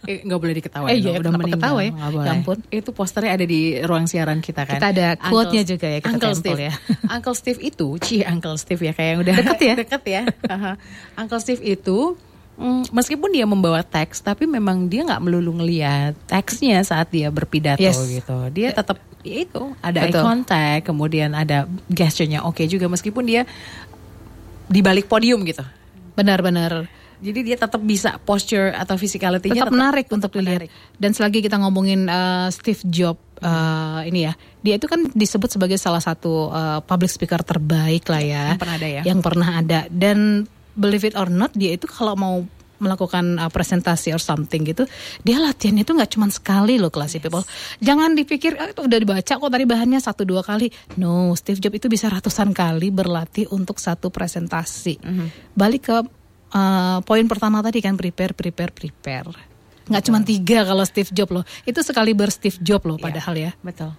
Eh, 0.09 0.25
nggak 0.25 0.41
boleh 0.41 0.55
diketawain. 0.57 0.91
Eh, 0.91 1.05
iya, 1.05 1.21
udah 1.21 1.33
meninggal. 1.37 1.61
ketawa 1.61 1.81
ya? 1.85 1.93
Ya 1.93 2.09
boleh. 2.09 2.31
ampun. 2.33 2.57
Itu 2.73 2.91
posternya 2.91 3.37
ada 3.37 3.45
di 3.45 3.61
ruang 3.85 4.09
siaran 4.09 4.41
kita 4.41 4.65
kan. 4.65 4.81
Kita 4.81 4.89
ada 4.91 5.07
quote-nya 5.21 5.63
juga 5.63 5.87
ya, 5.87 5.99
kita 6.01 6.17
Uncle 6.17 6.35
Steve 6.35 6.61
ya. 6.65 6.73
Uncle 7.07 7.37
Steve 7.37 7.61
itu, 7.61 7.89
cie 8.01 8.25
Uncle 8.25 8.57
Steve 8.57 8.81
ya 8.81 8.93
kayak 8.97 9.09
yang 9.13 9.21
udah 9.21 9.35
Deket 9.37 9.61
ya? 9.61 9.75
deket 9.85 10.03
ya. 10.09 10.23
Uncle 11.21 11.41
Steve 11.45 11.61
itu 11.63 12.17
mm, 12.61 12.93
meskipun 12.93 13.33
dia 13.33 13.49
membawa 13.49 13.81
teks, 13.81 14.21
tapi 14.21 14.45
memang 14.45 14.87
dia 14.87 15.09
nggak 15.09 15.23
melulu 15.25 15.57
ngeliat 15.59 16.13
teksnya 16.29 16.85
saat 16.85 17.09
dia 17.09 17.33
berpidato 17.33 17.81
Yes. 17.81 17.97
gitu. 18.05 18.53
Dia 18.53 18.77
tetap 18.77 19.01
ya 19.25 19.37
itu 19.45 19.73
ada 19.81 20.05
eye 20.05 20.13
Betul. 20.13 20.23
contact, 20.25 20.83
kemudian 20.85 21.33
ada 21.33 21.65
gesturnya 21.89 22.45
oke 22.45 22.65
juga 22.69 22.89
meskipun 22.93 23.25
dia 23.25 23.43
di 24.69 24.81
balik 24.85 25.09
podium 25.09 25.43
gitu. 25.49 25.65
Benar-benar. 26.15 26.87
Jadi 27.21 27.41
dia 27.45 27.57
tetap 27.61 27.85
bisa 27.85 28.17
posture 28.17 28.73
atau 28.73 28.97
physicality-nya 28.97 29.69
tetap 29.69 29.77
menarik 29.77 30.09
untuk 30.09 30.33
tetap 30.33 30.41
dilihat. 30.41 30.73
Dan 30.97 31.13
selagi 31.13 31.45
kita 31.45 31.61
ngomongin 31.61 32.09
uh, 32.09 32.49
Steve 32.49 32.81
Jobs 32.89 33.21
uh, 33.45 34.01
ini 34.09 34.25
ya, 34.25 34.33
dia 34.65 34.81
itu 34.81 34.89
kan 34.89 35.05
disebut 35.13 35.53
sebagai 35.53 35.77
salah 35.77 36.01
satu 36.01 36.49
uh, 36.49 36.81
public 36.81 37.13
speaker 37.13 37.45
terbaik 37.45 38.09
lah 38.09 38.25
ya, 38.25 38.45
Yang 38.57 38.61
pernah 38.65 38.77
ada 38.81 38.89
ya. 38.89 39.03
Yang 39.05 39.21
pernah 39.21 39.49
ada. 39.53 39.81
Dan 39.93 40.19
believe 40.81 41.05
it 41.05 41.15
or 41.15 41.29
not, 41.29 41.53
dia 41.53 41.77
itu 41.77 41.85
kalau 41.85 42.17
mau 42.17 42.41
melakukan 42.81 43.37
uh, 43.37 43.53
presentasi 43.53 44.17
or 44.17 44.19
something 44.19 44.65
gitu, 44.65 44.89
dia 45.21 45.37
latihannya 45.37 45.85
itu 45.85 45.93
nggak 45.93 46.11
cuma 46.17 46.33
sekali 46.33 46.81
loh 46.81 46.89
classy 46.89 47.21
people. 47.21 47.45
Jangan 47.85 48.17
dipikir 48.17 48.57
ah, 48.57 48.73
itu 48.73 48.89
udah 48.89 48.99
dibaca 48.99 49.33
kok 49.37 49.51
tadi 49.53 49.65
bahannya 49.69 50.01
satu 50.01 50.25
dua 50.25 50.41
kali. 50.41 50.73
No, 50.97 51.37
Steve 51.37 51.61
Jobs 51.61 51.77
itu 51.77 51.87
bisa 51.93 52.09
ratusan 52.09 52.57
kali 52.57 52.89
berlatih 52.89 53.53
untuk 53.53 53.77
satu 53.77 54.09
presentasi. 54.09 54.97
Balik 55.53 55.93
ke 55.93 55.97
uh, 56.57 56.99
poin 57.05 57.29
pertama 57.29 57.61
tadi 57.61 57.85
kan 57.85 58.01
prepare, 58.01 58.33
prepare, 58.33 58.73
prepare. 58.73 59.29
Nggak 59.91 60.03
cuma 60.09 60.25
tiga 60.25 60.65
kalau 60.65 60.85
Steve 60.89 61.13
Jobs 61.13 61.33
loh. 61.37 61.45
Itu 61.69 61.85
sekali 61.85 62.17
ber 62.17 62.33
Steve 62.33 62.57
Jobs 62.65 62.89
loh 62.89 62.97
padahal 62.97 63.37
ya. 63.37 63.53
Betul. 63.61 63.93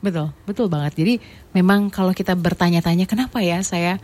Betul, 0.00 0.32
betul 0.48 0.66
banget. 0.72 0.92
Jadi 0.96 1.14
memang 1.52 1.92
kalau 1.92 2.16
kita 2.16 2.32
bertanya-tanya 2.32 3.04
kenapa 3.04 3.44
ya 3.44 3.60
saya 3.60 4.00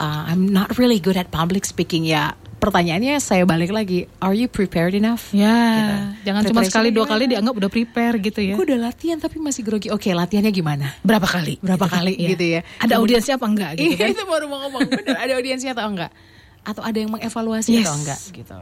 uh, 0.00 0.24
I'm 0.26 0.48
not 0.48 0.74
really 0.74 0.98
good 0.98 1.14
at 1.14 1.28
public 1.28 1.62
speaking 1.62 2.02
ya. 2.02 2.32
Pertanyaannya 2.56 3.16
saya 3.18 3.48
balik 3.48 3.72
lagi, 3.72 4.04
are 4.20 4.36
you 4.36 4.44
prepared 4.44 4.92
enough? 4.92 5.32
Ya, 5.32 5.48
Gitu. 5.48 6.28
jangan 6.28 6.40
cuma 6.44 6.60
sekali 6.62 6.92
dua 6.92 7.08
gimana? 7.08 7.12
kali 7.16 7.24
dianggap 7.32 7.54
udah 7.56 7.70
prepare 7.72 8.14
gitu 8.20 8.40
ya. 8.42 8.52
Gue 8.52 8.68
udah 8.68 8.80
latihan 8.84 9.16
tapi 9.16 9.40
masih 9.40 9.64
grogi. 9.64 9.88
Oke, 9.88 10.12
latihannya 10.12 10.52
gimana? 10.52 10.92
Berapa 11.00 11.24
kali? 11.24 11.56
Berapa 11.56 11.80
Gitu 11.80 11.92
kan, 11.92 12.04
kali 12.04 12.12
iya. 12.16 12.28
gitu 12.32 12.44
ya. 12.44 12.60
Ada 12.60 12.68
Kemudian- 12.68 13.00
audiensnya 13.00 13.34
apa 13.36 13.46
enggak 13.48 13.70
gitu 13.76 13.88
Iya, 13.88 13.96
kan? 13.96 14.08
itu 14.12 14.24
baru 14.28 14.44
mau 14.44 14.58
ngomong. 14.60 14.80
Bener, 14.92 15.16
ada 15.16 15.32
audiensnya 15.36 15.72
atau 15.72 15.86
enggak? 15.88 16.12
Atau 16.60 16.82
ada 16.84 16.98
yang 17.00 17.10
mengevaluasi 17.10 17.70
Yes. 17.72 17.84
atau 17.88 17.94
enggak 17.96 18.20
gitu. 18.30 18.58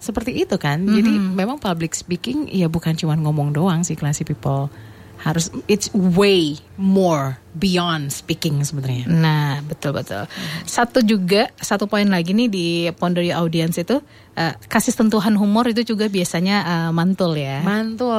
Seperti 0.00 0.30
itu 0.32 0.56
kan. 0.56 0.80
Jadi 0.80 1.12
memang 1.12 1.60
public 1.60 1.92
speaking 1.92 2.48
ya 2.48 2.72
bukan 2.72 2.96
cuma 2.96 3.12
ngomong 3.12 3.52
doang 3.52 3.84
sih 3.84 3.92
classy 3.92 4.24
people. 4.24 4.72
Harus 5.20 5.52
it's 5.68 5.92
way 5.92 6.56
more 6.74 7.36
beyond 7.52 8.08
speaking 8.08 8.64
sebenarnya. 8.64 9.04
Nah, 9.04 9.60
betul 9.60 9.92
betul. 9.92 10.24
Satu 10.64 11.04
juga, 11.04 11.52
satu 11.60 11.84
poin 11.84 12.08
lagi 12.08 12.32
nih 12.32 12.48
di 12.48 12.66
Ponder 12.96 13.20
Your 13.20 13.44
Audience 13.44 13.76
itu 13.76 14.00
eh, 14.32 14.56
kasih 14.64 14.96
sentuhan 14.96 15.36
humor 15.36 15.68
itu 15.68 15.84
juga 15.84 16.08
biasanya 16.08 16.56
eh, 16.64 16.90
mantul 16.90 17.36
ya. 17.36 17.60
Mantul. 17.60 18.16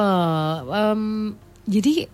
Em, 0.70 1.02
jadi 1.66 2.06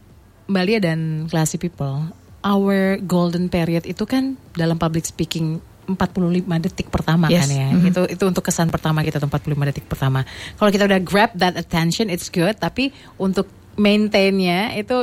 Mbak 0.49 0.65
Lia 0.65 0.79
dan 0.81 1.01
classy 1.29 1.61
people, 1.61 2.09
our 2.41 2.97
golden 3.05 3.53
period 3.53 3.85
itu 3.85 4.09
kan 4.09 4.41
dalam 4.57 4.81
public 4.81 5.05
speaking 5.05 5.61
45 5.89 6.45
detik 6.65 6.93
pertama 6.93 7.29
Yes. 7.29 7.49
kan 7.49 7.51
ya. 7.53 7.69
Itu 7.81 8.05
itu 8.05 8.25
untuk 8.25 8.45
kesan 8.45 8.69
pertama 8.69 9.01
kita 9.01 9.17
tuh 9.17 9.29
45 9.29 9.69
detik 9.73 9.85
pertama. 9.89 10.21
Kalau 10.57 10.69
kita 10.69 10.85
udah 10.85 11.01
grab 11.01 11.33
that 11.33 11.57
attention 11.57 12.09
it's 12.09 12.29
good, 12.29 12.57
tapi 12.57 12.93
untuk 13.17 13.49
maintainnya 13.79 14.75
itu 14.75 14.97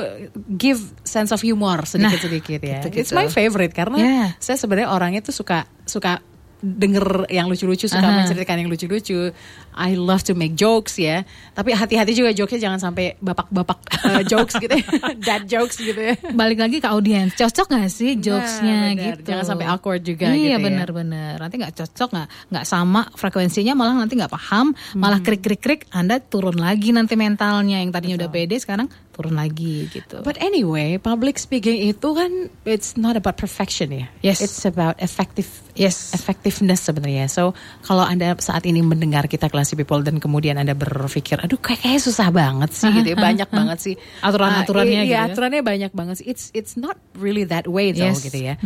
give 0.51 0.77
sense 1.07 1.31
of 1.31 1.39
humor 1.39 1.87
sedikit-sedikit 1.87 2.59
ya. 2.59 2.83
gitu-gitu. 2.83 3.01
It's 3.01 3.15
my 3.15 3.31
favorite 3.31 3.71
karena 3.71 3.97
Yeah. 3.97 4.27
saya 4.37 4.59
sebenarnya 4.59 4.91
orangnya 4.91 5.23
tuh 5.23 5.31
suka 5.31 5.65
suka 5.87 6.19
denger 6.57 7.03
yang 7.27 7.45
lucu-lucu 7.45 7.85
suka 7.85 8.01
Aha. 8.01 8.23
menceritakan 8.23 8.63
yang 8.63 8.69
lucu-lucu. 8.69 9.31
I 9.71 9.91
love 9.93 10.23
to 10.23 10.33
make 10.33 10.53
jokes 10.53 10.95
ya. 10.95 11.21
Tapi 11.51 11.71
hati-hati 11.71 12.11
juga 12.11 12.31
jokesnya 12.31 12.71
jangan 12.71 12.79
sampai 12.81 13.19
bapak-bapak 13.19 13.77
uh, 14.01 14.23
jokes 14.31 14.55
gitu 14.55 14.71
ya. 14.71 14.87
Dad 15.17 15.43
jokes 15.45 15.75
gitu 15.75 15.99
ya. 15.99 16.15
Balik 16.31 16.57
lagi 16.57 16.79
ke 16.79 16.87
audiens, 16.87 17.33
cocok 17.33 17.67
gak 17.69 17.89
sih 17.89 18.15
jokesnya 18.15 18.77
Nah, 18.85 18.95
gitu? 18.95 19.19
Jangan 19.27 19.45
sampai 19.45 19.65
awkward 19.67 20.01
juga 20.01 20.27
Iya 20.27 20.33
gitu 20.33 20.49
ya. 20.51 20.57
benar-benar. 20.59 21.35
Nanti 21.37 21.55
nggak 21.57 21.73
cocok 21.75 22.09
nggak 22.11 22.27
nggak 22.49 22.65
sama 22.65 23.01
frekuensinya 23.11 23.73
malah 23.73 23.95
nanti 23.97 24.15
nggak 24.15 24.31
paham, 24.31 24.71
malah 24.93 25.19
Hmm. 25.19 25.27
krik-krik-krik, 25.27 25.85
Anda 25.91 26.19
turun 26.19 26.55
lagi 26.55 26.89
nanti 26.89 27.13
mentalnya 27.13 27.79
yang 27.79 27.91
tadinya 27.91 28.15
udah 28.17 28.29
pede 28.29 28.55
sekarang 28.57 28.87
turun 29.15 29.39
lagi 29.39 29.87
gitu. 29.87 30.19
But 30.19 30.35
anyway, 30.37 30.99
public 30.99 31.39
speaking 31.39 31.79
itu 31.87 32.11
kan 32.11 32.51
it's 32.67 32.99
not 32.99 33.15
about 33.15 33.39
perfection 33.39 33.95
ya. 33.95 34.11
Yes. 34.19 34.43
It's 34.43 34.67
about 34.67 34.99
effective 34.99 35.47
Yes. 35.75 36.11
effectiveness 36.11 36.83
sebenarnya. 36.83 37.27
So 37.27 37.55
kalau 37.83 38.03
anda 38.03 38.35
saat 38.39 38.63
ini 38.63 38.79
mendengar 38.79 39.27
kita 39.27 39.47
classy 39.47 39.75
people 39.75 40.03
dan 40.03 40.19
kemudian 40.19 40.55
anda 40.55 40.71
berpikir, 40.71 41.39
aduh 41.39 41.55
kayak 41.55 41.79
kayaknya 41.83 42.01
susah 42.03 42.27
banget 42.31 42.71
sih 42.71 42.91
gitu, 42.91 43.11
ya. 43.11 43.17
banyak 43.31 43.47
banget 43.47 43.77
sih 43.79 43.95
Aturan-aturannya 44.27 45.03
gitu 45.03 45.11
Iya, 45.11 45.19
ya. 45.19 45.31
aturannya 45.31 45.61
banyak 45.63 45.91
banget 45.91 46.15
sih. 46.19 46.25
It's 46.27 46.51
it's 46.51 46.75
not 46.75 46.99
really 47.15 47.47
that 47.47 47.67
way 47.71 47.95
though 47.95 48.11
Yes. 48.11 48.23
gitu 48.23 48.51
ya. 48.51 48.59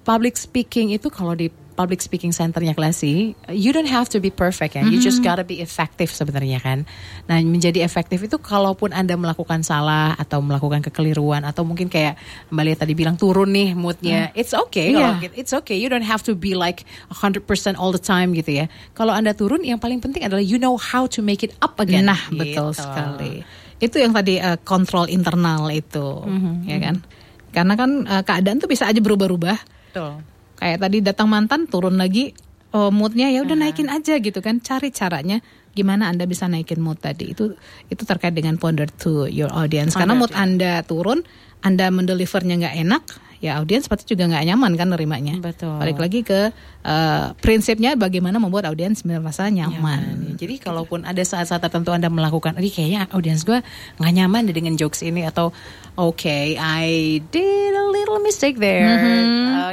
Public 0.00 0.36
speaking 0.36 0.92
itu 0.92 1.08
kalau 1.08 1.36
di 1.36 1.48
public 1.80 2.04
speaking 2.04 2.28
centernya 2.28 2.76
klasi, 2.76 3.32
you 3.48 3.72
don't 3.72 3.88
have 3.88 4.04
to 4.06 4.20
be 4.20 4.28
perfect 4.28 4.76
ya. 4.76 4.84
You 4.84 5.00
just 5.00 5.24
gotta 5.24 5.40
be 5.40 5.58
effective 5.58 6.12
sebenarnya 6.12 6.60
kan. 6.60 6.84
Nah 7.24 7.40
menjadi 7.40 7.80
efektif 7.80 8.20
itu 8.20 8.36
kalaupun 8.36 8.92
anda 8.92 9.16
melakukan 9.16 9.64
salah 9.64 10.12
atau 10.14 10.44
melakukan 10.44 10.84
kekeliruan 10.84 11.40
atau 11.42 11.64
mungkin 11.64 11.88
kayak 11.88 12.20
Mbak 12.52 12.62
Lia 12.62 12.76
tadi 12.76 12.92
bilang 12.92 13.16
turun 13.16 13.48
nih 13.48 13.72
moodnya, 13.72 14.28
it's 14.36 14.52
okay. 14.52 14.92
kalau 14.92 15.16
Iya. 15.16 15.24
gitu. 15.24 15.34
It's 15.40 15.52
okay. 15.56 15.80
You 15.80 15.88
don't 15.88 16.04
have 16.04 16.20
to 16.20 16.36
be 16.36 16.52
like 16.52 16.84
100% 17.08 17.40
all 17.74 17.88
the 17.88 18.02
time 18.02 18.36
gitu 18.36 18.52
ya. 18.52 18.66
Kalau 18.92 19.16
anda 19.16 19.32
turun, 19.32 19.62
yang 19.62 19.78
paling 19.78 19.98
penting 19.98 20.20
adalah 20.20 20.42
you 20.42 20.58
know 20.58 20.76
how 20.76 21.08
to 21.08 21.24
make 21.24 21.40
it 21.40 21.56
up 21.58 21.80
again. 21.80 22.04
Nah, 22.04 22.20
betul 22.28 22.70
Gitu. 22.70 22.82
sekali. 22.82 23.34
Itu 23.78 23.96
yang 23.96 24.12
tadi 24.12 24.36
eh, 24.36 24.60
kontrol 24.60 25.08
internal 25.08 25.64
itu, 25.70 26.20
ya 26.66 26.76
kan? 26.76 27.00
Karena 27.48 27.72
kan 27.72 27.90
eh, 28.04 28.20
keadaan 28.20 28.58
tuh 28.58 28.68
bisa 28.68 28.84
aja 28.84 29.00
berubah-ubah. 29.00 29.58
Betul. 29.88 30.12
Kayak 30.60 30.78
tadi 30.84 30.98
datang 31.00 31.28
mantan, 31.32 31.64
turun 31.66 31.96
lagi 31.96 32.36
oh, 32.76 32.92
moodnya 32.92 33.32
ya 33.32 33.42
udah 33.42 33.56
naikin 33.56 33.88
aja 33.88 34.20
gitu 34.20 34.38
kan. 34.44 34.60
Cari 34.60 34.92
caranya 34.92 35.40
gimana 35.72 36.10
anda 36.12 36.28
bisa 36.28 36.46
naikin 36.46 36.84
mood 36.84 37.00
tadi. 37.00 37.32
Itu 37.32 37.56
itu 37.88 38.02
terkait 38.04 38.36
dengan 38.36 38.60
ponder 38.60 38.86
to 38.86 39.26
your 39.26 39.50
audience. 39.50 39.96
Karena 39.96 40.12
mood 40.12 40.30
anda 40.36 40.84
turun 40.84 41.24
anda 41.60 41.86
mendelivernya 41.92 42.54
nggak 42.60 42.76
enak 42.88 43.04
ya 43.40 43.56
audiens 43.56 43.88
seperti 43.88 44.12
juga 44.12 44.28
nggak 44.28 44.52
nyaman 44.52 44.72
kan 44.76 44.88
nerimanya 44.92 45.40
Betul. 45.40 45.80
balik 45.80 45.96
lagi 45.96 46.20
ke 46.20 46.52
eh, 46.84 47.26
prinsipnya 47.40 47.96
bagaimana 47.96 48.36
membuat 48.36 48.68
audiens 48.68 49.00
merasa 49.02 49.48
nyaman, 49.48 50.36
Jadi 50.36 50.60
kalaupun 50.60 51.08
ada 51.08 51.20
saat-saat 51.24 51.60
tertentu 51.64 51.92
Anda 51.92 52.12
melakukan, 52.12 52.56
ini 52.60 52.68
kayaknya 52.68 53.08
audiens 53.16 53.48
gue 53.48 53.64
nggak 53.96 54.12
nyaman 54.12 54.44
deh 54.44 54.56
dengan 54.56 54.76
jokes 54.76 55.00
ini 55.00 55.24
atau 55.24 55.56
okay, 55.96 56.60
I 56.60 57.20
did 57.32 57.72
a 57.72 57.86
little 57.88 58.20
mistake 58.20 58.60
there. 58.60 58.84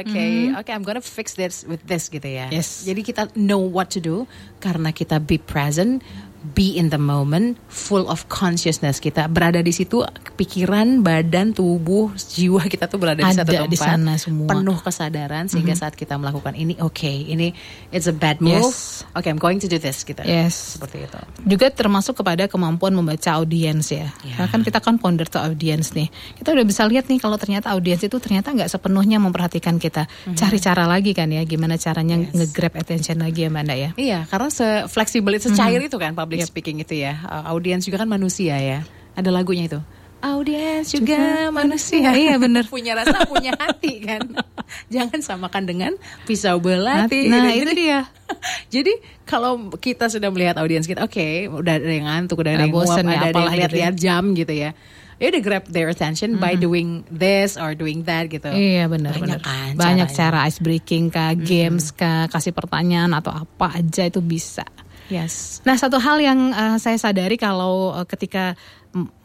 Okay, 0.04 0.52
okay, 0.56 0.72
I'm 0.72 0.84
gonna 0.84 1.04
fix 1.04 1.36
this 1.36 1.68
with 1.68 1.84
this 1.84 2.08
gitu 2.08 2.24
ya. 2.24 2.48
Yes. 2.48 2.88
Jadi 2.88 3.04
kita 3.04 3.32
know 3.36 3.60
what 3.60 3.92
to 3.92 4.00
do 4.00 4.24
karena 4.64 4.96
kita 4.96 5.20
be 5.20 5.36
present. 5.36 6.00
Be 6.38 6.78
in 6.78 6.88
the 6.88 6.98
moment, 6.98 7.58
full 7.66 8.06
of 8.06 8.26
consciousness 8.30 8.98
kita 8.98 9.26
berada 9.26 9.58
di 9.58 9.74
situ, 9.74 10.06
pikiran, 10.34 11.02
badan, 11.02 11.50
tubuh, 11.50 12.14
jiwa 12.14 12.62
kita 12.64 12.86
tuh 12.86 13.02
berada 13.02 13.20
di 13.20 13.26
Ada 13.26 13.42
satu 13.42 13.52
tempat, 13.58 13.70
di 13.70 13.78
sana 13.78 14.12
semua. 14.14 14.46
Penuh 14.46 14.78
kesadaran 14.78 15.50
sehingga 15.50 15.74
saat 15.74 15.98
kita 15.98 16.14
melakukan 16.14 16.54
ini, 16.54 16.78
oke, 16.78 17.04
ini 17.06 17.50
it's 17.90 18.06
a 18.06 18.14
bad 18.14 18.38
move, 18.38 18.70
Yes. 18.70 19.02
oke, 19.12 19.26
I'm 19.26 19.42
going 19.42 19.58
to 19.58 19.66
do 19.66 19.82
this, 19.82 20.06
gitu. 20.06 20.22
Yes. 20.22 20.78
Seperti 20.78 21.10
itu. 21.10 21.18
Juga 21.42 21.74
termasuk 21.74 22.22
kepada 22.22 22.46
kemampuan 22.46 22.94
membaca 22.94 23.34
audiens 23.34 23.90
ya. 23.90 24.14
Ya. 24.22 24.38
Karena 24.38 24.48
kan 24.54 24.60
kita 24.62 24.78
kan 24.78 25.02
founder 25.02 25.26
to 25.26 25.42
audiens 25.42 25.90
nih. 25.94 26.06
Kita 26.38 26.54
udah 26.54 26.62
bisa 26.62 26.86
lihat 26.86 27.10
nih 27.10 27.18
kalau 27.18 27.34
ternyata 27.34 27.74
audiens 27.74 28.00
itu 28.00 28.14
ternyata 28.22 28.54
nggak 28.54 28.70
sepenuhnya 28.70 29.18
memperhatikan 29.18 29.82
kita. 29.82 30.06
Cari 30.38 30.58
cara 30.58 30.86
lagi 30.86 31.12
kan 31.12 31.30
ya, 31.30 31.42
gimana 31.42 31.74
caranya. 31.74 32.14
Yes. 32.18 32.34
nge-grab 32.34 32.74
attention 32.78 33.18
lagi 33.18 33.46
ya 33.46 33.48
Mbak 33.50 33.62
Anda 33.62 33.76
ya. 33.76 33.90
Iya, 33.98 34.18
karena 34.26 34.48
se-fleksibel, 34.48 35.32
secair 35.38 35.80
Mhm. 35.82 35.88
itu 35.88 35.96
kan 35.98 36.12
public 36.28 36.44
speaking 36.44 36.84
itu 36.84 37.00
ya. 37.00 37.16
Uh, 37.24 37.56
audiens 37.56 37.88
juga 37.88 38.04
kan 38.04 38.08
manusia 38.12 38.60
ya. 38.60 38.84
Ada 39.16 39.32
lagunya 39.32 39.64
itu. 39.64 39.80
Audiens 40.20 40.90
juga 40.92 41.48
manusia. 41.48 42.10
Iya, 42.28 42.36
bener. 42.36 42.68
punya 42.68 42.92
rasa, 42.98 43.24
punya 43.24 43.56
hati 43.56 44.04
kan. 44.04 44.20
Jangan 44.92 45.24
samakan 45.24 45.64
dengan 45.64 45.92
pisau 46.28 46.60
belati. 46.60 47.30
Nah, 47.32 47.54
itu 47.54 47.72
dia. 47.72 48.04
Jadi 48.74 48.92
kalau 49.24 49.72
kita 49.80 50.12
sudah 50.12 50.28
melihat 50.28 50.60
audiens 50.60 50.84
kita, 50.84 51.06
oke, 51.06 51.48
udah 51.48 51.80
ada 51.80 51.88
yang 51.88 52.04
ngantuk, 52.10 52.44
udah 52.44 52.52
ada 52.58 52.66
yang 52.68 52.74
ya, 52.76 52.92
ada 52.92 53.24
yang 53.24 53.32
gitu 53.32 53.56
lihat-lihat 53.56 53.94
jam 53.96 54.22
gitu 54.36 54.52
ya. 54.52 54.70
Ya 55.18 55.34
udah 55.34 55.42
grab 55.42 55.64
their 55.66 55.90
attention 55.90 56.38
by 56.38 56.54
doing 56.54 57.02
this 57.10 57.58
or 57.58 57.74
doing 57.74 58.06
that 58.06 58.30
gitu. 58.30 58.54
Iya 58.54 58.86
benar 58.86 59.18
Banyak 59.18 59.22
benar. 59.26 59.40
kan 59.42 59.70
Banyak 59.74 60.08
caranya. 60.14 60.46
cara 60.46 60.46
ice 60.46 60.60
breaking 60.62 61.10
kah, 61.10 61.34
games 61.34 61.90
kah, 61.90 62.30
kasih 62.30 62.54
pertanyaan 62.54 63.10
atau 63.18 63.34
apa 63.34 63.82
aja 63.82 64.06
itu 64.06 64.22
bisa. 64.22 64.62
Yes. 65.08 65.64
Nah, 65.64 65.76
satu 65.80 65.96
hal 65.96 66.20
yang 66.20 66.52
uh, 66.52 66.76
saya 66.76 67.00
sadari 67.00 67.40
kalau 67.40 67.96
uh, 67.96 68.04
ketika 68.04 68.56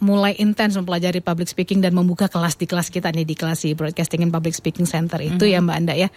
mulai 0.03 0.35
intens 0.39 0.75
mempelajari 0.75 1.23
public 1.23 1.47
speaking 1.47 1.79
dan 1.79 1.95
membuka 1.95 2.27
kelas 2.27 2.59
di 2.59 2.67
kelas 2.67 2.91
kita 2.91 3.11
nih 3.15 3.23
di 3.23 3.35
kelas 3.35 3.63
di 3.63 3.71
Broadcasting 3.71 4.23
and 4.23 4.31
Public 4.31 4.55
Speaking 4.55 4.83
Center 4.83 5.19
itu 5.23 5.47
ya 5.47 5.63
Mbak 5.63 5.75
Anda 5.79 5.93
ya, 5.95 6.09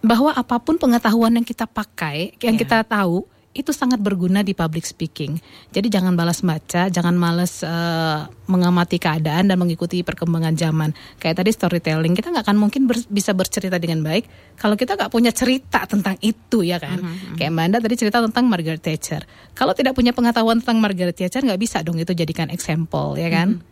bahwa 0.00 0.32
apa 0.32 0.56
pun 0.60 0.80
pengetahuan 0.80 1.36
yang 1.36 1.46
kita 1.46 1.68
pakai, 1.68 2.36
yang 2.40 2.56
Ya. 2.56 2.60
kita 2.64 2.84
tahu 2.84 3.28
itu 3.54 3.70
sangat 3.70 4.02
berguna 4.02 4.42
di 4.42 4.52
public 4.52 4.82
speaking. 4.82 5.38
Jadi 5.70 5.86
jangan 5.86 6.18
balas 6.18 6.42
baca, 6.42 6.90
jangan 6.90 7.14
males 7.14 7.62
uh, 7.62 8.26
mengamati 8.50 8.98
keadaan 8.98 9.46
dan 9.48 9.56
mengikuti 9.56 10.02
perkembangan 10.02 10.58
zaman. 10.58 10.90
Kayak 11.22 11.40
tadi 11.40 11.50
storytelling, 11.54 12.18
kita 12.18 12.34
nggak 12.34 12.44
akan 12.44 12.58
mungkin 12.58 12.90
ber- 12.90 13.06
bisa 13.08 13.30
bercerita 13.30 13.78
dengan 13.78 14.02
baik 14.02 14.26
kalau 14.58 14.74
kita 14.74 14.98
nggak 14.98 15.08
punya 15.14 15.30
cerita 15.30 15.86
tentang 15.86 16.18
itu 16.18 16.66
ya 16.66 16.82
kan. 16.82 16.98
Kayak 17.38 17.50
Mbak 17.54 17.64
Anda 17.70 17.78
tadi 17.80 17.94
cerita 17.94 18.18
tentang 18.20 18.44
Margaret 18.50 18.82
Thatcher. 18.82 19.22
Kalau 19.54 19.72
tidak 19.72 19.94
punya 19.94 20.10
pengetahuan 20.10 20.58
tentang 20.58 20.82
Margaret 20.82 21.14
Thatcher 21.14 21.40
nggak 21.40 21.62
bisa 21.62 21.80
dong 21.86 21.96
itu 21.96 22.10
jadikan 22.12 22.50
example 22.50 23.14
ya 23.14 23.30
kan. 23.30 23.62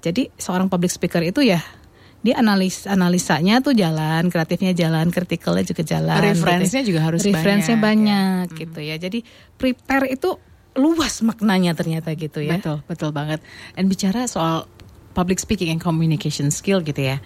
Jadi 0.00 0.32
seorang 0.36 0.66
public 0.66 0.90
speaker 0.90 1.22
itu 1.22 1.44
ya 1.44 1.60
dia 2.20 2.36
analis 2.36 2.84
analisanya 2.84 3.64
tuh 3.64 3.72
jalan, 3.72 4.28
kreatifnya 4.28 4.76
jalan, 4.76 5.08
kritikalnya 5.08 5.64
juga 5.64 5.82
jalan. 5.88 6.20
Referensinya 6.20 6.84
gitu 6.84 6.84
ya. 6.84 6.88
juga 6.92 7.00
harus 7.08 7.20
Referensinya 7.24 7.80
banyak, 7.80 8.46
banyak, 8.52 8.60
gitu 8.60 8.80
ya. 8.84 8.96
Jadi 9.00 9.18
prepare 9.56 10.12
itu 10.12 10.36
luas 10.76 11.24
maknanya 11.24 11.72
ternyata 11.72 12.12
gitu 12.12 12.44
ya. 12.44 12.60
Betul, 12.60 12.84
betul 12.84 13.10
banget. 13.16 13.40
Dan 13.72 13.88
bicara 13.88 14.28
soal 14.28 14.68
public 15.16 15.40
speaking 15.40 15.72
and 15.72 15.80
communication 15.80 16.52
skill 16.52 16.84
gitu 16.84 17.00
ya. 17.00 17.24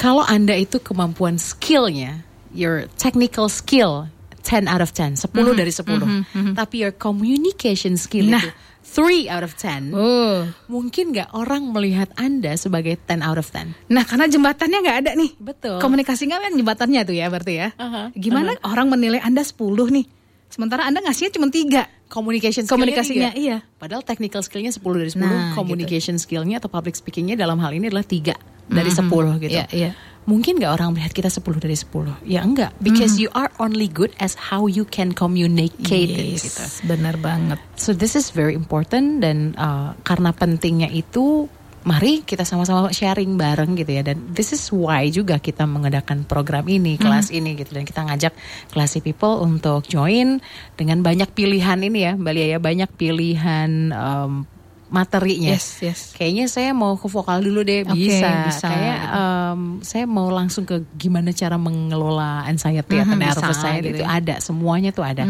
Kalau 0.00 0.24
Anda 0.24 0.56
itu 0.56 0.80
kemampuan 0.80 1.36
skillnya, 1.36 2.24
your 2.50 2.88
technical 2.96 3.46
skill 3.52 4.08
10 4.42 4.66
out 4.66 4.82
of 4.82 4.90
10, 4.90 5.14
10 5.20 5.54
dari 5.54 5.70
10. 5.70 6.58
Tapi 6.58 6.74
your 6.82 6.90
communication 6.96 7.94
skill 7.94 8.26
Nah. 8.26 8.42
itu 8.42 8.50
3 8.92 9.32
out 9.32 9.40
of 9.40 9.56
10. 9.56 9.88
Oh. 9.96 10.44
Mungkin 10.68 11.16
nggak 11.16 11.32
orang 11.32 11.72
melihat 11.72 12.12
Anda 12.20 12.52
sebagai 12.60 13.00
10 13.08 13.24
out 13.24 13.40
of 13.40 13.48
10. 13.48 13.72
Nah, 13.88 14.04
karena 14.04 14.28
jembatannya 14.28 14.78
nggak 14.84 14.98
ada 15.00 15.10
nih. 15.16 15.32
Betul. 15.40 15.80
Komunikasi 15.80 16.28
nggak 16.28 16.40
kan 16.44 16.52
jembatannya 16.52 17.00
tuh 17.08 17.16
ya 17.16 17.26
berarti 17.32 17.54
ya. 17.56 17.68
Aha, 17.80 18.12
Gimana 18.12 18.52
orang 18.68 18.92
menilai 18.92 19.24
Anda 19.24 19.40
10 19.40 19.56
nih? 19.88 20.06
Sementara 20.52 20.84
Anda 20.84 21.00
ngasihnya 21.00 21.32
cuma 21.32 21.48
tiga. 21.48 21.88
Communication 22.12 22.68
Komunikasinya, 22.68 23.32
tiga. 23.32 23.40
iya. 23.40 23.56
Padahal 23.80 24.04
technical 24.04 24.44
skillnya 24.44 24.68
10 24.68 24.84
dari 25.00 25.08
10, 25.08 25.24
Nah, 25.24 25.56
communication 25.56 26.20
skillnya 26.20 26.60
atau 26.60 26.68
public 26.68 26.92
speakingnya 26.92 27.40
dalam 27.40 27.56
hal 27.56 27.72
ini 27.72 27.88
adalah 27.88 28.04
3 28.04 28.36
dari 28.68 28.92
10 28.92 29.08
gitu. 29.40 29.48
Iya, 29.48 29.64
iya. 29.72 29.90
Mungkin 30.22 30.62
nggak 30.62 30.72
orang 30.78 30.94
melihat 30.94 31.10
kita 31.10 31.30
10 31.30 31.58
dari 31.58 31.74
10? 31.74 32.22
Ya 32.22 32.46
enggak, 32.46 32.70
because 32.78 33.18
you 33.18 33.26
are 33.34 33.50
only 33.58 33.90
good 33.90 34.14
as 34.22 34.38
how 34.38 34.70
you 34.70 34.86
can 34.86 35.10
communicate 35.10 36.14
Yes, 36.14 36.46
gitu. 36.46 36.62
benar 36.86 37.18
banget. 37.18 37.58
So 37.74 37.90
this 37.90 38.14
is 38.14 38.30
very 38.30 38.54
important 38.54 39.18
dan 39.26 39.58
uh, 39.58 39.98
karena 40.06 40.30
pentingnya 40.30 40.86
itu 40.94 41.50
mari 41.82 42.22
kita 42.22 42.46
sama-sama 42.46 42.94
sharing 42.94 43.34
bareng 43.34 43.74
gitu 43.74 43.90
ya 43.90 44.02
dan 44.06 44.30
this 44.30 44.54
is 44.54 44.62
why 44.70 45.10
juga 45.10 45.42
kita 45.42 45.66
mengadakan 45.66 46.22
program 46.22 46.62
ini 46.70 46.94
kelas 46.94 47.34
ini 47.34 47.58
gitu 47.58 47.74
dan 47.74 47.82
kita 47.82 48.06
ngajak 48.06 48.32
classy 48.70 49.02
people 49.02 49.42
untuk 49.42 49.82
join 49.90 50.38
dengan 50.78 51.02
banyak 51.02 51.34
pilihan 51.34 51.82
ini 51.82 52.06
ya 52.06 52.12
Mbak 52.14 52.32
Lia 52.38 52.46
ya 52.54 52.58
banyak 52.62 52.90
pilihan 52.94 53.70
um, 53.90 54.46
materinya. 54.92 55.56
Yes, 55.56 55.80
yes. 55.80 56.00
Kayaknya 56.12 56.44
saya 56.46 56.70
mau 56.70 56.94
ke 56.94 57.08
vokal 57.08 57.40
dulu 57.40 57.64
deh 57.64 57.80
Oke, 57.82 57.96
bisa. 57.96 58.28
bisa. 58.44 58.68
Kayak 58.68 59.00
um, 59.10 59.60
saya 59.80 60.04
mau 60.04 60.28
langsung 60.28 60.62
ke 60.62 60.84
gimana 60.92 61.32
cara 61.32 61.56
mengelola 61.56 62.44
anxiety 62.44 63.00
atau 63.00 63.16
Mhm, 63.16 63.24
nervous 63.24 63.56
saya 63.56 63.80
gitu 63.80 63.96
itu 63.96 64.04
ya. 64.04 64.20
ada 64.20 64.34
semuanya 64.38 64.92
tuh 64.92 65.02
ada. 65.02 65.24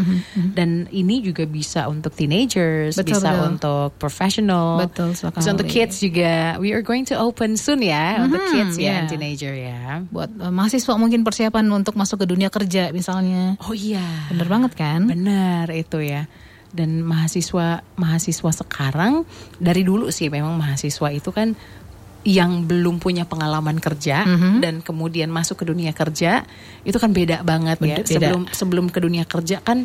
Dan 0.51 0.91
ini 0.91 1.23
juga 1.23 1.47
bisa 1.47 1.87
untuk 1.87 2.11
teenagers, 2.11 2.99
Betul, 2.99 3.17
bisa 3.17 3.29
betul. 3.31 3.47
untuk 3.49 3.89
professional, 3.97 4.83
Betul 4.83 5.15
sekali. 5.15 5.39
bisa 5.39 5.49
untuk 5.55 5.67
kids 5.71 5.95
juga. 5.97 6.59
We 6.59 6.75
are 6.75 6.83
going 6.83 7.07
to 7.07 7.15
open 7.15 7.55
soon 7.55 7.79
ya 7.79 8.19
untuk 8.19 8.43
Mhm, 8.43 8.51
kids 8.51 8.75
ya, 8.75 8.83
yeah. 8.83 8.99
and 8.99 9.07
teenager 9.07 9.55
ya. 9.55 10.03
Buat 10.11 10.35
uh, 10.37 10.51
mahasiswa 10.51 10.93
mungkin 10.93 11.23
persiapan 11.23 11.63
untuk 11.71 11.95
masuk 11.95 12.19
ke 12.19 12.27
dunia 12.27 12.51
kerja 12.51 12.91
misalnya. 12.91 13.55
Oh 13.63 13.71
iya. 13.71 14.27
Bener 14.27 14.51
banget 14.51 14.75
kan? 14.75 15.07
Benar 15.07 15.71
itu 15.71 16.03
ya. 16.03 16.27
Dan 16.73 17.05
mahasiswa 17.05 17.85
mahasiswa 17.95 18.51
sekarang 18.51 19.23
dari 19.55 19.85
dulu 19.85 20.09
sih 20.09 20.27
memang 20.27 20.57
mahasiswa 20.57 21.07
itu 21.09 21.29
kan 21.29 21.53
yang 22.23 22.65
belum 22.65 22.97
punya 22.97 23.27
pengalaman 23.27 23.77
kerja 23.77 24.23
Mhm. 24.23 24.63
dan 24.63 24.79
kemudian 24.79 25.27
masuk 25.27 25.59
ke 25.59 25.65
dunia 25.67 25.91
kerja 25.91 26.47
itu 26.81 26.95
kan 26.95 27.11
beda 27.11 27.43
banget 27.43 27.77
ya. 27.77 27.99
Beda- 27.99 28.01
beda. 28.01 28.09
Sebelum 28.09 28.41
sebelum 28.49 28.85
ke 28.87 28.99
dunia 28.99 29.27
kerja 29.27 29.59
kan 29.59 29.83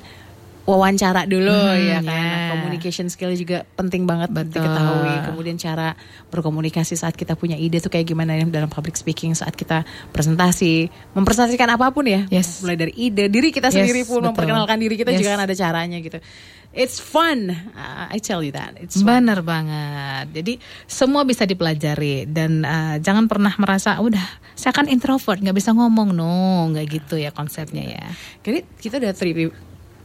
wawancara 0.68 1.24
dulu 1.24 1.48
Mhm, 1.48 1.80
ya 1.80 1.98
kan. 2.04 2.12
ya. 2.12 2.48
Communication 2.52 3.08
skill 3.08 3.32
juga 3.32 3.64
penting 3.72 4.04
banget 4.04 4.28
Betul. 4.28 4.60
diketahui. 4.60 5.14
Kemudian 5.32 5.56
cara 5.56 5.96
berkomunikasi 6.28 6.92
saat 6.92 7.16
kita 7.16 7.32
punya 7.34 7.56
ide 7.56 7.80
tuh 7.80 7.88
kayak 7.88 8.04
gimana 8.04 8.36
ya 8.36 8.44
dalam 8.44 8.68
public 8.68 8.92
speaking 8.92 9.32
saat 9.32 9.56
kita 9.56 9.88
presentasi, 10.12 10.92
mempresentasikan 11.16 11.72
apa 11.72 11.88
pun 11.88 12.04
ya. 12.04 12.28
Yes. 12.28 12.60
Mulai 12.60 12.76
dari 12.76 12.92
ide 13.00 13.32
diri 13.32 13.48
kita 13.48 13.72
Yes, 13.72 13.80
sendiri 13.80 14.04
pun 14.04 14.20
betul. 14.20 14.28
memperkenalkan 14.36 14.76
diri 14.76 14.94
kita 14.94 15.16
Yes. 15.16 15.18
juga 15.18 15.30
kan 15.32 15.42
ada 15.42 15.54
caranya 15.56 15.96
gitu. 15.98 16.20
It's 16.68 17.00
fun. 17.00 17.48
Uh, 17.48 18.06
I 18.12 18.20
tell 18.20 18.44
you 18.44 18.52
that. 18.52 18.76
It's 18.76 19.00
fun. 19.00 19.24
Benar 19.24 19.40
banget. 19.40 20.36
Jadi 20.36 20.60
semua 20.84 21.24
bisa 21.24 21.48
dipelajari 21.48 22.28
dan 22.28 22.60
uh, 22.60 23.00
jangan 23.00 23.24
pernah 23.24 23.56
merasa 23.56 23.96
udah 23.96 24.20
saya 24.52 24.76
kan 24.76 24.84
introvert 24.84 25.40
nggak 25.40 25.56
bisa 25.56 25.72
ngomong 25.72 26.12
no 26.12 26.68
nggak 26.68 26.86
gitu 26.92 27.16
ya 27.16 27.32
konsepnya 27.32 27.88
ya. 27.88 28.04
Jadi 28.44 28.68
kita 28.76 29.00
udah 29.00 29.16
3P 29.16 29.38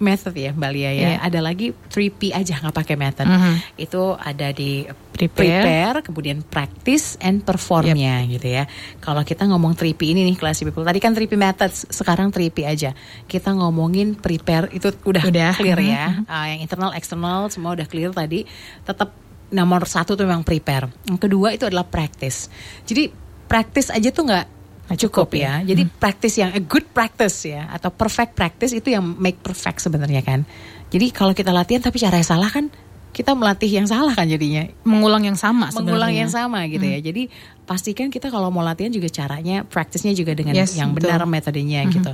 method 0.04 0.36
ya 0.36 0.52
Mbak 0.52 0.72
Lia 0.76 0.84
ya. 0.84 0.92
Iya. 0.92 1.18
Ada 1.24 1.40
lagi 1.40 1.72
3P 1.72 2.36
aja 2.36 2.60
nggak 2.60 2.76
pakai 2.76 2.96
method. 3.00 3.24
Mhm. 3.24 3.54
Itu 3.80 4.14
ada 4.14 4.52
di 4.52 4.84
Prepare. 5.14 5.64
prepare, 5.64 5.98
kemudian 6.04 6.44
practice 6.44 7.16
and 7.24 7.42
performnya 7.42 8.26
gitu 8.28 8.44
ya. 8.44 8.68
Kalau 9.00 9.24
kita 9.24 9.48
ngomong 9.48 9.74
3P 9.74 10.12
ini 10.12 10.28
nih 10.28 10.36
classy 10.36 10.68
people. 10.68 10.84
Tadi 10.84 11.00
kan 11.00 11.16
3P 11.16 11.34
methods, 11.34 11.88
sekarang 11.88 12.30
3P 12.30 12.68
aja. 12.68 12.92
Kita 13.24 13.56
ngomongin 13.56 14.20
prepare 14.20 14.68
itu 14.76 14.92
udah, 15.06 15.24
Udah. 15.24 15.52
clear 15.56 15.80
Mhm. 15.80 15.88
ya. 15.88 16.06
Ah, 16.28 16.52
yang 16.52 16.60
internal, 16.60 16.92
eksternal 16.92 17.48
semua 17.48 17.78
udah 17.78 17.88
clear 17.88 18.12
tadi. 18.12 18.44
Tetap 18.84 19.16
nomor 19.50 19.86
satu 19.86 20.18
tuh 20.18 20.26
memang 20.26 20.42
prepare. 20.42 20.90
Yang 21.06 21.30
kedua 21.30 21.54
itu 21.54 21.70
adalah 21.70 21.86
practice. 21.86 22.50
Jadi 22.84 23.14
practice 23.46 23.94
aja 23.94 24.10
tuh 24.10 24.26
nggak 24.26 24.46
Nggak 24.94 25.02
cukup, 25.10 25.28
cukup 25.34 25.42
ya. 25.42 25.66
ya. 25.66 25.74
Jadi 25.74 25.84
practice 25.90 26.36
yang 26.38 26.52
a 26.54 26.62
good 26.62 26.86
practice 26.94 27.50
ya 27.50 27.66
atau 27.74 27.90
perfect 27.90 28.38
practice 28.38 28.78
itu 28.78 28.94
yang 28.94 29.02
make 29.02 29.42
perfect 29.42 29.82
sebenarnya 29.82 30.22
kan. 30.22 30.46
Jadi 30.94 31.10
kalau 31.10 31.34
kita 31.34 31.50
latihan 31.50 31.82
tapi 31.82 31.98
cara 31.98 32.22
yang 32.22 32.30
salah 32.30 32.54
kan 32.54 32.70
kita 33.14 33.38
melatih 33.38 33.70
yang 33.70 33.86
salah 33.86 34.18
kan 34.18 34.26
jadinya. 34.26 34.66
Mengulang 34.82 35.22
yang 35.22 35.38
sama 35.38 35.70
Mengulang 35.70 36.10
sebenarnya. 36.10 36.18
yang 36.26 36.32
sama 36.34 36.66
gitu 36.66 36.82
ya. 36.82 36.98
Jadi 36.98 37.30
pastikan 37.64 38.10
kita 38.10 38.34
kalau 38.34 38.50
mau 38.50 38.66
latihan 38.66 38.90
juga 38.90 39.06
caranya 39.10 39.62
praktisnya 39.70 40.18
juga 40.18 40.34
dengan 40.34 40.58
Yes, 40.58 40.74
yang 40.74 40.98
betul. 40.98 41.14
benar 41.14 41.22
metodenya 41.30 41.86
gitu. 41.94 42.10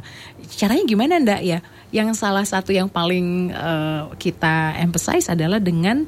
Caranya 0.60 0.84
gimana 0.84 1.16
ndak 1.24 1.42
ya? 1.42 1.60
Yang 1.96 2.20
salah 2.20 2.44
satu 2.44 2.76
yang 2.76 2.92
paling 2.92 3.48
eh, 3.48 4.02
kita 4.20 4.76
emphasize 4.76 5.32
adalah 5.32 5.64
dengan 5.64 6.04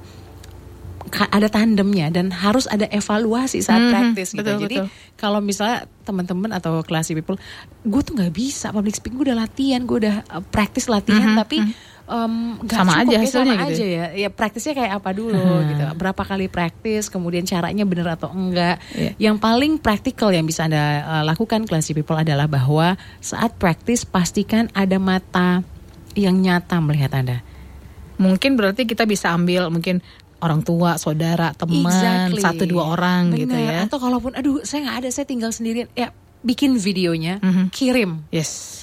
ada 1.12 1.51
tandemnya 1.51 2.07
dan 2.07 2.32
harus 2.32 2.66
ada 2.66 2.88
evaluasi 2.88 3.59
saat 3.59 3.84
Mhm, 3.84 3.91
praktis 3.91 4.32
gitu. 4.32 4.41
betul, 4.41 4.64
Jadi 4.64 4.78
kalau 5.20 5.43
misalnya 5.43 5.86
teman-teman 6.07 6.55
atau 6.55 6.80
classy 6.82 7.14
people, 7.14 7.36
gue 7.84 8.01
tuh 8.01 8.16
nggak 8.16 8.34
bisa 8.34 8.72
public 8.72 8.95
speaking, 8.95 9.20
gue 9.20 9.28
udah 9.32 9.39
latihan, 9.43 9.84
gue 9.84 9.97
udah 10.07 10.16
uh, 10.32 10.43
praktis 10.43 10.88
latihan, 10.88 11.36
Mhm, 11.36 11.38
tapi 11.38 11.57
em, 12.12 12.34
nggak 12.59 12.76
Sama 12.76 12.91
cukup 12.91 13.03
aja 13.03 13.12
ya, 13.12 13.20
hasilnya 13.24 13.55
sama 13.55 13.64
gitu 13.72 13.72
aja 13.72 13.86
ya. 13.88 14.05
Ya 14.20 14.30
praktisnya 14.32 14.74
kayak 14.76 14.93
apa 14.99 15.09
dulu 15.16 15.47
gitu. 15.72 15.84
Berapa 15.95 16.22
kali 16.28 16.45
praktis, 16.51 17.07
kemudian 17.07 17.47
caranya 17.47 17.88
benar 17.88 18.20
atau 18.20 18.32
enggak. 18.36 18.84
Iya. 18.91 19.12
Yang 19.32 19.38
paling 19.39 19.72
praktikal 19.80 20.32
yang 20.36 20.43
bisa 20.43 20.68
Anda 20.68 20.84
uh, 21.07 21.24
lakukan 21.24 21.64
classy 21.68 21.95
people 21.95 22.20
adalah 22.20 22.51
bahwa 22.51 22.99
saat 23.24 23.55
praktis 23.55 24.03
pastikan 24.03 24.68
ada 24.76 24.99
mata 24.99 25.64
yang 26.16 26.36
nyata 26.39 26.84
melihat 26.84 27.16
Anda. 27.16 27.39
Mungkin 28.20 28.59
berarti 28.59 28.84
kita 28.84 29.07
bisa 29.07 29.32
ambil 29.32 29.72
mungkin 29.72 30.03
orang 30.41 30.61
tua, 30.61 30.97
saudara, 30.97 31.53
teman, 31.53 31.87
Exactly. 31.87 32.41
satu 32.41 32.63
dua 32.65 32.83
orang 32.91 33.31
gitu 33.31 33.53
Benar. 33.53 33.71
ya. 33.71 33.79
Atau 33.85 33.97
kalaupun 33.97 34.33
aduh 34.33 34.61
saya 34.61 34.85
nggak 34.85 34.97
ada, 35.05 35.09
saya 35.09 35.25
tinggal 35.25 35.49
sendirian. 35.49 35.87
Ya 35.93 36.09
bikin 36.41 36.75
videonya, 36.75 37.37
Mhm. 37.37 37.69
kirim. 37.69 38.25
Yes. 38.29 38.81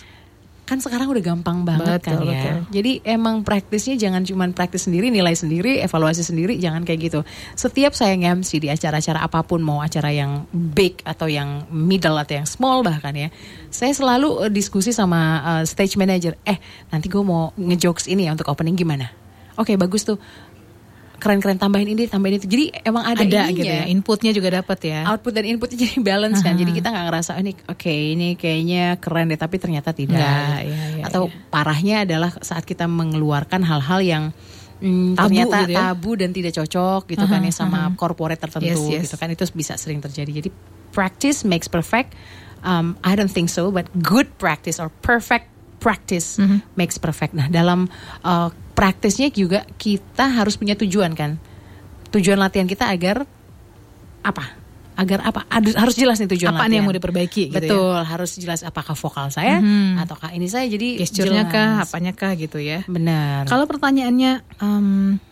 Kan 0.63 0.85
sekarang 0.85 1.09
udah 1.09 1.25
gampang 1.25 1.65
banget 1.65 2.05
kan 2.05 2.21
Betul, 2.21 2.29
ya. 2.29 2.37
betul. 2.45 2.57
Jadi 2.77 2.93
emang 3.03 3.41
praktisnya 3.41 3.97
jangan 3.97 4.21
cuman 4.21 4.53
praktis 4.53 4.85
sendiri, 4.85 5.09
nilai 5.09 5.33
sendiri, 5.33 5.81
evaluasi 5.81 6.21
sendiri, 6.21 6.61
jangan 6.61 6.85
kayak 6.85 7.09
gitu. 7.09 7.21
Setiap 7.57 7.97
saya 7.97 8.13
nge-MC 8.15 8.61
di 8.61 8.69
acara-acara 8.69 9.25
apa 9.25 9.41
pun, 9.43 9.65
mau 9.65 9.81
acara 9.81 10.13
yang 10.13 10.45
big 10.53 11.01
atau 11.09 11.25
yang 11.25 11.65
middle 11.73 12.21
atau 12.21 12.37
yang 12.37 12.45
small 12.45 12.85
bahkan 12.85 13.17
ya, 13.17 13.33
saya 13.73 13.97
selalu 13.97 14.45
eh, 14.45 14.53
diskusi 14.53 14.93
sama 14.93 15.19
eh, 15.41 15.65
stage 15.65 15.97
manager. 15.97 16.37
Eh 16.45 16.61
nanti 16.93 17.09
gue 17.09 17.25
mau 17.25 17.49
ngejokes 17.57 18.05
ini 18.05 18.29
ya 18.29 18.37
untuk 18.37 18.53
opening 18.53 18.77
gimana? 18.77 19.09
Oke 19.57 19.75
bagus 19.75 20.05
tuh, 20.05 20.21
keren-keren 21.19 21.59
tambahin 21.59 21.91
ini, 21.93 22.07
tambahin 22.07 22.39
itu. 22.39 22.47
Jadi 22.47 22.65
emang 22.87 23.03
ada, 23.03 23.21
Ada 23.21 23.51
ininya 23.51 23.53
gitu 23.53 23.67
ya. 23.67 23.85
Inputnya 23.91 24.31
juga 24.31 24.49
dapat 24.63 24.79
ya. 24.87 25.01
output 25.11 25.35
dan 25.35 25.45
inputnya 25.45 25.79
jadi 25.85 25.99
balance 26.01 26.41
kan. 26.41 26.55
Jadi 26.55 26.71
kita 26.73 26.89
nggak 26.95 27.05
ngerasa 27.11 27.31
"Oh, 27.37 27.43
ini 27.43 27.53
oke 27.67 27.91
ini 27.93 28.29
kayaknya 28.39 28.97
keren 29.03 29.29
deh 29.29 29.37
tapi 29.37 29.59
ternyata 29.59 29.91
tidak. 29.91 30.15
Nggak, 30.17 30.59
iya, 30.65 30.85
iya, 30.97 31.05
Atau 31.05 31.29
parahnya 31.51 32.07
adalah 32.07 32.31
saat 32.41 32.63
kita 32.63 32.87
mengeluarkan 32.87 33.67
hal-hal 33.67 34.01
yang 34.01 34.25
hmm, 34.79 35.19
Tabu 35.19 35.27
ternyata 35.35 35.59
gitu 35.67 35.73
ya. 35.75 35.79
tabu 35.91 36.11
dan 36.15 36.31
tidak 36.31 36.53
cocok 36.55 37.01
gitu 37.11 37.25
kan 37.27 37.41
ya 37.43 37.51
sama 37.51 37.91
corporate 37.99 38.39
tertentu 38.39 38.79
Yes, 38.79 38.95
yes. 38.95 39.03
gitu 39.11 39.17
kan 39.19 39.29
itu 39.35 39.43
bisa 39.53 39.75
sering 39.75 39.99
terjadi. 39.99 40.31
Jadi 40.39 40.51
practice 40.95 41.43
makes 41.43 41.67
perfect. 41.67 42.15
Um, 42.63 42.95
I 43.03 43.15
don't 43.19 43.31
think 43.31 43.51
so, 43.51 43.71
but 43.71 43.87
good 44.03 44.31
practice 44.39 44.79
or 44.79 44.91
perfect 45.03 45.51
practice 45.79 46.37
Mm-hmm. 46.37 46.59
makes 46.75 46.99
perfect. 46.99 47.33
Nah 47.33 47.47
dalam 47.47 47.87
uh, 48.23 48.49
praktisnya 48.73 49.29
juga 49.29 49.63
kita 49.75 50.29
harus 50.29 50.55
punya 50.55 50.75
tujuan 50.75 51.13
kan. 51.13 51.39
Tujuan 52.09 52.37
latihan 52.37 52.65
kita 52.65 52.87
agar 52.87 53.23
apa? 54.21 54.45
Agar 54.95 55.23
apa? 55.23 55.47
Harus 55.47 55.75
harus 55.75 55.95
jelas 55.95 56.19
nih 56.19 56.27
tujuan 56.29 56.51
Apa 56.51 56.67
latihan. 56.67 56.75
yang 56.75 56.85
mau 56.85 56.93
diperbaiki 56.93 57.43
gitu 57.49 57.55
ya. 57.55 57.63
Betul, 57.63 57.99
harus 58.03 58.31
jelas 58.35 58.61
apakah 58.61 58.93
vokal 58.93 59.31
saya 59.31 59.59
Mhm. 59.59 60.03
ataukah 60.03 60.31
ini 60.31 60.47
saya 60.47 60.67
jadi 60.67 60.99
Gesturnya 60.99 61.47
kah, 61.47 61.87
apanya 61.87 62.11
kah 62.11 62.35
gitu 62.35 62.59
ya. 62.59 62.83
Benar. 62.85 63.47
Kalau 63.47 63.65
pertanyaannya 63.65 64.33
em, 64.59 65.23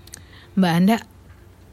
Mbak 0.54 0.72
Anda 0.72 0.96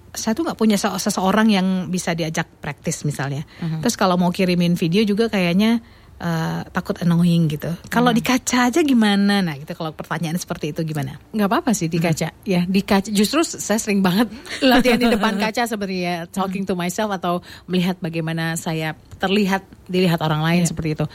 saya 0.10 0.34
tuh 0.34 0.46
nggak 0.46 0.56
punya 0.56 0.74
se- 0.76 0.94
seseorang 1.00 1.50
yang 1.50 1.68
bisa 1.88 2.14
diajak 2.14 2.46
praktis 2.60 3.02
misalnya. 3.02 3.46
Mhm. 3.60 3.82
Terus 3.82 3.94
kalau 3.94 4.14
mau 4.14 4.30
kirimin 4.30 4.74
video 4.74 5.02
juga 5.04 5.26
kayaknya 5.28 5.82
eh, 6.16 6.62
takut 6.70 6.96
annoying 7.00 7.48
gitu. 7.48 7.74
Kalau 7.88 8.14
Mhm. 8.14 8.18
di 8.18 8.24
kaca 8.24 8.58
aja 8.68 8.80
gimana? 8.80 9.40
Nah, 9.40 9.56
gitu 9.56 9.74
kalau 9.74 9.92
pertanyaan 9.92 10.36
seperti 10.36 10.72
itu 10.72 10.82
gimana? 10.84 11.18
nggak 11.30 11.50
apa-apa 11.50 11.72
sih 11.72 11.88
di 11.88 11.98
kaca 11.98 12.30
ya 12.44 12.62
di 12.64 12.82
kaca 12.82 13.10
justru 13.10 13.42
saya 13.42 13.76
sering 13.76 14.00
banget 14.00 14.30
latihan 14.64 14.98
di 14.98 15.10
depan 15.10 15.36
kaca 15.36 15.66
seperti 15.66 16.06
ya 16.06 16.24
talking 16.30 16.64
to 16.64 16.74
myself 16.74 17.10
atau 17.10 17.40
melihat 17.66 17.98
bagaimana 18.00 18.54
saya 18.56 18.94
terlihat 19.18 19.66
dilihat 19.86 20.22
orang 20.22 20.40
lain 20.42 20.64
seperti 20.64 20.94
itu 20.94 21.06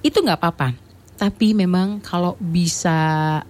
itu 0.00 0.16
nggak 0.16 0.38
apa-apa 0.38 0.72
tapi 1.18 1.52
memang 1.52 2.00
kalau 2.00 2.38
bisa 2.38 3.40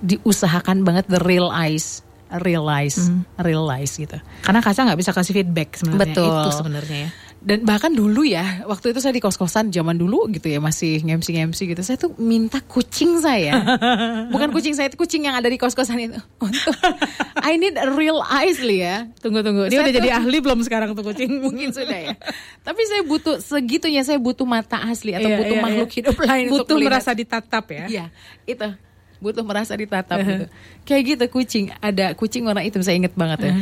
diusahakan 0.00 0.84
banget 0.84 1.08
the 1.08 1.20
real 1.22 1.48
eyes 1.48 2.04
realize 2.42 2.98
realize 3.38 3.94
gitu 3.94 4.18
Karena 4.42 4.60
kaca 4.60 4.80
nggak 4.84 4.98
bisa 4.98 5.14
kasih 5.14 5.32
feedback 5.32 5.78
sebenarnya. 5.78 6.12
Betul. 6.12 6.34
Itu 6.44 6.50
sebenarnya 6.52 6.98
ya. 6.98 7.10
Dan 7.44 7.60
bahkan 7.60 7.92
dulu 7.92 8.24
ya 8.24 8.64
waktu 8.64 8.90
itu 8.90 8.98
saya 8.98 9.12
di 9.12 9.20
kos-kosan 9.20 9.68
zaman 9.68 9.94
dulu 9.94 10.26
gitu 10.28 10.48
ya 10.48 10.58
masih 10.58 10.98
ngemsi 10.98 11.36
ngemsi 11.36 11.68
gitu 11.68 11.80
saya 11.80 11.94
tuh 11.94 12.16
minta 12.16 12.56
kucing 12.58 13.20
saya 13.20 13.60
bukan 14.32 14.48
kucing 14.48 14.72
saya 14.72 14.88
itu 14.88 14.96
kucing 14.96 15.22
yang 15.22 15.36
ada 15.36 15.46
di 15.46 15.54
kos-kosan 15.54 16.00
itu 16.02 16.16
untuk 16.42 16.72
I 17.36 17.54
need 17.54 17.76
a 17.76 17.86
real 17.86 18.24
eyes 18.24 18.58
li 18.58 18.80
ya 18.80 19.12
Tunggu 19.20 19.40
tunggu. 19.40 19.68
Dia 19.68 19.76
Saya 19.76 19.82
udah 19.82 19.92
tuh- 19.92 19.98
jadi 20.00 20.10
ahli 20.14 20.38
belum 20.40 20.60
sekarang 20.62 20.88
tuh 20.92 21.04
kucing? 21.04 21.30
mungkin 21.44 21.68
sudah 21.70 21.98
ya 22.02 22.16
tapi 22.60 22.80
saya 22.84 23.04
butuh 23.04 23.36
segitunya 23.38 24.00
saya 24.00 24.16
butuh 24.16 24.44
mata 24.44 24.80
asli 24.80 25.12
atau 25.12 25.28
Iya, 25.28 25.36
butuh 25.38 25.56
iya, 25.56 25.62
makhluk 25.62 25.88
iya. 25.88 25.96
hidup 26.00 26.16
lain 26.18 26.44
untuk 26.46 26.64
Butuh 26.64 26.74
melihat. 26.74 26.88
merasa 26.90 27.10
ditatap 27.12 27.64
ya. 27.68 27.84
Iya, 27.86 28.04
itu 28.46 28.68
butuh 29.22 29.44
merasa 29.46 29.74
ditatap 29.74 30.18
gitu. 30.28 30.46
Kayak 30.84 31.02
gitu 31.06 31.24
kucing, 31.30 31.64
ada 31.78 32.12
kucing 32.14 32.44
warna 32.44 32.62
hitam 32.62 32.82
saya 32.84 32.98
inget 32.98 33.14
banget 33.16 33.38
ya. 33.40 33.52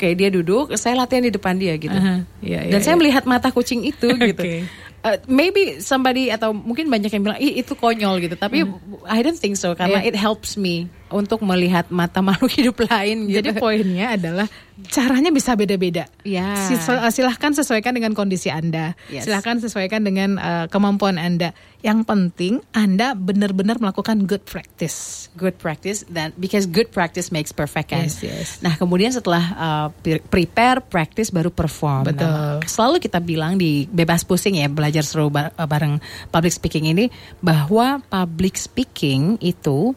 Kayak 0.00 0.14
dia 0.16 0.28
duduk, 0.32 0.72
saya 0.80 0.96
latihan 0.96 1.24
di 1.26 1.32
depan 1.32 1.54
dia 1.60 1.76
gitu. 1.76 1.92
Uh-huh. 1.92 2.24
Iya, 2.40 2.66
iya, 2.66 2.72
Dan 2.72 2.80
saya 2.80 2.94
iya. 2.96 3.00
melihat 3.00 3.24
mata 3.28 3.52
kucing 3.52 3.84
itu 3.84 4.08
gitu. 4.30 4.42
Oke. 4.42 4.64
Uh, 5.00 5.16
maybe 5.24 5.80
somebody 5.80 6.28
atau 6.28 6.52
mungkin 6.52 6.92
banyak 6.92 7.08
yang 7.08 7.24
bilang 7.24 7.40
Ih, 7.40 7.64
itu 7.64 7.72
konyol 7.72 8.20
gitu, 8.20 8.36
tapi 8.36 8.68
I 9.08 9.24
don't 9.24 9.32
think 9.32 9.56
so 9.56 9.72
karena 9.72 10.04
Iya. 10.04 10.12
it 10.12 10.16
helps 10.16 10.60
me 10.60 10.92
untuk 11.08 11.40
melihat 11.40 11.88
mata 11.88 12.20
makhluk 12.28 12.52
hidup 12.52 12.76
lain 12.84 13.24
gitu. 13.26 13.40
Jadi 13.40 13.56
poinnya 13.56 14.12
adalah 14.12 14.44
caranya 14.86 15.28
bisa 15.28 15.56
beda-beda. 15.56 16.04
Ya. 16.20 16.52
Sis- 16.68 16.84
silahkan 17.12 17.52
sesuaikan 17.52 17.92
dengan 17.92 18.12
kondisi 18.12 18.52
Anda. 18.52 18.92
Yes. 19.08 19.24
Silahkan 19.24 19.56
sesuaikan 19.58 20.04
dengan 20.04 20.36
uh, 20.36 20.66
kemampuan 20.68 21.16
Anda. 21.16 21.56
Yang 21.80 22.04
penting 22.04 22.52
Anda 22.70 23.16
benar-benar 23.16 23.80
melakukan 23.80 24.28
good 24.28 24.44
practice. 24.44 25.28
good 25.32 25.56
practice 25.56 26.04
dan 26.06 26.36
because 26.36 26.68
good 26.68 26.92
practice 26.92 27.32
makes 27.32 27.50
perfect 27.50 27.88
kan. 27.90 28.04
Yes, 28.04 28.20
yes. 28.20 28.48
Nah 28.60 28.76
kemudian 28.76 29.08
setelah 29.08 29.44
uh, 29.56 29.86
pre- 29.96 30.20
prepare, 30.20 30.84
practice 30.84 31.32
baru 31.32 31.48
perform. 31.48 32.04
Betul. 32.04 32.28
Nah, 32.28 32.60
selalu 32.62 33.00
kita 33.00 33.16
bilang 33.16 33.56
di 33.56 33.88
bebas 33.88 34.22
pusing 34.22 34.60
ya 34.60 34.68
belajar 34.68 34.89
seru 34.98 35.30
ba- 35.30 35.54
bareng 35.54 36.02
public 36.28 36.50
speaking 36.50 36.90
ini 36.90 37.06
bahwa 37.38 38.02
public 38.02 38.58
speaking 38.58 39.38
itu 39.38 39.94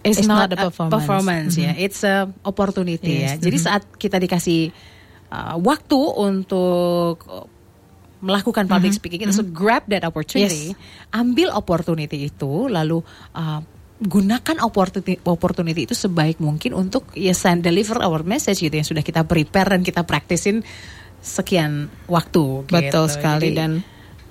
is 0.00 0.22
It's 0.22 0.30
not, 0.30 0.46
not 0.48 0.54
a 0.54 0.56
a 0.56 0.64
performance. 0.70 0.94
performance 0.94 1.52
ya, 1.58 1.72
it's 1.74 2.06
a 2.06 2.30
opportunity 2.46 3.18
Yes, 3.18 3.42
ya. 3.42 3.50
Jadi 3.50 3.56
saat 3.58 3.82
kita 3.98 4.16
dikasih 4.16 4.70
uh, 5.28 5.58
waktu 5.58 5.98
untuk 5.98 7.18
uh, 7.26 7.44
melakukan 8.18 8.66
public 8.66 8.94
speaking 8.94 9.26
itu, 9.26 9.34
so 9.34 9.46
grab 9.46 9.86
that 9.86 10.02
opportunity, 10.02 10.74
ambil 11.10 11.54
opportunity 11.54 12.26
itu, 12.26 12.66
lalu 12.66 12.98
uh, 13.34 13.62
gunakan 13.98 14.62
opportunity 14.62 15.18
opportunity 15.22 15.82
itu 15.82 15.94
sebaik 15.94 16.38
mungkin 16.38 16.74
untuk 16.74 17.10
ya 17.14 17.34
send 17.34 17.66
deliver 17.66 17.98
our 17.98 18.22
message 18.22 18.62
gitu 18.62 18.70
yang 18.70 18.86
sudah 18.86 19.02
kita 19.02 19.22
prepare 19.22 19.74
dan 19.74 19.82
kita 19.82 20.06
praktisin 20.06 20.62
sekian 21.28 21.92
waktu. 22.08 22.64
Betul 22.64 23.04
gitu. 23.06 23.12
sekali 23.12 23.52
Jadi, 23.52 23.58
dan 23.58 23.70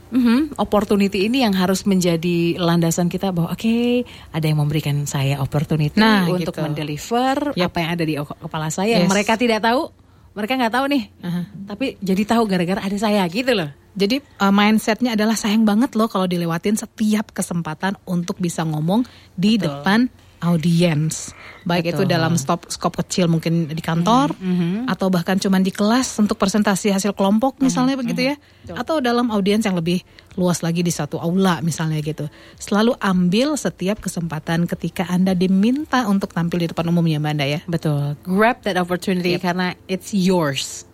mhm, 0.10 0.58
opportunity 0.58 1.28
ini 1.28 1.43
yang 1.43 1.54
harus 1.54 1.84
menjadi 1.84 2.58
landasan 2.58 3.08
kita 3.08 3.30
bahwa 3.30 3.54
oke 3.54 4.04
ada 4.32 4.45
yang 4.45 4.58
memberikan 4.58 5.06
saya 5.06 5.38
opportunity 5.38 6.00
Nah, 6.00 6.26
untuk 6.26 6.56
gitu. 6.56 6.64
mendeliver 6.64 7.54
Yap. 7.54 7.70
apa 7.72 7.78
yang 7.84 7.89
ada 7.93 8.04
di 8.04 8.14
kepala 8.16 8.68
saya 8.68 8.98
yang 9.00 9.08
Yes. 9.08 9.14
mereka 9.14 9.36
tidak 9.36 9.62
tahu 9.62 9.91
mereka 10.32 10.54
nggak 10.54 10.74
tahu 10.74 10.86
nih 10.88 11.04
Aha. 11.22 11.41
tapi 11.66 11.86
jadi 11.98 12.22
tahu 12.24 12.43
gara-gara 12.45 12.78
ada 12.80 12.98
saya 12.98 13.26
gitu 13.28 13.54
loh 13.54 13.70
Jadi 13.98 14.22
uh, 14.38 14.54
mindsetnya 14.54 15.18
adalah 15.18 15.34
sayang 15.34 15.66
banget 15.66 15.98
loh 15.98 16.06
kalau 16.06 16.30
dilewatin 16.30 16.78
setiap 16.78 17.34
kesempatan 17.34 17.98
untuk 18.06 18.38
bisa 18.38 18.62
ngomong 18.62 19.02
di 19.34 19.58
Betul. 19.58 19.66
depan 19.82 20.00
audiens. 20.40 21.34
Baik 21.64 21.92
itu 21.92 22.04
Betul. 22.06 22.14
dalam 22.14 22.34
stop 22.40 22.70
skop 22.72 22.96
kecil 22.96 23.28
mungkin 23.28 23.68
di 23.68 23.82
kantor 23.82 24.32
Mm-hmm. 24.38 24.88
atau 24.88 25.08
bahkan 25.10 25.36
cuman 25.36 25.60
di 25.60 25.70
kelas 25.70 26.16
untuk 26.18 26.38
presentasi 26.38 26.94
hasil 26.94 27.12
kelompok 27.12 27.58
misalnya 27.60 27.98
begitu 27.98 28.32
ya. 28.32 28.36
Atau 28.72 29.02
dalam 29.02 29.28
audiens 29.30 29.64
yang 29.64 29.76
lebih 29.76 30.00
luas 30.36 30.62
lagi 30.62 30.80
di 30.80 30.94
satu 30.94 31.18
aula 31.18 31.60
misalnya 31.60 32.00
gitu. 32.00 32.30
Selalu 32.56 32.94
ambil 33.02 33.58
setiap 33.58 33.98
kesempatan 34.00 34.64
ketika 34.66 35.10
Anda 35.10 35.34
diminta 35.34 36.06
untuk 36.06 36.32
tampil 36.32 36.64
di 36.64 36.68
depan 36.70 36.88
umum 36.88 37.04
ya 37.04 37.18
Mbak 37.18 37.32
Anda 37.34 37.46
ya. 37.48 37.60
betul 37.66 38.16
grab 38.24 38.62
that 38.64 38.78
opportunity 38.78 39.36
karena 39.38 39.74
it's 39.90 40.14
yours 40.14 40.86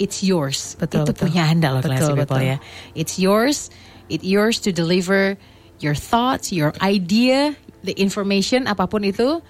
it's 0.00 0.24
yours 0.24 0.74
Betul, 0.80 1.04
itu 1.04 1.12
betul. 1.12 1.24
punya 1.28 1.44
anda 1.46 1.68
loh 1.70 1.84
Betul, 1.84 1.92
classy 1.92 2.12
people 2.16 2.40
betul. 2.40 2.50
ya 2.50 2.56
it's 2.96 3.14
yours 3.20 3.68
it's 4.08 4.24
yours 4.24 4.56
to 4.58 4.72
deliver 4.72 5.36
your 5.84 5.92
thoughts 5.92 6.48
your 6.50 6.72
idea 6.80 7.52
the 7.82 7.94
information 7.96 8.64
apa 8.64 8.84
pun 8.84 9.02
itu 9.02 9.40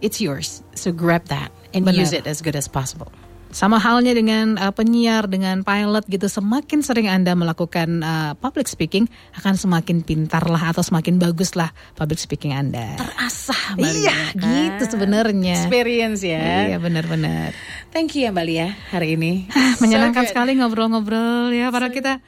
it's 0.00 0.18
yours 0.18 0.60
so 0.72 0.90
grab 0.90 1.24
that 1.26 1.48
and 1.72 1.84
Benar. 1.84 2.00
use 2.00 2.12
it 2.12 2.24
as 2.24 2.38
good 2.38 2.54
as 2.54 2.66
possible 2.66 3.08
Sama 3.54 3.78
halnya 3.78 4.10
dengan 4.10 4.58
uh, 4.58 4.74
penyiar, 4.74 5.30
dengan 5.30 5.62
pilot 5.62 6.02
gitu, 6.10 6.26
semakin 6.26 6.82
sering 6.82 7.06
Anda 7.06 7.38
melakukan 7.38 8.02
uh, 8.02 8.34
public 8.34 8.66
speaking, 8.66 9.06
akan 9.30 9.54
semakin 9.54 10.02
pintar 10.02 10.42
lah 10.42 10.74
atau 10.74 10.82
semakin 10.82 11.22
bagus 11.22 11.54
lah 11.54 11.70
public 11.94 12.18
speaking 12.18 12.50
Anda. 12.50 12.98
terasah 12.98 13.78
Iya, 13.78 14.34
gitu 14.34 14.98
sebenarnya. 14.98 15.54
experience 15.54 16.26
ya 16.26 16.66
Iya, 16.66 16.82
benar-benar. 16.82 17.54
thank 17.94 18.18
you 18.18 18.26
ya 18.26 18.34
Mbak 18.34 18.42
Lia 18.42 18.74
hari 18.90 19.14
ini 19.14 19.46
Ah, 19.54 19.78
Menyenangkan 19.78 20.26
So 20.26 20.34
sekali 20.34 20.58
ngobrol-ngobrol 20.58 21.54
ya, 21.54 21.70
para 21.70 21.94
kita 21.94 22.18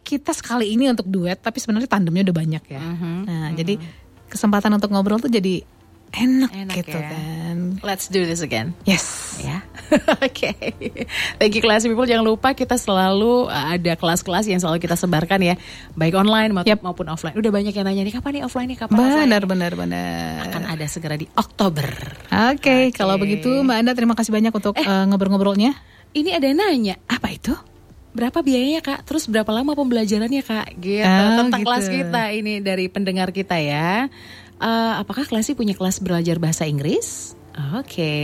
kita 0.00 0.32
sekali 0.32 0.72
ini 0.72 0.88
untuk 0.88 1.04
duet, 1.04 1.44
tapi 1.44 1.60
sebenarnya 1.60 1.92
tandemnya 1.92 2.24
udah 2.24 2.36
banyak 2.40 2.64
ya. 2.64 2.80
Mhm, 2.80 3.16
Nah, 3.28 3.48
jadi 3.52 3.76
kesempatan 4.28 4.70
untuk 4.70 4.88
ngobrol 4.88 5.18
tuh 5.18 5.28
jadi 5.28 5.64
enak, 6.08 6.48
Enak 6.48 6.76
gitu 6.80 6.96
ya. 6.96 7.04
kan. 7.04 7.56
Let's 7.84 8.08
do 8.08 8.24
this 8.24 8.40
again. 8.40 8.72
Yes. 8.84 9.36
ya. 9.38 9.60
Oke. 10.24 10.56
Thank 11.36 11.52
you 11.52 11.60
classy 11.60 11.84
people. 11.86 12.08
Jangan 12.08 12.24
lupa 12.24 12.52
kita 12.52 12.76
selalu 12.76 13.44
uh, 13.44 13.66
ada 13.72 13.92
kelas-kelas 13.92 14.48
yang 14.48 14.56
selalu 14.56 14.80
kita 14.80 14.96
sebarkan 14.96 15.36
ya, 15.44 15.54
baik 15.92 16.16
online 16.16 16.56
maupun, 16.56 16.72
Yep. 16.72 16.80
maupun 16.80 17.06
offline. 17.08 17.36
Udah 17.36 17.52
banyak 17.52 17.76
yang 17.76 17.84
nanya 17.84 18.08
nih 18.08 18.14
kapan 18.16 18.40
nih 18.40 18.42
offline 18.42 18.68
nih 18.68 18.78
kapan 18.80 18.96
offline? 18.96 19.28
Benar, 19.28 19.42
benar, 19.44 19.72
benar. 19.76 20.36
Akan 20.48 20.64
ada 20.64 20.84
segera 20.88 21.12
di 21.14 21.28
Oktober. 21.28 21.88
Oke, 22.56 22.88
kalau 22.96 23.20
begitu 23.20 23.52
Mbak 23.60 23.76
Anda 23.76 23.92
terima 23.92 24.16
kasih 24.16 24.32
banyak 24.32 24.52
untuk 24.52 24.80
eh, 24.80 25.04
ngobrol-ngobrolnya. 25.12 25.76
Ini 26.08 26.40
ada 26.40 26.48
yang 26.48 26.56
nanya, 26.56 26.96
Apa 27.04 27.28
itu? 27.28 27.52
Berapa 28.18 28.38
biayanya 28.42 28.82
kak? 28.82 29.06
Terus 29.06 29.30
berapa 29.30 29.46
lama 29.54 29.78
pembelajarannya 29.78 30.42
kak? 30.42 30.74
Gitu. 30.82 31.06
Oh, 31.06 31.46
Tentang 31.46 31.62
gitu. 31.62 31.68
kelas 31.70 31.86
kita 31.86 32.22
ini 32.34 32.58
dari 32.58 32.90
pendengar 32.90 33.30
kita 33.30 33.54
ya. 33.62 34.10
Eh, 34.58 34.92
apakah 34.98 35.22
Classy 35.22 35.54
punya 35.54 35.78
kelas 35.78 36.02
belajar 36.02 36.42
bahasa 36.42 36.66
Inggris? 36.66 37.38
Oke, 37.78 38.14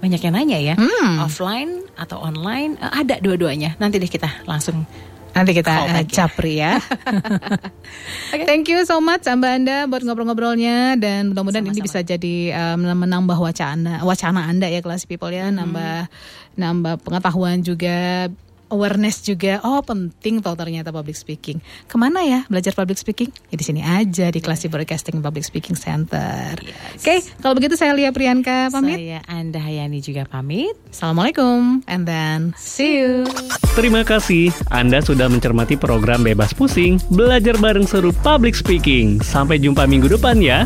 banyak 0.00 0.20
yang 0.20 0.34
nanya 0.36 0.58
ya. 0.60 0.74
Hmm. 0.76 1.24
Offline 1.24 1.84
atau 1.96 2.20
online? 2.20 2.76
Eh, 2.76 3.04
ada 3.04 3.16
dua-duanya. 3.20 3.80
Nanti 3.80 3.96
deh 3.96 4.08
kita 4.08 4.44
langsung 4.44 4.84
Nanti 5.30 5.54
kita 5.54 5.72
ya. 5.86 6.02
capri 6.10 6.58
ya. 6.58 6.82
Thank 8.48 8.66
you 8.66 8.82
so 8.82 8.98
much 8.98 9.30
Mbak 9.30 9.52
Anda 9.62 9.76
buat 9.86 10.02
ngobrol-ngobrolnya 10.02 10.98
dan 10.98 11.30
mudah-mudahan 11.30 11.70
ini 11.70 11.80
bisa 11.80 12.02
jadi 12.02 12.50
um, 12.74 12.98
menambah 13.06 13.38
wacana 13.38 14.02
wacana 14.02 14.50
Anda 14.50 14.66
ya 14.66 14.82
kelas 14.82 15.06
people 15.06 15.30
ya, 15.30 15.54
nambah 15.54 16.10
nambah 16.58 17.06
pengetahuan 17.06 17.62
juga 17.62 18.26
awareness 18.70 19.20
juga. 19.20 19.60
Oh 19.66 19.82
penting 19.84 20.40
tau 20.40 20.56
ternyata 20.56 20.94
public 20.94 21.18
speaking. 21.18 21.58
Ke 21.90 22.00
mana 22.00 22.24
ya 22.24 22.46
belajar 22.46 22.72
public 22.72 22.96
speaking? 22.96 23.28
Ya 23.50 23.56
di 23.58 23.64
sini 23.66 23.84
aja 23.84 24.30
di 24.30 24.40
Classy 24.40 24.70
Broadcasting 24.70 25.20
Public 25.20 25.44
Speaking 25.44 25.76
Center. 25.76 26.56
Oke 26.96 27.20
kalau 27.42 27.58
begitu 27.58 27.76
saya 27.76 27.92
Lia 27.92 28.14
Priyanka 28.14 28.70
pamit. 28.72 28.96
Saya 28.96 29.20
Anda 29.28 29.60
Hayani 29.60 30.00
juga 30.00 30.24
pamit. 30.24 30.72
assalamualaikum. 30.88 31.84
And 31.90 32.06
then 32.06 32.56
see 32.56 33.02
you. 33.02 33.26
Terima 33.74 34.06
kasih. 34.06 34.54
Anda 34.70 35.02
sudah 35.02 35.26
mencermati 35.30 35.74
program 35.76 36.22
Bebas 36.22 36.54
Pusing, 36.54 37.02
belajar 37.10 37.58
bareng 37.58 37.84
seru 37.84 38.14
public 38.22 38.54
speaking. 38.54 39.18
Sampai 39.20 39.58
jumpa 39.58 39.84
minggu 39.86 40.06
depan 40.10 40.38
ya. 40.38 40.64